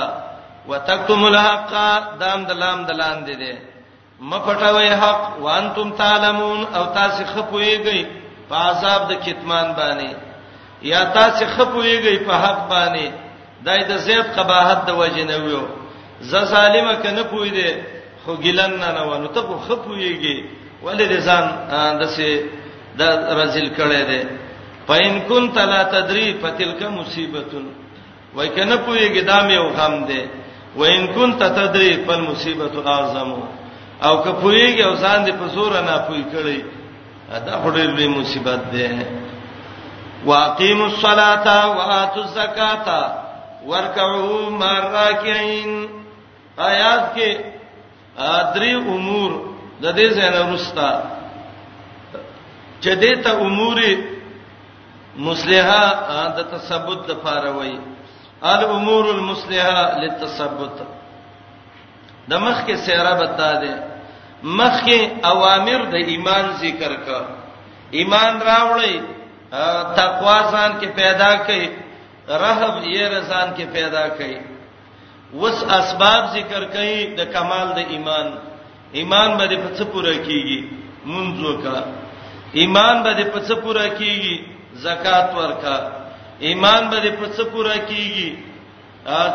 وتکتم 0.68 1.22
الحق 1.26 1.72
دام 2.20 2.40
د 2.50 2.52
لام 2.62 2.80
د 2.86 2.92
لاندې 3.02 3.36
دي 3.42 3.54
مپټوي 4.30 4.90
حق 5.02 5.22
وانتم 5.44 5.92
تعلمون 5.98 6.60
او 6.76 6.84
تاسو 7.00 7.24
خپويږئ 7.34 8.02
په 8.50 8.56
عذاب 8.70 9.02
د 9.10 9.14
کتمان 9.26 9.68
باندې 9.78 10.12
یا 10.92 11.04
تاسو 11.18 11.46
خپويږئ 11.56 12.16
په 12.28 12.34
حق 12.44 12.60
باندې 12.70 13.06
دای 13.66 13.80
د 13.84 13.92
زیب 13.98 14.26
قباحت 14.36 14.80
د 14.86 14.90
وجه 15.02 15.24
نه 15.24 15.38
ویو 15.44 15.64
ز 16.22 16.32
ظالمه 16.54 16.94
کنه 17.04 17.24
پوي 17.24 17.50
دي 17.50 17.70
خو 18.26 18.36
ګیلن 18.44 18.72
نه 18.82 18.90
نه 18.98 19.04
ونه 19.10 19.28
ته 19.36 19.42
خپويږئ 19.68 20.38
ولې 20.84 21.06
د 21.12 21.16
ځان 21.28 21.46
دسه 22.02 22.30
د 22.96 23.02
رزل 23.42 23.68
کړي 23.80 24.02
دي 24.10 24.22
فإن 24.90 25.20
كنت 25.22 25.58
لا 25.58 25.84
تدري 25.84 26.34
فتلك 26.34 26.82
مصيبه 26.84 27.54
وای 28.36 28.50
کنه 28.50 28.76
پویږي 28.86 29.22
دا 29.26 29.40
مې 29.48 29.58
وغم 29.58 30.06
دی 30.06 30.22
وإن 30.78 31.08
كنت 31.08 31.44
تدري 31.44 32.06
فالمصيبه 32.08 32.88
اعظم 32.90 33.30
او 34.04 34.18
که 34.24 34.30
پویږي 34.42 34.82
او 34.86 34.96
ځان 34.96 35.26
دې 35.26 35.32
په 35.40 35.46
زور 35.56 35.72
نه 35.88 35.98
پوي 36.10 36.24
کړی 36.34 36.60
دا 37.46 37.54
هډې 37.64 37.86
لوی 37.96 38.08
مصیبت 38.08 38.60
ده 38.74 38.90
واقیموا 40.26 40.86
الصلاه 40.88 41.68
واتوا 41.78 42.24
الزکاه 42.24 42.88
واركعوا 43.66 44.50
مع 44.50 44.78
الراكعين 44.78 45.90
آیات 46.60 47.04
کې 47.16 47.32
درې 48.56 48.74
امور 48.76 49.32
د 49.82 49.86
دې 49.98 50.08
ځای 50.14 50.30
نه 50.36 50.52
ورستا 50.52 51.02
چې 52.84 52.92
دې 53.02 53.16
ته 53.24 53.32
اموري 53.42 54.19
مصلحه 55.16 55.84
د 56.38 56.40
تثبت 56.54 57.00
د 57.10 57.22
فاروي 57.24 57.78
الامور 58.44 59.06
المصلحه 59.16 59.98
للتثبت 60.02 60.78
د 62.30 62.34
مخ 62.44 62.58
کې 62.68 62.76
سیره 62.86 63.14
بتا 63.22 63.52
ده 63.62 63.74
مخ 64.44 64.74
کې 64.86 65.00
اوامر 65.26 65.80
د 65.94 65.96
ایمان 65.96 66.46
ذکر 66.62 66.94
کا 67.06 67.22
ایمان 67.98 68.42
راوړی 68.42 68.98
تقوا 70.00 70.38
ځان 70.52 70.72
کې 70.80 70.88
پیدا 70.96 71.32
کړي 71.48 71.68
رهب 72.30 72.76
یې 72.84 73.02
رسان 73.18 73.48
کې 73.58 73.66
پیدا 73.74 74.08
کړي 74.10 74.36
وس 75.34 75.64
اسباب 75.64 76.24
ذکر 76.36 76.62
کړي 76.74 77.18
د 77.18 77.32
کمال 77.34 77.68
د 77.78 77.80
ایمان 77.90 78.28
ایمان 78.94 79.30
باندې 79.38 79.56
په 79.66 79.70
څه 79.78 79.84
پوره 79.92 80.14
کیږي 80.26 80.60
منځو 81.06 81.62
کا 81.64 81.84
ایمان 82.54 82.96
باندې 83.04 83.24
په 83.34 83.40
څه 83.48 83.54
پوره 83.64 83.88
کیږي 83.98 84.38
زکات 84.84 85.28
ورکا 85.38 85.78
ایمان 86.48 86.84
به 86.92 87.00
په 87.20 87.26
څه 87.36 87.44
پورا 87.52 87.76
کیږي 87.90 88.30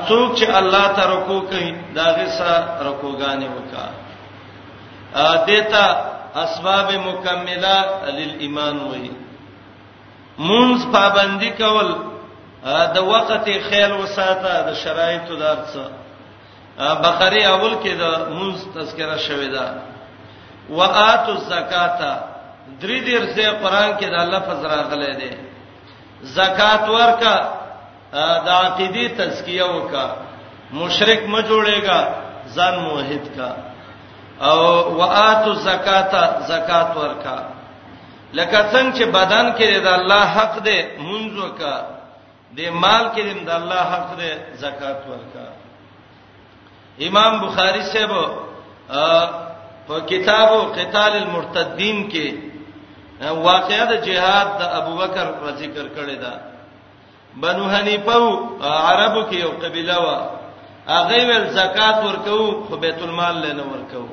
څوک 0.08 0.28
چې 0.38 0.46
الله 0.60 0.84
ته 0.96 1.02
رکوع 1.14 1.40
کوي 1.50 1.70
داغه 1.96 2.26
سره 2.38 2.58
رکوعګانې 2.88 3.48
وکا 3.56 3.86
دیتا 5.48 5.84
اسباب 6.44 6.88
مکمله 7.08 7.74
للایمان 8.18 8.76
وې 8.90 9.06
مونږ 10.48 10.74
پابندي 10.96 11.50
کول 11.62 11.88
د 12.96 12.96
وخت 13.12 13.44
خیال 13.68 13.92
وساته 14.02 14.50
د 14.68 14.70
شرایطو 14.84 15.34
درڅ 15.42 15.72
بقره 17.04 17.42
اول 17.54 17.74
کې 17.82 17.92
د 18.02 18.04
مونږ 18.38 18.54
تذکرہ 18.76 19.16
شوې 19.26 19.50
ده 19.56 19.64
واتو 20.76 21.32
الزکاته 21.36 22.12
درې 22.80 22.98
دیر 23.06 23.24
سے 23.34 23.42
قران 23.60 23.90
کې 23.98 24.06
دا 24.16 24.24
لفظ 24.32 24.64
راغلی 24.72 25.12
دی 25.20 25.30
زکات 26.38 26.82
ورکا 26.96 27.36
د 28.46 28.48
عقیدې 28.48 29.06
تزکیه 29.18 29.66
وکا 29.76 30.06
مشرک 30.80 31.20
م 31.32 31.34
جوړېګا 31.48 32.00
ځان 32.56 32.74
موحد 32.84 33.24
کا 33.36 33.50
او 34.48 34.58
واتو 34.98 35.52
زکات 35.68 36.10
زکات 36.52 36.88
ورکا 36.96 37.38
لکه 38.38 38.58
څنګه 38.72 38.92
چې 38.96 39.04
بدن 39.18 39.46
کې 39.58 39.66
د 39.86 39.88
الله 39.98 40.22
حق 40.36 40.54
دی 40.66 40.78
منځ 41.08 41.32
وکا 41.44 41.76
د 42.56 42.58
مال 42.82 43.04
کې 43.14 43.22
د 43.48 43.50
الله 43.60 43.80
حق 43.92 44.08
دی 44.20 44.30
زکات 44.64 44.98
ورکا 45.12 45.46
امام 47.08 47.32
بخاری 47.46 47.82
صاحب 47.92 48.12
په 49.86 49.96
کتابو 50.10 50.58
قتال 50.76 51.12
المرتدین 51.22 52.10
کې 52.10 52.50
واقعیا 53.22 53.84
د 53.90 53.94
جهاد 54.06 54.46
د 54.60 54.62
ابوبکر 54.78 55.26
را 55.44 55.50
ذکر 55.62 55.86
کړی 55.96 56.16
دا 56.24 56.32
بنو 57.42 57.64
حنیفه 57.74 58.20
عربو 58.88 59.20
کې 59.30 59.36
یو 59.44 59.52
قبيله 59.62 59.96
و 59.98 60.08
هغه 60.88 61.20
ول 61.28 61.44
زکات 61.60 61.96
ورکو 62.06 62.64
خو 62.68 62.76
بیت 62.84 63.02
المال 63.02 63.36
لنه 63.46 63.62
ورکو 63.72 64.04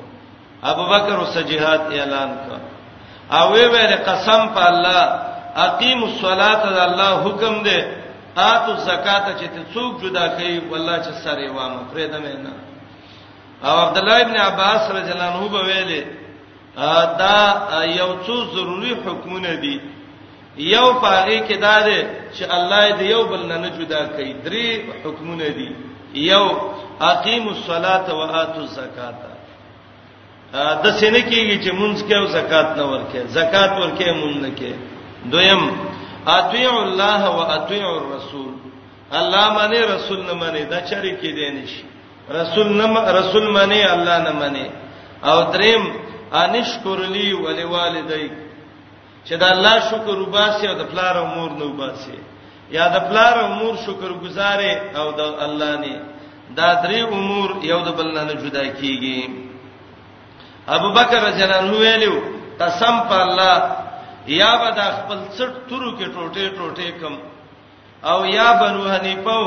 ابوبکر 0.72 1.16
وس 1.20 1.36
جهاد 1.38 1.80
اعلان 1.94 2.30
کړ 2.46 2.58
او 3.38 3.52
وی 3.52 3.66
ویل 3.66 3.96
قسم 4.06 4.42
په 4.54 4.62
الله 4.70 5.02
اقیم 5.66 6.04
الصلاه 6.04 6.62
د 6.76 6.78
الله 6.88 7.10
حکم 7.26 7.54
دی 7.66 7.80
اتو 8.36 8.76
زکات 8.90 9.24
چې 9.38 9.46
ته 9.54 9.60
څوک 9.74 9.90
جدا 10.02 10.28
کوي 10.38 10.58
والله 10.70 10.96
چې 11.04 11.12
سره 11.24 11.50
وامه 11.52 11.82
پرې 11.92 12.04
دمه 12.14 12.34
نه 12.46 12.52
او 13.68 13.74
عبد 13.84 13.96
الله 13.98 14.20
ابن 14.20 14.36
عباس 14.48 14.90
رضی 14.90 15.10
الله 15.12 15.30
عنه 15.36 15.48
به 15.48 15.62
ویلي 15.68 16.02
دا 16.76 17.82
یو 18.00 18.14
څو 18.26 18.34
ضروري 18.54 18.94
حکمونه 19.06 19.54
دي 19.62 19.78
یو 20.56 20.94
پاره 21.02 21.38
کې 21.46 21.56
دا 21.60 21.80
ده 21.86 22.00
چې 22.34 22.44
الله 22.56 22.98
دې 22.98 23.02
یو 23.12 23.22
بل 23.28 23.42
نه 23.46 23.68
جدا 23.78 24.04
کوي 24.16 24.32
درې 24.44 25.04
حکمونه 25.04 25.48
دي 25.56 25.68
یو 26.14 26.44
اقیم 27.00 27.48
الصلاه 27.48 28.04
و 28.16 28.20
اتو 28.20 28.60
الزکات 28.60 29.14
د 30.84 30.86
سینې 31.00 31.22
کېږي 31.30 31.56
چې 31.64 31.72
مونږ 31.72 31.96
کې 32.08 32.14
او 32.16 32.26
زکات 32.26 32.76
نه 32.76 32.84
ورکې 32.90 33.18
زکات 33.36 33.70
ورکې 33.78 34.08
مونږ 34.22 34.36
نه 34.44 34.50
کې 34.58 34.72
دویم 35.32 35.62
اطیع 36.26 36.70
الله 36.82 37.30
و 37.30 37.38
اطیع 37.56 37.86
الرسول 37.98 38.52
الله 39.18 39.44
معنی 39.52 39.78
رسول 39.94 40.20
نه 40.26 40.32
معنی 40.34 40.64
دا 40.72 40.78
شریک 40.90 41.20
دي 41.20 41.50
نشي 41.50 41.82
رسول 42.30 42.68
نه 42.80 43.12
رسول 43.18 43.50
معنی 43.52 43.82
الله 43.84 44.18
نه 44.18 44.32
معنی 44.40 44.66
او 45.28 45.52
دریم 45.52 45.82
انشکر 46.40 46.98
لی 47.14 47.32
ولی 47.44 47.64
والدیک 47.74 48.32
چې 49.26 49.34
دا 49.40 49.46
الله 49.54 49.74
شکر 49.88 50.18
وباسي 50.20 50.68
او 50.68 50.74
د 50.78 50.82
پلار 50.92 51.16
او 51.18 51.26
مور 51.34 51.50
نو 51.58 51.64
وباسي 51.66 52.16
یا 52.76 52.86
د 52.94 53.04
پلار 53.10 53.38
او 53.42 53.48
مور 53.58 53.74
شکر 53.82 54.12
گزارې 54.22 54.96
او 54.98 55.12
د 55.12 55.20
الله 55.46 55.72
نه 55.82 56.00
دا 56.58 56.68
درې 56.84 57.00
امور 57.16 57.50
یو 57.70 57.78
د 57.88 57.94
بل 57.98 58.08
نه 58.16 58.32
جدا 58.44 58.62
کیږي 58.80 59.30
ابو 60.78 60.88
بکر 60.96 61.20
رضی 61.26 61.42
الله 61.44 61.58
عنه 61.64 61.72
ویلو 61.82 62.16
قسم 62.62 62.94
په 63.10 63.16
الله 63.26 63.56
یا 64.40 64.50
به 64.62 64.68
د 64.78 64.80
خپل 64.96 65.18
څټ 65.36 65.52
تورو 65.68 65.90
کې 65.98 66.06
ټوټه 66.14 66.46
ټوټه 66.56 66.90
کم 67.00 67.14
او 68.10 68.18
یا 68.36 68.48
بنو 68.60 68.84
حنیفه 68.94 69.38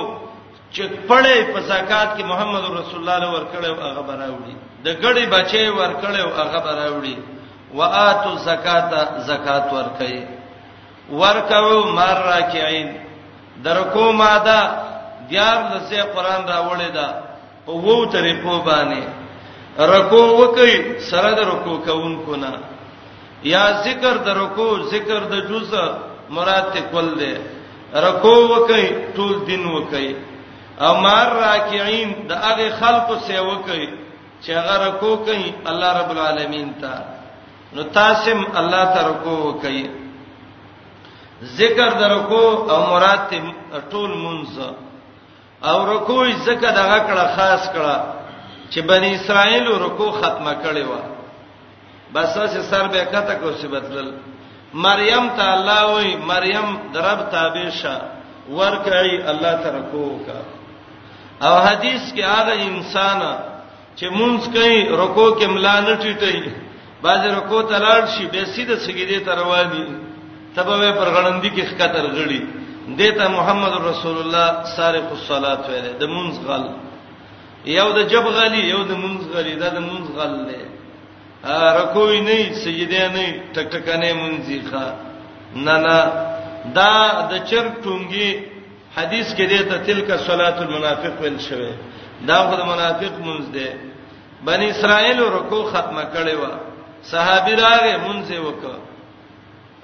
چې 0.75 0.83
پړې 1.09 1.37
په 1.53 1.59
زکات 1.71 2.09
کې 2.15 2.23
محمد 2.31 2.63
رسول 2.79 2.99
الله 3.01 3.17
له 3.23 3.29
ورکړیو 3.35 3.75
هغه 3.87 4.01
براوړي 4.09 4.55
د 4.85 4.87
ګړې 5.03 5.23
بچي 5.35 5.63
ورکړیو 5.81 6.29
هغه 6.39 6.59
براوړي 6.67 7.17
واتو 7.79 8.31
زکات 8.49 8.83
زکات 9.29 9.65
ورکړي 9.77 10.17
ورکو 11.21 11.69
مرکعين 11.99 12.89
درکو 13.65 14.05
ماده 14.21 14.59
دیار 15.29 15.57
لسه 15.71 15.99
قران 16.15 16.41
راوړی 16.53 16.89
دا 16.97 17.07
په 17.65 17.71
وو 17.85 18.05
طریقو 18.17 18.55
باندې 18.69 19.01
رکو 19.95 20.21
وکي 20.41 20.71
سره 21.11 21.29
د 21.39 21.41
رکو 21.51 21.73
کوونکو 21.87 22.35
نه 22.43 22.51
یا 23.53 23.65
ذکر 23.87 24.15
د 24.27 24.37
رکو 24.43 24.67
ذکر 24.93 25.19
د 25.33 25.35
جزء 25.49 25.81
مراد 26.35 26.65
ته 26.75 26.81
کول 26.93 27.07
دي 27.19 27.33
رکو 28.07 28.35
وکي 28.53 28.85
ټول 29.17 29.33
دین 29.49 29.63
وکي 29.77 30.07
او 30.81 30.93
مار 31.01 31.27
راکعين 31.45 32.09
د 32.29 32.31
هغه 32.47 32.67
خلکو 32.79 33.13
سیو 33.27 33.51
کوي 33.67 33.87
چې 34.43 34.49
هغه 34.59 34.75
رکو 34.87 35.11
کوي 35.27 35.47
الله 35.69 35.89
رب 35.99 36.09
العالمین 36.15 36.69
ته 36.81 36.93
نو 37.73 37.83
تاسم 37.97 38.41
الله 38.59 38.83
ته 38.95 39.01
رکو 39.09 39.35
کوي 39.61 39.85
ذکر 41.59 41.89
د 42.01 42.03
رکو 42.15 42.43
او 42.71 42.77
مراد 42.93 43.21
ټول 43.91 44.11
منځ 44.23 44.53
او 45.69 45.77
رکو 45.93 46.17
ذکر 46.47 46.71
دغه 46.81 46.99
کړه 47.07 47.25
خاص 47.35 47.63
کړه 47.75 47.95
چې 48.71 48.79
بنی 48.91 49.09
اسرائیل 49.15 49.67
رکو 49.85 50.07
ختمه 50.19 50.53
کړي 50.63 50.83
و 50.89 50.93
بس 52.13 52.37
اوس 52.37 52.55
سر 52.69 52.87
به 52.93 53.05
کته 53.13 53.33
کو 53.39 53.51
څه 53.59 53.65
بدلل 53.75 54.09
مریم 54.87 55.25
ته 55.37 55.43
الله 55.55 55.79
وای 55.93 56.11
مریم 56.31 56.67
درب 56.93 57.19
تابع 57.31 57.69
شه 57.79 57.97
ورکعي 58.57 59.15
الله 59.31 59.53
ته 59.63 59.69
رکو 59.77 60.01
وکړه 60.09 60.54
او 61.43 61.53
حدیث 61.67 62.03
کې 62.15 62.23
هغه 62.35 62.53
انسان 62.71 63.19
چې 63.99 64.05
مونږ 64.17 64.39
کوي 64.55 64.77
رکوع 65.01 65.29
کې 65.39 65.45
ملا 65.55 65.79
نه 65.81 65.93
ټیټي 66.03 66.37
باز 67.03 67.21
رکوع 67.37 67.61
تلاړ 67.71 67.99
شي 68.15 68.25
به 68.33 68.45
سیده 68.53 68.75
سګیدې 68.85 69.19
تروانی 69.27 69.85
تبه 70.55 70.91
پر 70.99 71.07
غړندې 71.15 71.49
کې 71.55 71.63
خطر 71.77 72.05
غړي 72.17 72.41
دیتا 72.99 73.27
محمد 73.37 73.73
رسول 73.91 74.17
الله 74.23 74.47
سارق 74.77 75.07
الصلاه 75.11 75.59
ویله 75.69 75.91
د 75.99 76.03
مونږ 76.15 76.33
غل 76.47 76.65
یو 77.65 77.89
د 77.97 77.99
جب 78.11 78.25
غلی 78.37 78.61
یو 78.69 78.83
د 78.89 78.91
مونږ 79.03 79.19
غلی 79.35 79.55
دا 79.55 79.69
د 79.69 79.79
مونږ 79.89 80.05
غل 80.17 80.45
دی 80.49 80.61
رکوع 81.81 82.09
نه 82.27 82.53
سجده 82.63 83.03
نه 83.15 83.25
ټک 83.53 83.67
ټک 83.73 83.87
نه 84.01 84.13
مونږ 84.21 84.35
ځخه 84.51 84.87
نه 85.55 85.77
نه 85.85 85.97
دا 86.77 86.93
د 87.31 87.33
چر 87.49 87.65
ټونګي 87.83 88.31
حدیث 88.97 89.33
کې 89.35 89.45
دی 89.47 89.57
ته 89.69 89.77
تلک 89.87 90.09
صلات 90.27 90.57
المنافق 90.63 91.21
ویل 91.21 91.37
شوی 91.47 91.71
دا 92.27 92.37
خو 92.49 92.55
د 92.57 92.61
منافق 92.71 93.13
مونږ 93.25 93.41
دی 93.53 93.67
بنی 94.49 94.67
اسرائیل 94.71 95.19
رکوع 95.37 95.63
ختمه 95.73 96.03
کړي 96.13 96.35
وا 96.41 96.51
صحابي 97.11 97.55
راغې 97.55 97.95
مونږ 98.05 98.25
یې 98.31 98.39
وکړه 98.47 98.79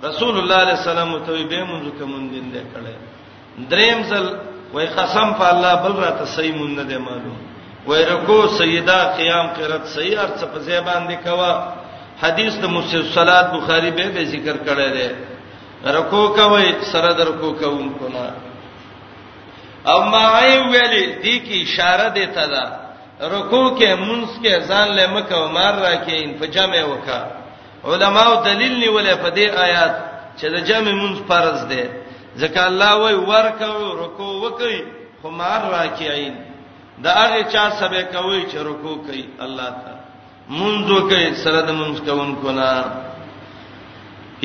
رسول 0.07 0.38
الله 0.38 0.55
علیه 0.63 0.77
السلام 0.81 1.11
ته 1.25 1.43
به 1.53 1.59
مونږ 1.71 1.85
کوم 1.99 2.13
دین 2.35 2.53
دې 2.55 2.63
کړي 2.73 2.95
دریم 3.73 4.03
ځل 4.11 4.25
وای 4.73 4.88
قسم 4.99 5.33
په 5.39 5.47
الله 5.55 5.73
بل 5.85 5.93
را 6.03 6.11
ته 6.19 6.25
صحیح 6.35 6.53
مونږ 6.55 6.75
نه 6.77 6.83
دی 6.91 6.97
معلوم 6.97 7.38
وای 7.88 8.05
رکوع 8.11 8.41
سیدا 8.57 8.99
قیام 9.17 9.47
قرت 9.57 9.85
صحیح 9.95 10.19
ارڅ 10.27 10.43
په 10.53 10.59
زبان 10.69 11.07
دی 11.09 11.17
کوا 11.25 11.51
حدیث 12.23 12.53
د 12.63 12.73
مسلم 12.77 13.05
صلات 13.17 13.51
بخاری 13.57 13.91
به 13.99 14.09
به 14.19 14.23
ذکر 14.35 14.55
کړي 14.65 14.89
دی 14.97 15.09
رکوع 15.97 16.23
کوي 16.39 16.67
سره 16.93 17.11
درکو 17.19 17.53
کوم 17.61 17.91
کو 17.99 18.07
نه 18.13 18.31
او 19.89 19.99
ما 20.11 20.23
ویلي 20.69 21.05
دې 21.23 21.35
کی 21.45 21.57
اشاره 21.63 22.07
دې 22.15 22.25
ته 22.35 22.45
ده 22.53 22.63
رکوع 23.33 23.67
کې 23.77 23.89
منځ 24.07 24.29
کې 24.43 24.53
ځان 24.69 24.87
له 24.97 25.05
مکه 25.13 25.35
او 25.39 25.47
مار 25.57 25.73
راکې 25.75 26.37
په 26.39 26.45
جمع 26.55 26.81
وکا 26.91 27.21
علماو 27.89 28.43
دلیل 28.49 28.73
نیولې 28.83 29.13
په 29.23 29.29
دې 29.37 29.47
آیات 29.65 29.93
چې 30.39 30.45
د 30.53 30.57
جمع 30.69 30.91
منځ 31.01 31.17
فرض 31.29 31.57
ده 31.71 31.83
ځکه 32.41 32.59
الله 32.69 32.91
وای 32.97 33.15
ورکو 33.15 33.95
رکوع 34.03 34.33
وکي 34.45 34.77
خو 35.21 35.29
مار 35.41 35.61
راکې 35.75 36.33
دا 37.03 37.13
هغه 37.25 37.41
چا 37.53 37.65
سبه 37.79 38.01
کوي 38.13 38.41
چې 38.51 38.57
رکوع 38.69 38.95
کوي 39.05 39.25
الله 39.45 39.69
تعالی 39.81 40.01
منځو 40.59 40.97
کې 41.09 41.23
سره 41.43 41.61
د 41.61 41.71
منځ 41.79 41.95
کوونکو 42.07 42.51
نه 42.51 42.85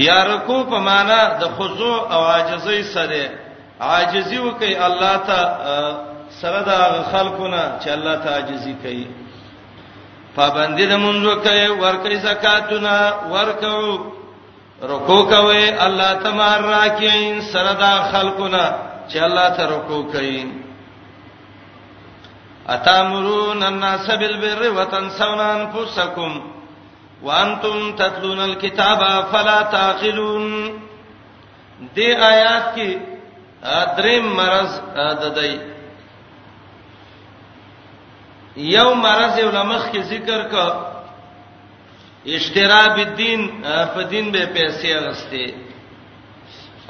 یا 0.08 0.18
رکوع 0.32 0.62
په 0.70 0.78
معنا 0.88 1.20
د 1.40 1.42
خضوع 1.58 1.96
او 2.14 2.20
عاجزۍ 2.30 2.82
سره 2.82 3.24
عاجزی 3.81 4.39
وکي 4.39 4.77
الله 4.86 5.16
ته 5.27 5.40
سره 6.40 6.61
د 6.66 6.70
خلقونه 7.12 7.62
چې 7.81 7.89
الله 7.90 8.16
ته 8.16 8.28
عاجزی 8.31 8.74
کوي 8.82 9.07
پابندې 10.36 10.85
د 10.89 10.93
منځو 10.97 11.35
کوي 11.44 11.69
ورکې 11.69 12.15
زکاتونه 12.16 12.97
ورکو 13.32 14.01
رکو 14.82 15.23
کوي 15.31 15.73
الله 15.78 16.15
تمار 16.15 16.61
راکین 16.61 17.40
سره 17.43 17.73
د 17.73 17.85
خلقونه 18.12 18.74
چې 19.09 19.16
الله 19.23 19.48
ته 19.51 19.62
رکو 19.66 20.03
کوي 20.12 20.47
اتامرون 22.69 23.62
الناس 23.62 24.11
بالبر 24.11 24.70
وتنسون 24.77 25.40
انفسكم 25.40 26.40
وانتم 27.23 27.97
تتلون 27.97 28.40
الكتاب 28.40 29.01
فلا 29.32 29.62
تعقلون 29.62 30.73
دې 31.97 32.11
آیات 32.23 32.74
کې 32.77 33.15
دریم 33.62 34.27
مرز 34.37 34.70
د 35.20 35.35
دای 35.37 35.57
یو 38.57 38.95
مرز 38.95 39.39
یو 39.39 39.51
لمخ 39.51 39.91
کې 39.93 40.01
ذکر 40.03 40.43
کا 40.53 40.66
اشتراب 42.37 42.99
الدین 42.99 43.49
په 43.95 44.03
دین 44.11 44.31
به 44.33 44.45
پیسې 44.55 44.89
اغسته 44.95 45.47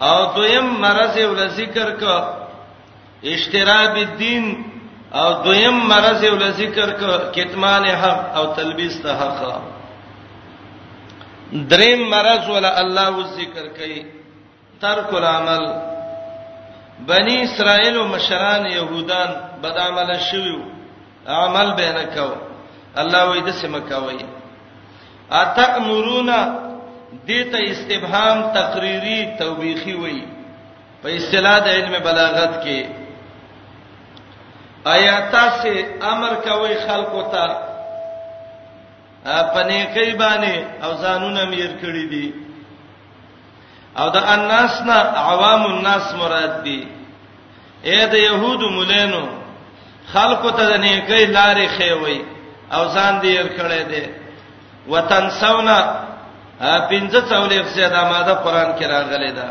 او 0.08 0.18
دویم 0.36 0.64
مرز 0.80 1.16
یو 1.18 1.34
ذکر 1.48 1.90
کا 2.00 2.16
اشتراب 3.34 3.94
الدین 3.96 4.62
او 5.12 5.28
دویم 5.44 5.78
مرز 5.88 6.24
یو 6.24 6.36
ذکر 6.62 6.90
کا 7.00 7.16
کتمان 7.34 7.84
حق 7.86 8.36
او 8.36 8.44
تلبیس 8.54 9.00
ته 9.02 9.12
حق 9.18 9.42
دریم 11.70 12.08
مرز 12.10 12.48
ولا 12.50 12.74
الله 12.80 13.26
ذکر 13.36 13.66
کوي 13.76 14.02
ترک 14.80 15.14
العمل 15.14 15.95
بنی 17.00 17.36
اسرائیل 17.42 17.96
او 17.96 18.08
مشران 18.08 18.66
يهودان 18.66 19.30
بد 19.62 19.76
عمل 19.78 20.18
شویو 20.20 20.60
عمل 21.28 21.74
به 21.76 21.92
نه 21.92 22.04
کو 22.04 22.28
الله 22.96 23.24
وې 23.30 23.40
د 23.46 23.50
سم 23.60 23.72
کوي 23.88 24.24
اتامرونا 25.32 26.38
دته 27.28 27.58
استبهام 27.70 28.38
تقریری 28.54 29.20
توبیخی 29.38 29.94
وې 29.94 30.22
په 31.02 31.08
اصطلاح 31.08 31.58
د 31.58 31.68
علم 31.68 31.92
بلاغت 32.04 32.64
کې 32.64 32.86
آیاته 34.86 35.44
سے 35.62 35.74
امر 36.14 36.34
کوي 36.48 36.74
خلقو 36.86 37.22
ته 37.22 37.46
پنې 39.54 39.94
کوي 39.94 40.12
باندې 40.12 40.84
او 40.84 40.94
ځانونه 41.02 41.44
میر 41.44 41.70
کړی 41.82 42.08
دي 42.10 42.45
او 43.98 44.08
د 44.16 44.18
الناس 44.34 44.74
نه 44.88 44.98
عوام 45.30 45.62
الناس 45.72 46.04
مراد 46.20 46.54
دي 46.64 46.78
اې 47.90 48.00
د 48.12 48.14
يهودو 48.28 48.66
مولانو 48.76 49.24
خلقو 50.12 50.50
ته 50.56 50.64
د 50.70 50.74
نیکی 50.84 51.22
لارې 51.36 51.66
خوي 51.76 52.18
او 52.74 52.82
ځان 52.94 53.12
دې 53.22 53.32
ور 53.40 53.48
کړې 53.58 53.82
دي 53.90 54.04
وتنسونا 54.92 55.78
پنځه 56.90 57.20
څولې 57.30 57.58
زیاده 57.76 58.02
ماده 58.10 58.34
قران 58.44 58.70
کې 58.78 58.84
راغلي 58.94 59.32
ده 59.38 59.48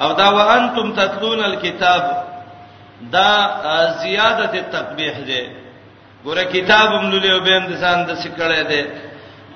او 0.00 0.12
دا 0.20 0.28
وانتم 0.36 0.86
تتلون 0.98 1.40
الكتاب 1.44 2.02
دا 3.14 3.30
زیادت 4.02 4.54
تقبیح 4.76 5.16
ده 5.30 5.42
ګوره 6.24 6.42
کتابم 6.54 7.04
لولې 7.10 7.30
وبیم 7.32 7.64
د 7.66 7.72
ځان 7.82 7.98
د 8.06 8.12
سکړې 8.22 8.62
ده 8.70 8.86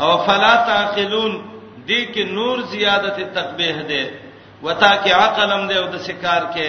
او 0.01 0.12
فلا 0.26 0.55
تعقلون 0.68 1.32
دې 1.91 2.01
کې 2.12 2.23
نور 2.37 2.57
زیادت 2.75 3.17
تقبیح 3.39 3.77
ده 3.91 4.03
وتا 4.65 4.93
کې 5.03 5.12
عقلم 5.27 5.62
ده 5.71 5.75
او 5.81 5.87
د 5.95 5.97
شکار 6.09 6.43
کې 6.55 6.69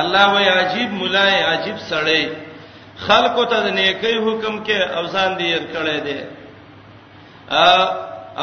الله 0.00 0.24
وای 0.34 0.48
عجیب 0.62 0.88
ملای 1.02 1.36
عجیب 1.52 1.76
سړی 1.90 2.22
خلق 3.06 3.36
ته 3.50 3.60
نیکی 3.78 4.14
حکم 4.26 4.54
کې 4.66 4.78
اوزان 5.00 5.30
دی 5.38 5.46
یې 5.52 5.60
کړی 5.74 5.98
دی 6.06 6.18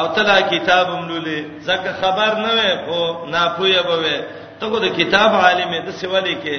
او 0.00 0.06
تلا 0.16 0.38
کتاب 0.52 0.86
ملولې 0.98 1.38
زکه 1.68 1.90
خبر 2.02 2.30
نه 2.44 2.50
وې 2.56 2.70
او 2.92 2.98
ناپوهه 3.34 3.80
بوي 3.88 4.18
ته 4.58 4.66
کو 4.72 4.78
د 4.84 4.86
کتاب 4.98 5.30
عالم 5.44 5.72
د 5.86 5.88
سیوالي 6.00 6.34
کې 6.42 6.58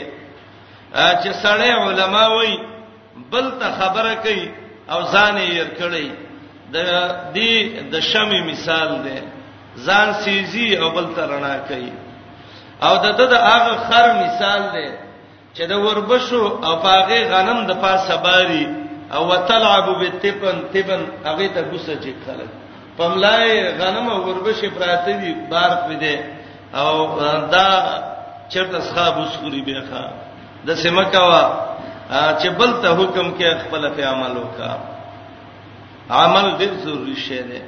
چې 1.21 1.29
سړی 1.43 1.69
علما 1.83 2.23
وای 2.35 2.51
بل 3.33 3.45
ته 3.59 3.67
خبره 3.79 4.13
کوي 4.23 4.47
او 4.93 4.99
ځان 5.13 5.33
یې 5.47 5.53
ور 5.59 5.71
کړی 5.81 6.07
د 6.73 6.77
دې 7.35 7.53
د 7.93 7.95
شمع 8.11 8.39
مثال 8.51 8.89
دی 9.05 9.17
ځان 9.87 10.07
سیزي 10.23 10.67
او 10.81 10.87
بل 10.97 11.05
ترنا 11.17 11.53
کوي 11.69 11.93
او 12.87 12.93
د 13.03 13.05
د 13.31 13.33
هغه 13.49 13.73
خر 13.87 14.07
مثال 14.25 14.61
دی 14.75 14.89
چې 15.55 15.63
د 15.71 15.73
وربشو 15.85 16.43
او 16.67 16.73
پاغه 16.85 17.19
غنم 17.31 17.59
د 17.69 17.71
پاسه 17.83 18.15
باري 18.25 18.63
او 19.15 19.21
وتلعب 19.31 19.87
بالتبن 19.99 20.57
تبن 20.73 21.01
هغه 21.27 21.47
ته 21.55 21.61
ګوسه 21.71 21.93
چې 22.03 22.11
خلک 22.25 22.49
پملای 22.97 23.45
غنم 23.79 24.05
او 24.15 24.19
وربشې 24.27 24.69
پراته 24.77 25.11
دي 25.21 25.31
بار 25.51 25.71
پدې 25.87 26.15
او 26.83 26.91
دا 27.55 27.67
چرته 28.53 28.79
صاحب 28.89 29.15
اسوري 29.25 29.61
به 29.67 29.77
ښا 29.89 30.03
د 30.67 30.69
سمکوا 30.81 31.43
چې 32.39 32.47
بل 32.59 32.71
ته 32.81 32.89
حکم 32.99 33.27
کې 33.37 33.49
خپل 33.63 33.81
په 33.95 34.01
عمل 34.11 34.33
وکړه 34.37 34.71
عمل 36.09 36.47
دې 36.59 36.69
ضروري 36.83 37.15
شی 37.25 37.41
دی 37.49 37.59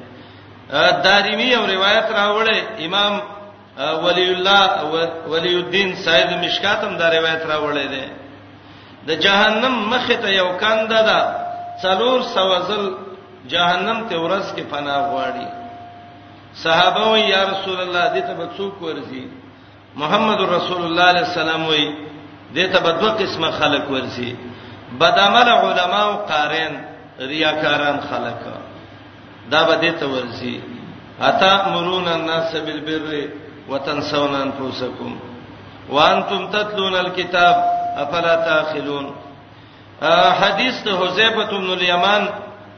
دارمی 1.03 1.53
او 1.55 1.65
روایت 1.67 2.07
راوړې 2.19 2.57
امام 2.85 3.13
ولی 4.03 4.23
الله 4.33 5.29
ولی 5.33 5.53
الدین 5.55 5.93
سید 6.03 6.29
مشکاتم 6.43 6.97
دا 6.97 7.09
روایت 7.13 7.43
راوړې 7.45 7.87
ده 7.93 8.05
د 9.07 9.11
جهنم 9.25 9.77
مخه 9.93 10.15
ته 10.15 10.29
یو 10.35 10.49
کنده 10.63 10.99
ده 11.09 11.19
څلور 11.81 12.21
سوزل 12.33 12.89
جهنم 13.53 14.03
ته 14.09 14.15
ورس 14.17 14.51
کې 14.55 14.61
پناه 14.61 15.01
غواړي 15.11 15.47
صحابه 16.63 17.11
وی 17.11 17.19
یا 17.19 17.43
رسول 17.49 17.79
الله 17.81 18.05
دې 18.13 18.21
ته 18.27 18.33
بڅوک 18.33 18.81
ورزي 18.81 19.25
محمد 20.03 20.41
رسول 20.49 20.83
الله 20.85 21.03
علیه 21.11 21.25
السلام 21.27 21.65
وی 21.67 21.85
دې 22.53 22.65
ته 22.75 22.79
بدو 22.87 23.07
قسمه 23.23 23.51
خلق 23.59 23.91
ورزي 23.91 24.33
بدعمل 25.01 25.49
علما 25.49 26.01
او 26.03 26.11
قارین 26.31 26.79
ریاکاران 27.19 27.99
خلک 27.99 28.39
دا 29.51 29.63
به 29.67 29.75
دې 29.81 29.91
ته 29.99 30.05
ورسي 30.07 30.61
اتا 31.21 31.69
مرون 31.69 32.07
الناس 32.07 32.55
بالبر 32.55 33.27
وتنسون 33.69 34.35
انفسکم 34.35 35.19
وانتم 35.89 36.47
تتلون 36.47 36.95
الكتاب 36.95 37.55
افلا 37.97 38.35
تاخلون 38.35 39.15
حدیث 40.41 40.83
ته 40.83 40.91
حذیفه 40.97 41.45
بن 41.57 41.69
الیمان 41.71 42.27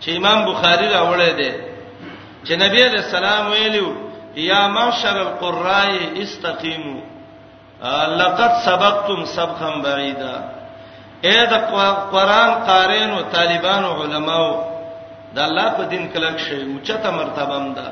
چې 0.02 0.10
امام 0.10 0.40
بخاری 0.52 0.88
راوړی 0.90 1.32
دی 1.38 1.52
چې 2.46 2.54
نبی 2.64 2.80
علیہ 2.88 3.04
السلام 3.06 3.52
ویلو 3.52 3.90
یا 4.36 4.68
معشر 4.68 5.18
القراء 5.18 5.98
استقیموا 6.16 7.02
لقد 8.18 8.52
سبقتم 8.66 9.26
سبقا 9.26 9.70
بعیدا 9.84 10.36
اې 11.32 11.42
د 11.52 11.54
قران 12.14 12.50
قارینو 12.70 13.18
طالبانو 13.36 13.90
علماو 14.02 14.48
د 15.36 15.40
الله 15.48 15.68
په 15.78 15.84
دین 15.92 16.04
کلک 16.14 16.38
شي 16.46 16.58
او 16.68 16.76
چته 16.88 17.10
مرتبه 17.20 17.56
هم 17.62 17.74
ده 17.78 17.88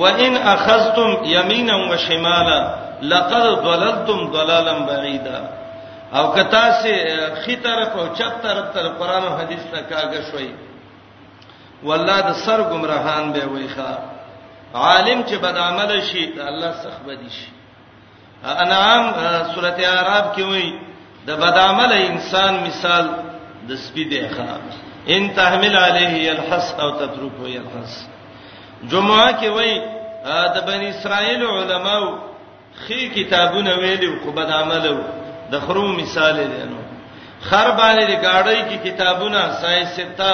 وان 0.00 0.34
اخذتم 0.54 1.10
یمینا 1.36 1.76
وشمالا 1.90 2.60
لقد 3.12 3.44
ضللتم 3.66 4.20
ضلالا 4.36 4.74
بعیدا 4.90 5.38
او 6.18 6.24
کتا 6.36 6.64
سي 6.82 6.94
خي 7.42 7.56
طرف 7.56 7.90
او 7.96 8.06
چپ 8.18 8.34
طرف 8.42 8.66
تر 8.74 8.86
قران 8.98 9.22
او 9.28 9.34
حديث 9.40 9.62
ته 9.72 9.78
کاږه 9.90 10.20
شوي 10.30 10.50
والله 11.86 12.20
د 12.20 12.32
سر 12.32 12.60
گمراهان 12.72 13.32
به 13.32 13.44
ويخه 13.52 13.92
عالم 14.74 15.20
چې 15.28 15.34
بد 15.44 15.56
عمل 15.58 15.92
شي 16.02 16.24
الله 16.48 16.72
سخت 16.84 17.00
بدی 17.06 17.30
شي 17.38 17.48
انعام 18.64 19.04
سورته 19.54 19.82
اعراب 19.94 20.26
کې 20.36 20.40
وایي 20.42 20.89
د 21.26 21.30
بدعمل 21.42 21.92
انسان 22.10 22.52
مثال 22.66 23.04
د 23.68 23.70
سپی 23.84 24.04
دی 24.10 24.20
ښا 24.34 24.50
ان 25.14 25.22
تحمل 25.40 25.74
علیه 25.86 26.14
الحس 26.34 26.66
او 26.82 26.90
تترکه 27.00 27.44
یلحس 27.56 27.94
جمعه 28.92 29.28
کې 29.40 29.48
وای 29.56 29.72
د 30.54 30.56
بنی 30.68 30.86
اسرائیل 30.94 31.42
علماو 31.56 32.06
خې 32.84 33.00
کتابونه 33.16 33.72
ویلو 33.82 34.10
خو 34.22 34.30
بدعملو 34.38 34.96
د 35.52 35.60
خرو 35.66 35.82
مثال 36.02 36.36
دی 36.52 36.64
نو 36.72 36.80
خر 37.48 37.68
باندې 37.80 38.04
د 38.06 38.14
گاډۍ 38.26 38.58
کې 38.68 38.76
کتابونه 38.86 39.40
سای 39.60 39.84
ستا 39.96 40.32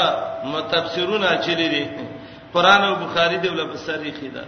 متفسرونه 0.54 1.28
چلی 1.46 1.68
دي 1.74 1.84
قران 2.54 2.82
او 2.84 2.94
بخاری 3.04 3.36
دی 3.42 3.48
ول 3.48 3.64
بسری 3.72 4.12
خیدا 4.20 4.44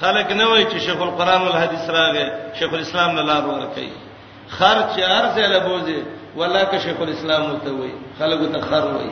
خلک 0.00 0.26
نه 0.40 0.44
وای 0.48 0.64
چې 0.70 0.78
شیخ 0.86 1.00
القران 1.04 1.40
او 1.42 1.48
الحدیث 1.52 1.86
راغې 1.96 2.24
شیخ 2.58 2.72
الاسلام 2.74 3.10
نه 3.16 3.22
لار 3.30 3.42
ورکې 3.50 4.07
خرچ 4.48 4.98
ارزه 4.98 5.46
له 5.46 5.58
بوزي 5.58 6.02
ولا 6.36 6.64
که 6.64 6.78
شیخ 6.78 6.96
الاسلام 7.00 7.52
وته 7.54 7.70
وي 7.70 7.92
خلکو 8.18 8.46
ته 8.46 8.60
خر 8.60 8.86
وي 8.96 9.10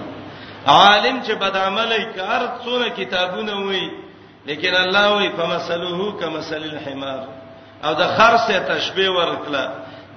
عالم 0.67 1.23
چې 1.23 1.31
بد 1.31 1.57
عملي 1.57 2.05
کار 2.17 2.51
څونه 2.65 2.89
کتابونه 2.97 3.55
وي 3.69 3.91
لیکن 4.47 4.75
الله 4.75 5.17
وي 5.17 5.31
فمثله 5.33 6.13
کمثل 6.21 6.63
الحمار 6.65 7.25
او 7.85 7.93
د 7.95 8.03
خر 8.17 8.37
سره 8.37 8.59
تشبيه 8.59 9.09
ورکړه 9.11 9.71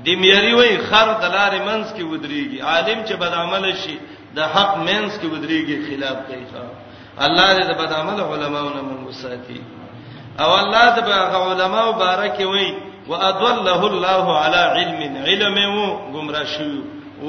د 0.05 0.07
میری 0.09 0.53
وي 0.53 0.77
خر 0.77 1.13
د 1.21 1.27
لارې 1.35 1.61
منس 1.67 1.87
کې 1.93 2.01
ودرېږي 2.03 2.61
عالم 2.63 3.05
چې 3.05 3.13
بد 3.13 3.33
عمل 3.33 3.73
شي 3.75 3.99
د 4.35 4.39
حق 4.43 4.77
منس 4.77 5.13
کې 5.21 5.25
ودرېږي 5.25 5.77
خلاف 5.87 6.17
کوي 6.27 6.45
الله 7.19 7.59
دې 7.59 7.75
بد 7.77 7.93
عمل 7.93 8.19
علماونه 8.21 8.81
موږ 8.81 9.11
ساتي 9.13 9.61
او 10.39 10.57
الله 10.59 10.95
دې 10.95 11.01
هغه 11.03 11.37
علما 11.51 11.91
مبارک 11.91 12.39
وي 12.39 12.88
واضله 13.07 13.87
الله 13.93 14.37
على 14.39 14.61
علم 14.75 14.99
علم 15.27 15.55
گمراه 16.13 16.45
شو 16.53 16.71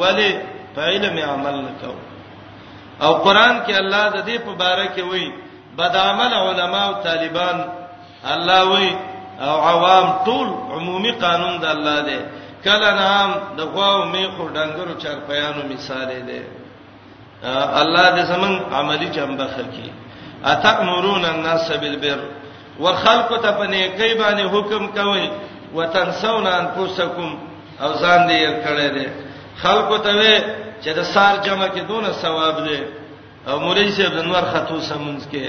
ولی 0.00 0.30
په 0.74 0.80
علم 0.82 1.18
عمل 1.30 1.56
نکاو 1.66 1.96
او 3.04 3.12
قران 3.24 3.62
کې 3.66 3.74
الله 3.82 4.04
د 4.16 4.18
دې 4.28 4.36
په 4.38 4.52
اړه 4.72 4.86
کې 4.96 5.00
وایي 5.10 5.30
بد 5.78 5.96
عمل 5.96 6.32
علما 6.34 6.82
او 6.86 6.92
طالبان 7.04 7.64
الله 8.24 8.62
وایي 8.72 8.96
او 9.40 9.60
عوام 9.60 10.04
ټول 10.24 10.48
عمومي 10.74 11.12
قانون 11.12 11.58
د 11.60 11.64
الله 11.64 11.98
دی 12.08 12.18
کله 12.64 12.90
نام 13.02 13.30
د 13.56 13.60
غواو 13.74 14.04
می 14.12 14.26
خو 14.36 14.48
ډنګرو 14.54 15.00
چر 15.02 15.16
پیانو 15.28 15.68
مثال 15.74 16.10
دی 16.26 16.42
الله 17.82 18.06
دې 18.16 18.22
زمون 18.32 18.60
عملی 18.72 19.06
جنبه 19.10 19.46
خلکی 19.56 19.92
اتامرون 20.46 21.24
الناس 21.24 21.70
بالبر 21.72 22.18
وخلق 22.80 23.30
ته 23.42 23.50
په 23.52 23.66
نیکی 23.66 24.12
باندې 24.20 24.52
حکم 24.54 24.86
کوي 24.86 25.26
وتنسون 25.74 26.46
انفسکم 26.46 27.38
او 27.82 27.92
ځان 27.94 28.28
دې 28.28 28.34
یې 28.34 28.52
کړی 28.64 28.88
دی 28.96 29.06
خلکو 29.62 29.96
ته 30.04 30.10
وې 30.20 30.34
چې 30.84 30.90
د 30.98 31.02
سار 31.02 31.34
جمع 31.46 31.66
کې 31.68 31.80
دونه 31.88 32.12
ثواب 32.12 32.56
دی 32.68 32.82
او 33.48 33.58
مولوی 33.60 33.90
صاحب 33.90 34.12
د 34.14 34.20
نور 34.28 34.44
خطو 34.52 34.78
سمونځ 34.90 35.22
کې 35.32 35.46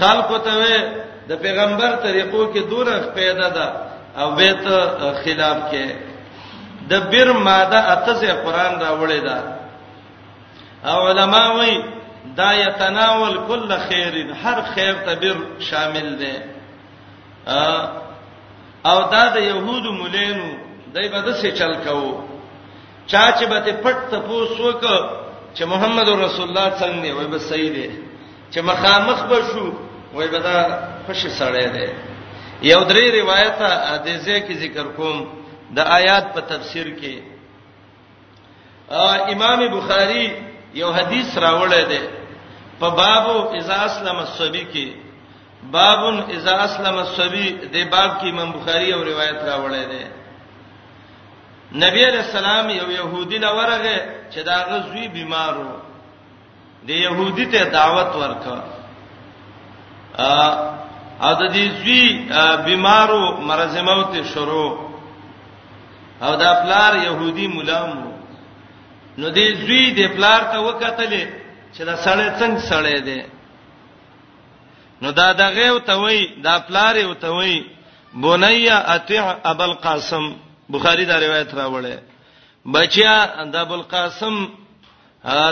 خلکو 0.00 0.38
ته 0.38 0.52
وې 0.60 0.76
د 1.28 1.32
پیغمبر 1.44 1.90
طریقو 2.02 2.42
کې 2.54 2.60
دونه 2.70 2.96
پیدا 3.14 3.48
ده 3.48 3.66
او 4.18 4.30
بیت 4.40 4.64
خلاف 5.24 5.56
کې 5.72 5.86
د 6.90 6.94
بیر 7.10 7.32
ماده 7.32 7.78
اتزه 7.94 8.32
قران 8.32 8.74
راوړی 8.80 9.20
ده 9.28 9.38
او 10.90 11.08
علما 11.08 11.48
وایي 11.56 11.82
دا 12.36 12.52
یتناول 12.54 13.34
کل 13.48 13.72
خیر 13.88 14.14
هر 14.42 14.58
خیر 14.74 14.94
ته 15.04 15.14
بیر 15.20 15.36
شامل 15.58 16.06
دی 16.20 16.34
او 18.84 18.98
دا 19.12 19.24
د 19.34 19.36
يهودو 19.50 19.90
مولینو 19.92 20.48
دای 20.94 21.08
په 21.12 21.20
دسه 21.26 21.50
چل 21.60 21.72
کاو 21.84 22.20
چا 23.10 23.24
چې 23.36 23.44
به 23.50 23.58
ته 23.64 23.72
پټ 23.84 23.96
ته 24.10 24.18
پوسوک 24.26 24.82
چې 25.56 25.62
محمد 25.72 26.08
رسول 26.08 26.46
الله 26.48 26.68
څنګه 26.80 27.00
دی 27.02 27.10
وای 27.12 27.26
به 27.26 27.38
صحیح 27.38 27.70
دی 27.76 27.86
چې 28.52 28.58
مخامخ 28.60 29.22
به 29.30 29.38
شو 29.52 29.66
وای 30.14 30.28
به 30.28 30.38
دا 30.38 30.56
خوش 31.06 31.26
سړی 31.40 31.66
دی 31.76 31.88
یو 32.72 32.80
درې 32.90 33.04
روایت 33.20 33.60
حدیثه 33.92 34.40
کې 34.46 34.52
ذکر 34.62 34.84
کوم 34.96 35.26
د 35.76 35.78
آیات 35.80 36.24
په 36.34 36.40
تفسیر 36.40 36.86
کې 37.00 37.12
امام 39.34 39.60
بخاری 39.76 40.26
یو 40.74 40.90
حدیث 40.92 41.38
راوړی 41.38 41.84
دی 41.90 42.00
په 42.80 42.88
بابو 43.00 43.36
اذا 43.58 43.74
اسلم 43.84 44.16
الصبی 44.18 44.64
کې 44.72 44.88
باب 45.62 46.30
اذا 46.30 46.52
اسلم 46.64 46.98
الصبي 46.98 47.48
د 47.72 47.90
باب 47.90 48.10
کې 48.20 48.24
امام 48.32 48.50
بخاري 48.52 48.92
او 48.94 49.02
روایت 49.04 49.36
راوړی 49.44 49.84
دی 49.90 50.04
نبی 51.84 52.04
علیہ 52.04 52.20
السلام 52.28 52.70
یو 52.70 52.90
يهودي 52.90 53.38
لورغه 53.38 53.96
چې 54.32 54.38
دا 54.38 54.64
غزوی 54.70 55.08
بیمارو 55.08 55.70
د 56.86 56.90
يهودي 56.90 57.46
ته 57.46 57.64
دعوت 57.64 58.12
ورکړه 58.20 58.62
ا 60.16 60.32
او 61.22 61.34
د 61.34 61.52
دې 61.52 61.68
زوی 61.78 62.28
بیمارو 62.64 63.36
مرز 63.40 63.76
موت 63.76 64.16
شروع 64.34 64.90
او 66.22 66.34
دا 66.36 66.52
پلار 66.62 66.96
يهودي 66.96 67.46
ملامو 67.48 68.12
نو 69.18 69.28
دې 69.32 69.48
زوی 69.64 69.90
د 69.90 70.14
پلار 70.16 70.40
ته 70.52 70.58
وکټلې 70.60 71.24
چې 71.78 71.82
دا 71.84 71.96
سړی 71.96 72.40
څنګه 72.40 72.58
سړی 72.70 73.00
دی 73.04 73.20
نو 75.02 75.10
دا 75.10 75.32
دغه 75.32 75.70
وتوي 75.72 76.26
دا 76.42 76.58
پلار 76.58 77.04
وتوي 77.08 77.64
بنیا 78.14 78.78
اطیع 78.94 79.24
ابل 79.50 79.72
قاسم 79.84 80.24
بخاری 80.70 81.04
دا 81.04 81.16
روایت 81.20 81.54
راوړې 81.54 81.98
بچیا 82.72 83.14
د 83.52 83.56
ابو 83.56 83.74
القاسم 83.74 84.44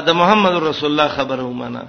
د 0.08 0.18
محمد 0.20 0.54
رسول 0.68 0.90
الله 0.90 1.08
خبره 1.08 1.42
ومنه 1.42 1.88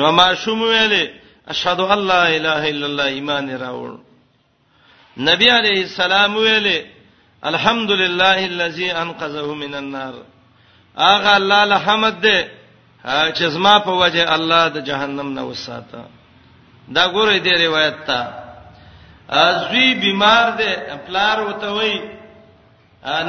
نو 0.00 0.12
ما 0.18 0.34
شوم 0.44 0.60
ویلې 0.62 1.08
اشهد 1.48 1.80
ان 1.96 2.06
لا 2.12 2.22
اله 2.28 2.70
الا 2.72 2.86
الله 2.86 3.04
ایمان 3.14 3.50
راوړ 3.64 3.92
نبی 5.30 5.48
عليه 5.56 5.82
السلام 5.88 6.34
ویلې 6.36 6.86
الحمدلله 7.52 8.46
الذي 8.46 8.92
انقذه 9.04 9.54
من 9.62 9.74
النار 9.82 10.14
اغه 10.98 11.36
الله 11.36 11.62
الحمد 11.72 12.20
دې 12.26 12.63
چې 13.06 13.44
زما 13.54 13.78
په 13.84 13.92
وجه 14.00 14.24
الله 14.34 14.64
د 14.68 14.76
جهنم 14.88 15.28
نه 15.36 15.42
وساته 15.50 16.00
دا 16.96 17.04
ګورې 17.14 17.38
دی 17.44 17.52
روایت 17.66 17.96
تا 18.08 18.20
ازوی 19.46 19.88
بیمار 20.02 20.46
دی 20.58 20.70
پلار 21.06 21.38
وته 21.48 21.68
وای 21.76 21.92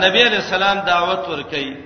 نبی 0.03 0.21
علیہ 0.27 0.41
السلام 0.45 0.77
دعوت 0.91 1.21
ورکړي 1.31 1.84